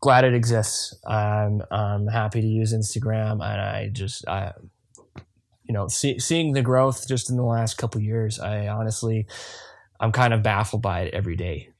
Glad 0.00 0.24
it 0.24 0.34
exists. 0.34 0.98
I'm 1.06 1.62
I'm 1.70 2.06
happy 2.08 2.40
to 2.40 2.46
use 2.46 2.72
Instagram, 2.72 3.32
and 3.34 3.60
I 3.60 3.90
just 3.92 4.26
I 4.26 4.52
you 5.64 5.74
know 5.74 5.88
see, 5.88 6.18
seeing 6.18 6.52
the 6.52 6.62
growth 6.62 7.06
just 7.06 7.30
in 7.30 7.36
the 7.36 7.44
last 7.44 7.78
couple 7.78 8.00
years. 8.00 8.40
I 8.40 8.68
honestly 8.68 9.26
I'm 10.00 10.12
kind 10.12 10.32
of 10.32 10.42
baffled 10.42 10.82
by 10.82 11.02
it 11.02 11.14
every 11.14 11.36
day. 11.36 11.70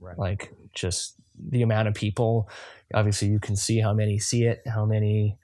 Right. 0.00 0.18
Like 0.18 0.52
just 0.74 1.14
the 1.38 1.62
amount 1.62 1.88
of 1.88 1.94
people. 1.94 2.48
Obviously, 2.94 3.28
you 3.28 3.40
can 3.40 3.56
see 3.56 3.80
how 3.80 3.92
many 3.92 4.18
see 4.18 4.44
it, 4.44 4.62
how 4.66 4.84
many 4.84 5.36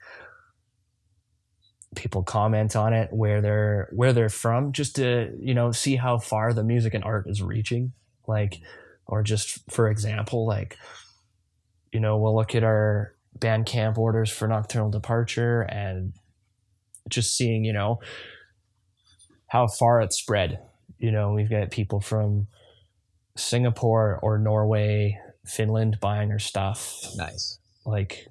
people 1.95 2.23
comment 2.23 2.75
on 2.75 2.93
it, 2.93 3.09
where 3.11 3.41
they're 3.41 3.89
where 3.91 4.13
they're 4.13 4.29
from, 4.29 4.71
just 4.71 4.95
to 4.97 5.35
you 5.39 5.53
know 5.53 5.71
see 5.71 5.95
how 5.95 6.17
far 6.17 6.53
the 6.53 6.63
music 6.63 6.93
and 6.93 7.03
art 7.03 7.25
is 7.27 7.41
reaching. 7.41 7.93
Like, 8.27 8.61
or 9.05 9.23
just 9.23 9.59
for 9.71 9.89
example, 9.89 10.45
like 10.47 10.77
you 11.91 11.99
know 11.99 12.17
we'll 12.17 12.35
look 12.35 12.55
at 12.55 12.63
our 12.63 13.15
Bandcamp 13.39 13.97
orders 13.97 14.29
for 14.29 14.47
Nocturnal 14.47 14.89
Departure 14.89 15.61
and 15.61 16.13
just 17.09 17.35
seeing 17.35 17.63
you 17.63 17.73
know 17.73 17.99
how 19.47 19.67
far 19.67 20.01
it's 20.01 20.17
spread 20.17 20.59
you 20.99 21.11
know 21.11 21.33
we've 21.33 21.49
got 21.49 21.71
people 21.71 21.99
from 21.99 22.47
singapore 23.35 24.19
or 24.21 24.37
norway 24.37 25.19
finland 25.45 25.97
buying 25.99 26.31
our 26.31 26.39
stuff 26.39 26.95
Nice. 27.15 27.59
like 27.85 28.27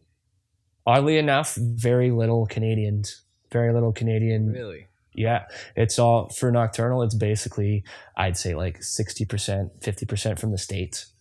oddly 0.86 1.18
enough 1.18 1.54
very 1.56 2.10
little 2.10 2.46
canadians 2.46 3.22
very 3.52 3.72
little 3.72 3.92
canadian 3.92 4.50
Really? 4.52 4.86
yeah 5.14 5.44
it's 5.76 5.98
all 5.98 6.28
for 6.30 6.50
nocturnal 6.50 7.02
it's 7.02 7.14
basically 7.14 7.84
i'd 8.16 8.36
say 8.36 8.54
like 8.54 8.80
60% 8.80 9.70
50% 9.80 10.38
from 10.38 10.50
the 10.52 10.58
states 10.58 11.12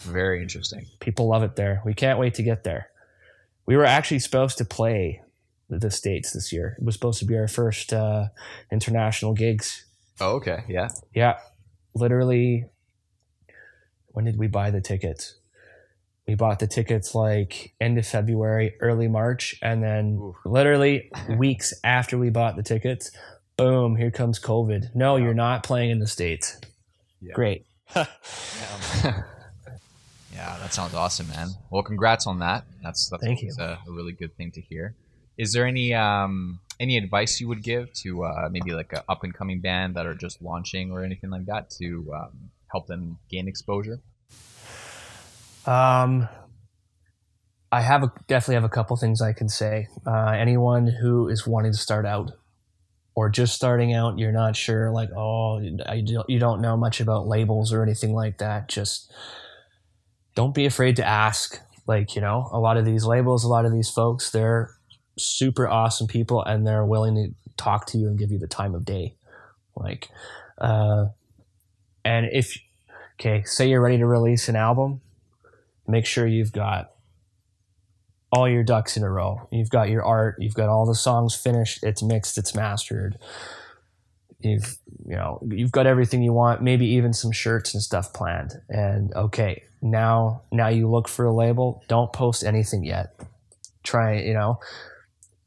Very 0.00 0.40
interesting. 0.42 0.86
people 1.00 1.28
love 1.28 1.42
it 1.42 1.56
there 1.56 1.82
we 1.84 1.94
can't 1.94 2.18
wait 2.18 2.34
to 2.34 2.42
get 2.42 2.64
there 2.64 2.88
we 3.66 3.76
were 3.76 3.84
actually 3.84 4.20
supposed 4.20 4.56
to 4.58 4.64
play 4.64 5.20
the- 5.68 5.90
states 5.90 6.32
this 6.32 6.50
year 6.52 6.76
it 6.78 6.84
was 6.84 6.94
supposed 6.94 7.18
to 7.18 7.26
be 7.26 7.36
our 7.36 7.48
first 7.48 7.92
uh, 7.92 8.28
international 8.72 9.34
gigs 9.34 9.84
Oh, 10.20 10.32
okay. 10.38 10.64
Yeah. 10.68 10.88
Yeah, 11.14 11.38
literally. 11.94 12.64
When 14.08 14.24
did 14.24 14.36
we 14.36 14.48
buy 14.48 14.72
the 14.72 14.80
tickets? 14.80 15.37
We 16.28 16.34
bought 16.34 16.58
the 16.58 16.66
tickets 16.66 17.14
like 17.14 17.72
end 17.80 17.96
of 17.98 18.06
February, 18.06 18.74
early 18.80 19.08
March, 19.08 19.56
and 19.62 19.82
then 19.82 20.18
Oof. 20.22 20.36
literally 20.44 21.10
weeks 21.38 21.72
after 21.82 22.18
we 22.18 22.28
bought 22.28 22.54
the 22.54 22.62
tickets, 22.62 23.10
boom, 23.56 23.96
here 23.96 24.10
comes 24.10 24.38
COVID. 24.38 24.94
No, 24.94 25.16
Yeah. 25.16 25.24
you're 25.24 25.34
not 25.34 25.62
playing 25.64 25.88
in 25.88 26.00
the 26.00 26.06
states. 26.06 26.60
Yeah. 27.22 27.32
Great. 27.32 27.64
yeah, 27.96 29.24
that 30.34 30.74
sounds 30.74 30.92
awesome, 30.94 31.28
man. 31.28 31.48
Well, 31.70 31.82
congrats 31.82 32.26
on 32.26 32.40
that. 32.40 32.64
That's 32.82 33.08
that's 33.08 33.24
Thank 33.24 33.38
always 33.40 33.58
A, 33.58 33.78
a 33.88 33.90
really 33.90 34.12
good 34.12 34.36
thing 34.36 34.50
to 34.52 34.60
hear. 34.60 34.94
Is 35.38 35.52
there 35.54 35.64
any 35.66 35.94
um 35.94 36.60
any 36.78 36.98
advice 36.98 37.40
you 37.40 37.48
would 37.48 37.62
give 37.62 37.90
to 37.94 38.24
uh, 38.24 38.48
maybe 38.52 38.72
like 38.72 38.92
an 38.92 39.00
up 39.08 39.24
and 39.24 39.32
coming 39.32 39.60
band 39.60 39.96
that 39.96 40.04
are 40.06 40.14
just 40.14 40.42
launching 40.42 40.92
or 40.92 41.02
anything 41.02 41.30
like 41.30 41.46
that 41.46 41.70
to 41.70 42.06
um, 42.14 42.50
help 42.70 42.86
them 42.86 43.18
gain 43.30 43.48
exposure? 43.48 43.98
Um, 45.68 46.30
I 47.70 47.82
have 47.82 48.02
a, 48.02 48.12
definitely 48.26 48.54
have 48.54 48.64
a 48.64 48.70
couple 48.70 48.96
things 48.96 49.20
I 49.20 49.34
can 49.34 49.50
say. 49.50 49.88
Uh, 50.06 50.30
anyone 50.30 50.86
who 50.86 51.28
is 51.28 51.46
wanting 51.46 51.72
to 51.72 51.78
start 51.78 52.06
out 52.06 52.30
or 53.14 53.28
just 53.28 53.54
starting 53.54 53.92
out, 53.92 54.18
you're 54.18 54.32
not 54.32 54.56
sure, 54.56 54.90
like, 54.90 55.10
oh, 55.14 55.60
I 55.86 56.02
you 56.26 56.38
don't 56.38 56.62
know 56.62 56.78
much 56.78 57.00
about 57.00 57.26
labels 57.26 57.70
or 57.70 57.82
anything 57.82 58.14
like 58.14 58.38
that. 58.38 58.68
Just 58.68 59.12
don't 60.34 60.54
be 60.54 60.64
afraid 60.64 60.96
to 60.96 61.06
ask. 61.06 61.60
Like, 61.86 62.14
you 62.14 62.22
know, 62.22 62.48
a 62.50 62.58
lot 62.58 62.78
of 62.78 62.86
these 62.86 63.04
labels, 63.04 63.44
a 63.44 63.48
lot 63.48 63.66
of 63.66 63.72
these 63.72 63.90
folks, 63.90 64.30
they're 64.30 64.70
super 65.18 65.68
awesome 65.68 66.06
people 66.06 66.42
and 66.42 66.66
they're 66.66 66.86
willing 66.86 67.14
to 67.16 67.52
talk 67.62 67.86
to 67.88 67.98
you 67.98 68.08
and 68.08 68.18
give 68.18 68.30
you 68.30 68.38
the 68.38 68.46
time 68.46 68.74
of 68.74 68.86
day. 68.86 69.16
Like, 69.76 70.08
uh, 70.56 71.06
and 72.04 72.26
if, 72.32 72.56
okay, 73.20 73.42
say 73.44 73.68
you're 73.68 73.82
ready 73.82 73.98
to 73.98 74.06
release 74.06 74.48
an 74.48 74.56
album, 74.56 75.02
make 75.88 76.06
sure 76.06 76.26
you've 76.26 76.52
got 76.52 76.92
all 78.30 78.48
your 78.48 78.62
ducks 78.62 78.96
in 78.96 79.02
a 79.02 79.10
row. 79.10 79.48
You've 79.50 79.70
got 79.70 79.88
your 79.88 80.04
art, 80.04 80.36
you've 80.38 80.54
got 80.54 80.68
all 80.68 80.86
the 80.86 80.94
songs 80.94 81.34
finished, 81.34 81.82
it's 81.82 82.02
mixed, 82.02 82.38
it's 82.38 82.54
mastered. 82.54 83.18
You've 84.40 84.78
you 85.06 85.16
know, 85.16 85.40
you've 85.50 85.72
got 85.72 85.86
everything 85.86 86.22
you 86.22 86.32
want, 86.32 86.62
maybe 86.62 86.86
even 86.86 87.12
some 87.12 87.32
shirts 87.32 87.74
and 87.74 87.82
stuff 87.82 88.12
planned. 88.12 88.52
And 88.68 89.12
okay, 89.14 89.64
now 89.80 90.42
now 90.52 90.68
you 90.68 90.88
look 90.88 91.08
for 91.08 91.24
a 91.24 91.34
label, 91.34 91.82
don't 91.88 92.12
post 92.12 92.44
anything 92.44 92.84
yet. 92.84 93.18
Try, 93.82 94.18
you 94.18 94.34
know, 94.34 94.60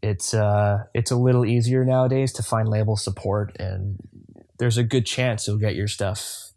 it's 0.02 0.34
uh 0.34 0.86
it's 0.94 1.12
a 1.12 1.16
little 1.16 1.46
easier 1.46 1.86
nowadays 1.86 2.34
to 2.34 2.44
find 2.44 2.68
label 2.68 2.98
support 2.98 3.56
and 3.60 3.98
there's 4.58 4.78
a 4.78 4.84
good 4.84 5.06
chance 5.06 5.48
you'll 5.48 5.58
get 5.58 5.76
your 5.76 5.88
stuff 5.88 6.51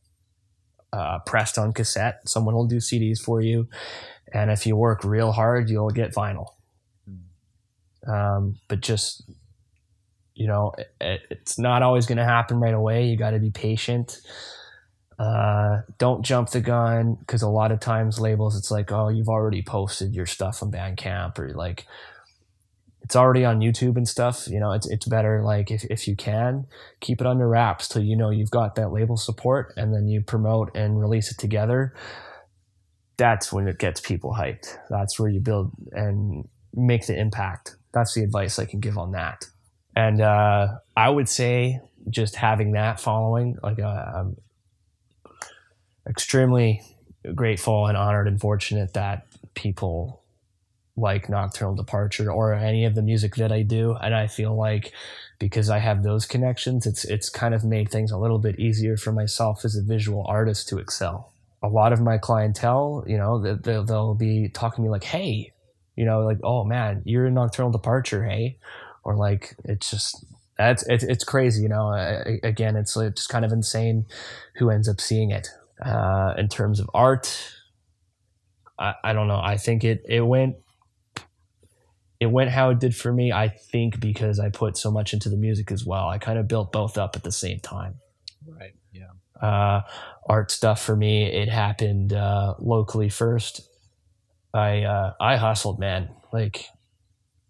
uh, 0.94 1.18
pressed 1.26 1.58
on 1.58 1.72
cassette. 1.72 2.20
Someone 2.28 2.54
will 2.54 2.66
do 2.66 2.76
CDs 2.76 3.20
for 3.20 3.40
you, 3.40 3.68
and 4.32 4.50
if 4.50 4.66
you 4.66 4.76
work 4.76 5.04
real 5.04 5.32
hard, 5.32 5.68
you'll 5.68 5.90
get 5.90 6.14
vinyl. 6.14 6.46
Um, 8.06 8.56
but 8.68 8.80
just 8.80 9.24
you 10.34 10.48
know, 10.48 10.72
it, 11.00 11.22
it's 11.30 11.58
not 11.58 11.82
always 11.82 12.06
going 12.06 12.18
to 12.18 12.24
happen 12.24 12.58
right 12.58 12.74
away. 12.74 13.06
You 13.06 13.16
got 13.16 13.30
to 13.30 13.38
be 13.38 13.50
patient. 13.50 14.20
Uh, 15.18 15.82
don't 15.98 16.24
jump 16.24 16.50
the 16.50 16.60
gun 16.60 17.14
because 17.14 17.42
a 17.42 17.48
lot 17.48 17.70
of 17.70 17.78
times 17.78 18.18
labels, 18.18 18.56
it's 18.56 18.70
like, 18.70 18.90
oh, 18.90 19.08
you've 19.08 19.28
already 19.28 19.62
posted 19.62 20.12
your 20.12 20.26
stuff 20.26 20.62
on 20.62 20.72
Bandcamp 20.72 21.38
or 21.38 21.50
like 21.54 21.86
it's 23.04 23.14
already 23.14 23.44
on 23.44 23.60
YouTube 23.60 23.96
and 23.96 24.08
stuff. 24.08 24.48
You 24.48 24.58
know, 24.58 24.72
it's 24.72 24.88
it's 24.88 25.06
better 25.06 25.42
like 25.44 25.70
if, 25.70 25.84
if 25.84 26.08
you 26.08 26.16
can 26.16 26.66
keep 27.00 27.20
it 27.20 27.26
under 27.26 27.46
wraps 27.46 27.86
till 27.86 28.02
you 28.02 28.16
know 28.16 28.30
you've 28.30 28.50
got 28.50 28.74
that 28.76 28.92
label 28.92 29.18
support 29.18 29.74
and 29.76 29.94
then 29.94 30.08
you 30.08 30.22
promote 30.22 30.74
and 30.74 30.98
release 30.98 31.30
it 31.30 31.38
together. 31.38 31.94
That's 33.18 33.52
when 33.52 33.68
it 33.68 33.78
gets 33.78 34.00
people 34.00 34.34
hyped. 34.34 34.78
That's 34.88 35.20
where 35.20 35.28
you 35.28 35.38
build 35.38 35.70
and 35.92 36.48
make 36.72 37.06
the 37.06 37.16
impact. 37.16 37.76
That's 37.92 38.14
the 38.14 38.22
advice 38.24 38.58
I 38.58 38.64
can 38.64 38.80
give 38.80 38.96
on 38.98 39.12
that. 39.12 39.46
And 39.94 40.20
uh, 40.20 40.68
I 40.96 41.10
would 41.10 41.28
say 41.28 41.80
just 42.08 42.34
having 42.34 42.72
that 42.72 42.98
following, 42.98 43.56
like 43.62 43.78
uh, 43.78 43.86
I'm 44.16 44.36
extremely 46.08 46.82
grateful 47.34 47.86
and 47.86 47.96
honored 47.96 48.28
and 48.28 48.40
fortunate 48.40 48.94
that 48.94 49.26
people 49.54 50.23
like 50.96 51.28
Nocturnal 51.28 51.74
Departure 51.74 52.30
or 52.30 52.54
any 52.54 52.84
of 52.84 52.94
the 52.94 53.02
music 53.02 53.36
that 53.36 53.50
I 53.50 53.62
do. 53.62 53.96
And 54.00 54.14
I 54.14 54.26
feel 54.26 54.56
like 54.56 54.92
because 55.38 55.68
I 55.68 55.78
have 55.78 56.02
those 56.02 56.26
connections, 56.26 56.86
it's 56.86 57.04
it's 57.04 57.28
kind 57.28 57.54
of 57.54 57.64
made 57.64 57.90
things 57.90 58.10
a 58.10 58.18
little 58.18 58.38
bit 58.38 58.58
easier 58.58 58.96
for 58.96 59.12
myself 59.12 59.64
as 59.64 59.76
a 59.76 59.82
visual 59.82 60.24
artist 60.26 60.68
to 60.68 60.78
excel. 60.78 61.32
A 61.62 61.68
lot 61.68 61.92
of 61.92 62.00
my 62.00 62.18
clientele, 62.18 63.04
you 63.06 63.16
know, 63.16 63.56
they'll, 63.56 63.84
they'll 63.84 64.14
be 64.14 64.48
talking 64.48 64.76
to 64.76 64.82
me 64.82 64.90
like, 64.90 65.04
"Hey, 65.04 65.52
you 65.96 66.04
know, 66.04 66.20
like, 66.20 66.38
oh 66.44 66.64
man, 66.64 67.02
you're 67.04 67.26
in 67.26 67.34
Nocturnal 67.34 67.72
Departure, 67.72 68.24
hey," 68.24 68.58
or 69.02 69.16
like, 69.16 69.56
it's 69.64 69.90
just 69.90 70.24
that's 70.56 70.86
it's, 70.86 71.02
it's 71.02 71.24
crazy, 71.24 71.62
you 71.62 71.68
know. 71.68 71.92
again, 72.42 72.76
it's 72.76 72.96
it's 72.96 73.22
just 73.22 73.28
kind 73.28 73.44
of 73.44 73.52
insane 73.52 74.06
who 74.56 74.70
ends 74.70 74.88
up 74.88 75.00
seeing 75.00 75.30
it. 75.30 75.48
Uh, 75.84 76.34
in 76.38 76.48
terms 76.48 76.78
of 76.78 76.88
art, 76.94 77.52
I, 78.78 78.94
I 79.02 79.12
don't 79.12 79.26
know. 79.26 79.40
I 79.42 79.56
think 79.56 79.82
it 79.82 80.04
it 80.08 80.20
went 80.20 80.56
it 82.20 82.26
went 82.26 82.50
how 82.50 82.70
it 82.70 82.78
did 82.78 82.94
for 82.94 83.12
me, 83.12 83.32
I 83.32 83.48
think, 83.48 84.00
because 84.00 84.38
I 84.38 84.48
put 84.48 84.76
so 84.76 84.90
much 84.90 85.12
into 85.12 85.28
the 85.28 85.36
music 85.36 85.72
as 85.72 85.84
well. 85.84 86.08
I 86.08 86.18
kind 86.18 86.38
of 86.38 86.48
built 86.48 86.72
both 86.72 86.96
up 86.96 87.16
at 87.16 87.22
the 87.22 87.32
same 87.32 87.60
time. 87.60 87.96
Right. 88.46 88.74
Yeah. 88.92 89.10
Uh, 89.40 89.82
art 90.28 90.50
stuff 90.50 90.82
for 90.82 90.96
me, 90.96 91.24
it 91.24 91.48
happened 91.48 92.12
uh, 92.12 92.54
locally 92.58 93.08
first. 93.08 93.68
I 94.52 94.82
uh, 94.82 95.14
I 95.20 95.36
hustled, 95.36 95.80
man. 95.80 96.10
Like, 96.32 96.66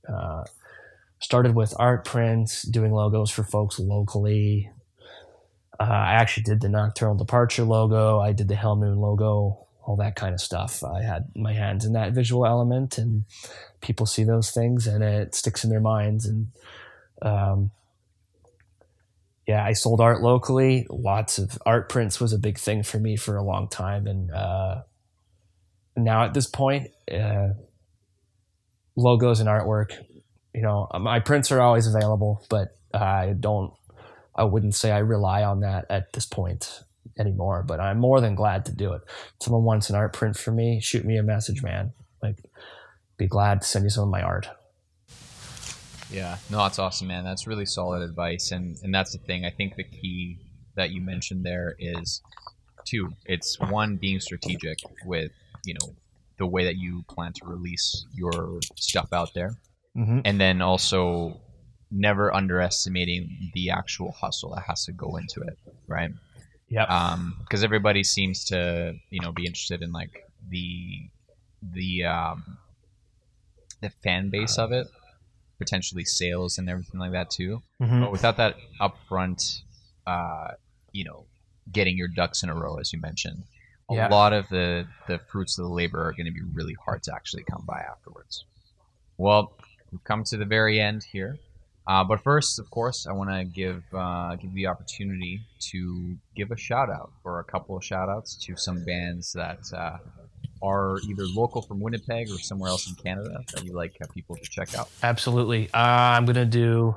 uh, 0.09 0.45
started 1.21 1.55
with 1.55 1.75
art 1.79 2.05
prints, 2.05 2.63
doing 2.63 2.93
logos 2.93 3.31
for 3.31 3.45
folks 3.45 3.79
locally. 3.79 4.71
Uh, 5.79 5.85
I 5.85 6.13
actually 6.15 6.45
did 6.45 6.61
the 6.61 6.69
Nocturnal 6.69 7.17
Departure 7.17 7.65
logo. 7.65 8.21
I 8.21 8.33
did 8.33 8.49
the 8.49 8.55
Hellmoon 8.55 8.97
logo 8.97 9.64
all 9.87 9.97
that 9.97 10.17
kind 10.17 10.35
of 10.35 10.41
stuff. 10.41 10.83
I 10.83 11.03
had 11.03 11.31
my 11.37 11.53
hands 11.53 11.85
in 11.85 11.93
that 11.93 12.13
visual 12.13 12.47
element, 12.47 12.99
and 12.99 13.25
people 13.81 14.07
see 14.07 14.25
those 14.25 14.51
things, 14.51 14.87
and 14.87 15.05
it 15.05 15.35
sticks 15.35 15.65
in 15.65 15.71
their 15.71 15.81
minds. 15.81 16.27
And 16.27 16.49
um, 17.21 17.71
yeah, 19.47 19.65
I 19.65 19.73
sold 19.73 20.01
art 20.01 20.23
locally. 20.23 20.87
Lots 20.89 21.39
of 21.39 21.59
art 21.67 21.89
prints 21.89 22.21
was 22.21 22.33
a 22.33 22.39
big 22.39 22.59
thing 22.59 22.83
for 22.83 22.99
me 22.99 23.17
for 23.17 23.37
a 23.37 23.45
long 23.45 23.69
time, 23.69 24.07
and 24.07 24.31
uh, 24.31 24.83
now 25.97 26.25
at 26.25 26.35
this 26.35 26.47
point, 26.47 26.91
uh, 27.13 27.51
logos 28.97 29.41
and 29.41 29.49
artwork. 29.49 29.93
You 30.55 30.63
know, 30.63 30.89
my 31.01 31.21
prints 31.21 31.51
are 31.51 31.61
always 31.61 31.87
available, 31.87 32.45
but 32.49 32.77
I 32.93 33.35
don't. 33.39 33.73
I 34.37 34.45
wouldn't 34.45 34.75
say 34.75 34.91
I 34.91 34.99
rely 34.99 35.45
on 35.45 35.61
that 35.61 35.87
at 35.91 36.13
this 36.13 36.27
point 36.27 36.83
anymore, 37.19 37.65
but 37.67 37.81
I'm 37.81 37.99
more 37.99 38.21
than 38.21 38.35
glad 38.35 38.67
to 38.67 38.73
do 38.73 38.93
it. 38.93 39.03
If 39.07 39.45
someone 39.45 39.65
wants 39.65 39.91
an 39.91 39.97
art 39.97 40.13
print 40.13 40.37
for 40.37 40.51
me, 40.51 40.81
shoot 40.81 41.05
me 41.05 41.17
a 41.17 41.23
message, 41.23 41.63
man. 41.63 41.93
Like, 42.23 42.39
be 43.17 43.27
glad 43.27 43.63
to 43.63 43.67
send 43.67 43.85
you 43.85 43.91
some 43.91 44.05
of 44.05 44.11
my 44.11 44.23
art. 44.23 44.49
Yeah, 46.11 46.37
no, 46.51 46.59
that's 46.59 46.79
awesome, 46.79 47.09
man. 47.09 47.25
That's 47.25 47.47
really 47.47 47.67
solid 47.67 48.03
advice, 48.03 48.53
and 48.53 48.77
and 48.83 48.95
that's 48.95 49.13
the 49.13 49.19
thing. 49.19 49.45
I 49.45 49.51
think 49.51 49.77
the 49.77 49.85
key 49.85 50.39
that 50.77 50.91
you 50.91 51.01
mentioned 51.01 51.45
there 51.45 51.75
is 51.79 52.23
two. 52.85 53.11
It's 53.25 53.59
one 53.59 53.97
being 53.97 54.21
strategic 54.21 54.79
with 55.07 55.33
you 55.65 55.75
know 55.75 55.95
the 56.39 56.47
way 56.47 56.65
that 56.65 56.77
you 56.77 57.05
plan 57.09 57.33
to 57.35 57.47
release 57.47 58.07
your 58.15 58.61
stuff 58.77 59.13
out 59.13 59.35
there, 59.35 59.57
mm-hmm. 59.97 60.21
and 60.25 60.41
then 60.41 60.63
also 60.63 61.41
never 61.91 62.35
underestimating 62.35 63.51
the 63.55 63.71
actual 63.71 64.13
hustle 64.13 64.55
that 64.55 64.65
has 64.67 64.85
to 64.85 64.93
go 64.93 65.17
into 65.17 65.41
it, 65.41 65.57
right? 65.87 66.11
Yeah. 66.75 66.87
Um, 66.87 67.37
because 67.39 67.63
everybody 67.63 68.03
seems 68.03 68.45
to, 68.47 68.95
you 69.11 69.21
know, 69.21 69.31
be 69.31 69.47
interested 69.47 69.81
in 69.81 69.93
like 69.93 70.29
the 70.49 71.09
the 71.63 72.05
um 72.05 72.59
the 73.81 73.91
fan 73.91 74.29
base 74.29 74.59
of 74.59 74.73
it, 74.73 74.89
potentially 75.59 76.05
sales 76.05 76.59
and 76.59 76.69
everything 76.69 76.99
like 76.99 77.13
that 77.13 77.31
too. 77.31 77.63
Mm-hmm. 77.81 78.01
But 78.01 78.11
without 78.11 78.39
that 78.39 78.57
upfront, 78.81 79.61
uh, 80.05 80.49
you 80.91 81.05
know, 81.05 81.27
getting 81.71 81.97
your 81.97 82.09
ducks 82.09 82.43
in 82.43 82.49
a 82.49 82.55
row, 82.55 82.79
as 82.79 82.93
you 82.93 83.01
mentioned, 83.01 83.45
a 83.89 83.95
yeah. 83.95 84.09
lot 84.09 84.33
of 84.33 84.49
the 84.49 84.85
the 85.07 85.21
fruits 85.31 85.57
of 85.57 85.67
the 85.67 85.71
labor 85.73 86.09
are 86.09 86.13
going 86.13 86.27
to 86.27 86.33
be 86.33 86.43
really 86.55 86.77
hard 86.85 87.05
to 87.05 87.15
actually 87.15 87.45
come 87.45 87.63
by 87.65 87.83
afterwards. 87.89 88.45
Well, 89.17 89.53
we've 89.93 90.03
come 90.03 90.25
to 90.25 90.37
the 90.37 90.45
very 90.45 90.81
end 90.81 91.05
here. 91.05 91.39
Uh, 91.87 92.03
but 92.03 92.23
first, 92.23 92.59
of 92.59 92.71
course, 92.71 93.07
I 93.07 93.13
want 93.13 93.31
to 93.31 93.45
give 93.45 93.83
uh, 93.93 94.37
give 94.37 94.55
the 94.55 94.67
opportunity 94.67 95.41
to 95.71 96.17
give 96.35 96.51
a 96.51 96.57
shout 96.57 96.89
out 96.91 97.13
or 97.25 97.41
a 97.41 97.45
couple 97.45 97.77
of 97.77 97.85
shout 97.85 98.09
outs 98.09 98.37
to 98.47 98.57
some 98.57 98.85
bands 98.85 99.33
that 99.35 99.61
uh, 99.77 99.99
are 100.63 100.99
either 101.09 101.25
local 101.27 101.61
from 101.61 101.81
Winnipeg 101.81 102.31
or 102.31 102.39
somewhere 102.39 102.71
else 102.71 102.89
in 102.89 102.95
Canada 102.95 103.39
that 103.53 103.65
you 103.65 103.75
like 103.75 103.97
uh, 104.03 104.07
people 104.15 104.35
to 104.37 104.43
check 104.49 104.75
out. 104.75 104.89
Absolutely. 105.03 105.69
Uh, 105.75 105.79
I'm 105.79 106.25
to 106.37 106.47
do 106.47 106.97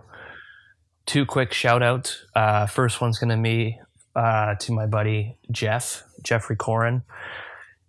two 1.06 1.26
quick 1.26 1.52
shout 1.54 1.84
outs. 1.84 2.26
Uh, 2.34 2.66
first 2.66 3.02
one's 3.02 3.20
to 3.36 3.42
be 3.42 3.78
to 4.16 4.72
my 4.72 4.86
buddy 4.86 5.38
Geoff, 5.52 6.04
Geoffrey 6.24 6.56
Coran. 6.56 7.04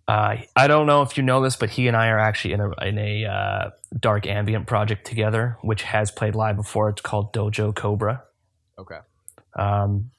Uh, 0.09 0.37
I 0.55 0.65
don't 0.65 0.87
know 0.87 1.03
if 1.03 1.17
you 1.17 1.23
know 1.23 1.39
this, 1.39 1.55
but 1.55 1.69
he 1.69 1.87
and 1.87 1.95
I 1.95 2.07
are 2.07 2.17
actually 2.17 2.55
in 2.55 2.61
a 2.61 2.71
in 2.83 2.97
a 2.97 3.25
uh, 3.25 3.69
dark 3.99 4.25
ambient 4.25 4.65
project 4.65 5.05
together, 5.05 5.59
which 5.61 5.83
has 5.83 6.09
played 6.09 6.33
live 6.33 6.55
before. 6.55 6.89
It's 6.89 7.01
called 7.01 7.31
Dojo 7.31 7.75
Cobra. 7.75 8.23
Okay. 8.79 8.97
Um, 9.55 10.09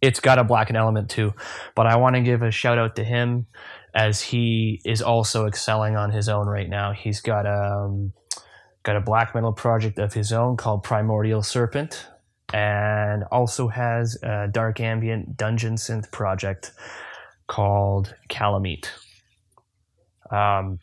it's 0.00 0.20
got 0.20 0.38
a 0.38 0.44
blackened 0.44 0.76
element 0.76 1.10
too, 1.10 1.34
but 1.74 1.88
I 1.88 1.96
want 1.96 2.14
to 2.14 2.22
give 2.22 2.42
a 2.42 2.52
shout 2.52 2.78
out 2.78 2.94
to 2.96 3.04
him 3.04 3.48
as 3.96 4.20
he 4.22 4.80
is 4.84 5.02
also 5.02 5.48
excelling 5.48 5.96
on 5.96 6.12
his 6.12 6.28
own 6.28 6.46
right 6.46 6.68
now. 6.68 6.92
He's 6.92 7.20
got 7.20 7.46
um, 7.46 8.12
got 8.84 8.94
a 8.94 9.00
black 9.00 9.34
metal 9.34 9.52
project 9.52 9.98
of 9.98 10.14
his 10.14 10.32
own 10.32 10.56
called 10.56 10.84
Primordial 10.84 11.42
Serpent, 11.42 12.06
and 12.54 13.24
also 13.32 13.66
has 13.66 14.16
a 14.22 14.46
dark 14.46 14.78
ambient 14.78 15.36
dungeon 15.36 15.74
synth 15.74 16.12
project 16.12 16.70
called 17.50 18.14
Calamite. 18.28 18.92
Um, 20.30 20.78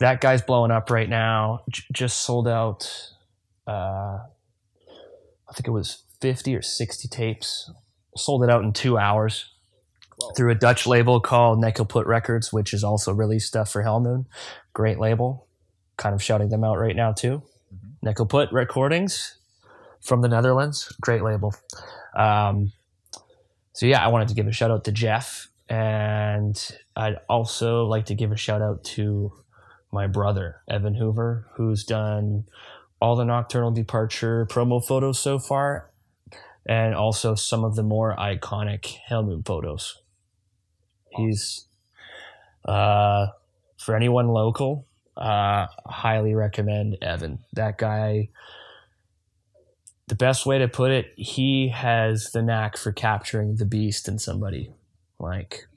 that 0.00 0.22
guy's 0.22 0.40
blowing 0.40 0.70
up 0.70 0.90
right 0.90 1.08
now. 1.08 1.60
J- 1.68 1.84
just 1.92 2.20
sold 2.24 2.48
out. 2.48 3.12
Uh, 3.66 4.20
I 5.48 5.52
think 5.52 5.68
it 5.68 5.72
was 5.72 6.02
fifty 6.20 6.56
or 6.56 6.62
sixty 6.62 7.08
tapes. 7.08 7.70
Sold 8.16 8.42
it 8.42 8.48
out 8.50 8.64
in 8.64 8.72
two 8.72 8.96
hours 8.96 9.52
Whoa. 10.16 10.30
through 10.30 10.50
a 10.50 10.54
Dutch 10.54 10.86
label 10.86 11.20
called 11.20 11.62
Nekkelput 11.62 12.06
Records, 12.06 12.50
which 12.50 12.72
is 12.72 12.82
also 12.82 13.12
released 13.12 13.48
stuff 13.48 13.70
for 13.70 13.82
Hellmoon. 13.82 14.24
Great 14.72 14.98
label. 14.98 15.46
Kind 15.98 16.14
of 16.14 16.22
shouting 16.22 16.48
them 16.48 16.64
out 16.64 16.78
right 16.78 16.96
now 16.96 17.12
too. 17.12 17.42
mm 17.74 17.92
Nekkelput 18.02 18.50
Recordings 18.52 19.36
from 20.00 20.22
the 20.22 20.28
Netherlands. 20.28 20.90
Great 21.02 21.22
label. 21.22 21.52
Um, 22.16 22.72
so 23.78 23.86
yeah, 23.86 24.04
I 24.04 24.08
wanted 24.08 24.26
to 24.26 24.34
give 24.34 24.48
a 24.48 24.50
shout 24.50 24.72
out 24.72 24.82
to 24.86 24.90
Geoff, 24.92 25.50
and 25.68 26.60
I'd 26.96 27.18
also 27.28 27.84
like 27.84 28.06
to 28.06 28.16
give 28.16 28.32
a 28.32 28.36
shout 28.36 28.60
out 28.60 28.82
to 28.96 29.32
my 29.92 30.08
brother 30.08 30.62
Evan 30.68 30.96
Hoover, 30.96 31.46
who's 31.54 31.84
done 31.84 32.46
all 33.00 33.14
the 33.14 33.24
Nocturnal 33.24 33.70
Departure 33.70 34.48
promo 34.50 34.84
photos 34.84 35.20
so 35.20 35.38
far, 35.38 35.92
and 36.66 36.96
also 36.96 37.36
some 37.36 37.62
of 37.62 37.76
the 37.76 37.84
more 37.84 38.16
iconic 38.16 38.96
Hellmoon 39.08 39.46
photos. 39.46 40.02
He's 41.10 41.68
uh, 42.64 43.28
for 43.76 43.94
anyone 43.94 44.26
local, 44.26 44.88
uh, 45.16 45.66
highly 45.86 46.34
recommend 46.34 46.96
Evan. 47.00 47.44
That 47.52 47.78
guy 47.78 48.30
the 50.08 50.14
best 50.14 50.46
way 50.46 50.58
to 50.58 50.68
put 50.68 50.90
it, 50.90 51.12
he 51.16 51.68
has 51.68 52.30
the 52.32 52.42
knack 52.42 52.76
for 52.76 52.92
capturing 52.92 53.56
the 53.56 53.66
beast 53.66 54.08
in 54.08 54.18
somebody. 54.18 54.72
like 55.18 55.68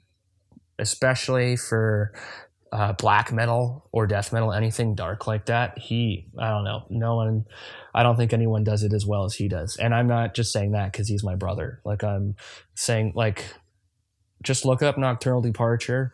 especially 0.78 1.56
for 1.56 2.12
uh, 2.72 2.92
black 2.94 3.32
metal 3.32 3.88
or 3.92 4.06
death 4.06 4.32
metal, 4.32 4.52
anything 4.52 4.94
dark 4.94 5.26
like 5.26 5.46
that. 5.46 5.78
He, 5.78 6.26
I 6.38 6.48
don't 6.48 6.64
know, 6.64 6.86
no 6.90 7.16
one, 7.16 7.44
I 7.94 8.02
don't 8.02 8.16
think 8.16 8.32
anyone 8.32 8.64
does 8.64 8.82
it 8.82 8.92
as 8.92 9.06
well 9.06 9.24
as 9.24 9.34
he 9.34 9.48
does. 9.48 9.76
And 9.76 9.94
I'm 9.94 10.08
not 10.08 10.34
just 10.34 10.52
saying 10.52 10.72
that 10.72 10.92
because 10.92 11.08
he's 11.08 11.22
my 11.22 11.34
brother. 11.34 11.80
Like 11.84 12.02
I'm 12.02 12.36
saying, 12.74 13.12
like, 13.14 13.44
just 14.42 14.64
look 14.64 14.82
up 14.82 14.98
Nocturnal 14.98 15.42
Departure. 15.42 16.12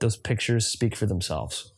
Those 0.00 0.16
pictures 0.16 0.66
speak 0.66 0.94
for 0.94 1.06
themselves. 1.06 1.72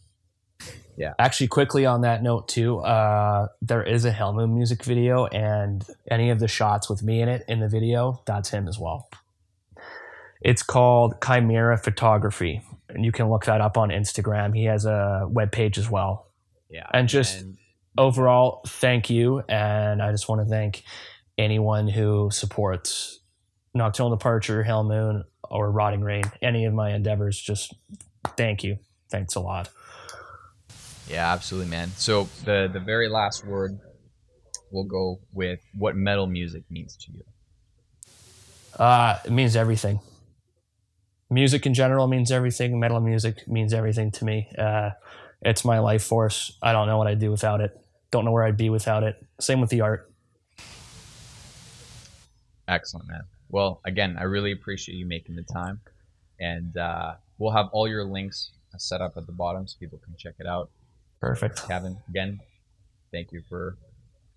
Yeah. 0.99 1.15
Actually, 1.19 1.47
quickly 1.47 1.87
on 1.87 2.01
that 2.01 2.25
note 2.25 2.49
too, 2.49 2.79
uh, 2.81 3.49
there 3.63 3.85
is 3.85 4.05
a 4.05 4.11
Hellmoon 4.11 4.53
music 4.53 4.85
video, 4.85 5.27
and 5.27 5.87
any 6.11 6.31
of 6.31 6.41
the 6.41 6.49
shots 6.49 6.91
with 6.91 7.05
me 7.05 7.23
in 7.23 7.29
it 7.29 7.45
in 7.47 7.61
the 7.61 7.69
video, 7.69 8.21
that's 8.27 8.51
him 8.51 8.67
as 8.67 8.79
well. 8.81 9.09
It's 10.41 10.65
called 10.65 11.15
Chimera 11.25 11.79
Photography, 11.79 12.63
and 12.89 13.05
you 13.05 13.13
can 13.13 13.31
look 13.31 13.45
that 13.45 13.61
up 13.61 13.79
on 13.79 13.91
Instagram. 13.91 14.57
He 14.57 14.65
has 14.65 14.87
a 14.87 15.27
web 15.31 15.53
page 15.53 15.79
as 15.79 15.89
well. 15.89 16.27
Yeah. 16.69 16.87
And 16.93 17.09
just 17.09 17.43
And 17.43 17.59
overall, 17.97 18.63
thank 18.67 19.09
you, 19.09 19.43
and 19.49 20.03
I 20.03 20.11
just 20.11 20.29
want 20.29 20.43
to 20.43 20.49
thank 20.49 20.83
anyone 21.39 21.87
who 21.87 22.31
supports 22.33 23.21
Nocturnal 23.73 24.11
Departure, 24.11 24.65
Hellmoon, 24.65 25.23
or 25.49 25.71
Rotting 25.71 26.01
Reign. 26.01 26.25
Any 26.43 26.65
of 26.65 26.75
my 26.75 26.93
endeavors, 26.93 27.41
just 27.41 27.75
thank 28.37 28.65
you. 28.65 28.79
Thanks 29.11 29.37
a 29.37 29.41
lot. 29.41 29.71
Yeah, 31.09 31.33
absolutely, 31.33 31.71
man. 31.71 31.91
So 31.97 32.29
the 32.45 32.69
the 32.73 32.81
very 32.81 33.09
last 33.09 33.45
word 33.47 33.79
will 34.71 34.85
go 34.85 35.21
with 35.33 35.61
what 35.75 35.97
metal 35.97 36.27
music 36.27 36.65
means 36.71 36.97
to 36.97 37.13
you. 37.13 37.23
Uh, 38.79 39.19
it 39.25 39.33
means 39.33 39.57
everything. 39.57 40.01
Music 41.31 41.67
in 41.67 41.75
general 41.75 42.07
means 42.07 42.31
everything. 42.31 42.79
Metal 42.79 43.01
music 43.01 43.47
means 43.49 43.75
everything 43.75 44.11
to 44.13 44.25
me. 44.25 44.49
Uh, 44.57 44.91
it's 45.43 45.65
my 45.65 45.79
life 45.79 46.03
force. 46.03 46.57
I 46.63 46.73
don't 46.73 46.87
know 46.87 46.99
what 46.99 47.07
I'd 47.07 47.19
do 47.19 47.31
without 47.31 47.61
it. 47.61 47.79
Don't 48.11 48.25
know 48.25 48.33
where 48.33 48.45
I'd 48.45 48.57
be 48.57 48.71
without 48.71 49.03
it. 49.03 49.17
Same 49.41 49.61
with 49.61 49.71
the 49.71 49.83
art. 49.83 50.11
Excellent, 52.67 53.09
man. 53.09 53.23
Well, 53.51 53.81
again, 53.85 54.17
I 54.19 54.25
really 54.25 54.53
appreciate 54.53 54.97
you 54.97 55.07
making 55.07 55.37
the 55.37 55.43
time, 55.43 55.81
and 56.39 56.77
uh, 56.77 57.15
we'll 57.39 57.53
have 57.53 57.69
all 57.73 57.89
your 57.89 58.05
links 58.05 58.51
set 58.77 59.01
up 59.01 59.17
at 59.17 59.27
the 59.27 59.33
bottom 59.33 59.67
so 59.67 59.77
people 59.81 59.99
can 60.05 60.15
check 60.17 60.35
it 60.39 60.47
out. 60.47 60.71
Perfect. 61.21 61.67
Cavan, 61.67 61.99
again, 62.09 62.41
thank 63.13 63.33
you 63.33 63.43
for 63.49 63.77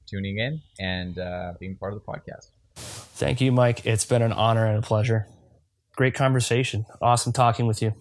tuning 0.08 0.40
in 0.40 0.62
and 0.80 1.18
uh, 1.20 1.54
being 1.60 1.76
part 1.76 1.94
of 1.94 2.04
the 2.04 2.06
podcast. 2.06 2.48
Thank 2.76 3.42
you, 3.42 3.52
Mike. 3.52 3.86
It's 3.86 4.06
been 4.06 4.22
an 4.22 4.34
honor 4.34 4.66
and 4.66 4.78
a 4.78 4.82
pleasure. 4.82 5.28
Great 5.96 6.16
conversation. 6.16 6.86
Awesome 7.02 7.34
talking 7.34 7.68
with 7.68 7.82
you. 7.82 7.94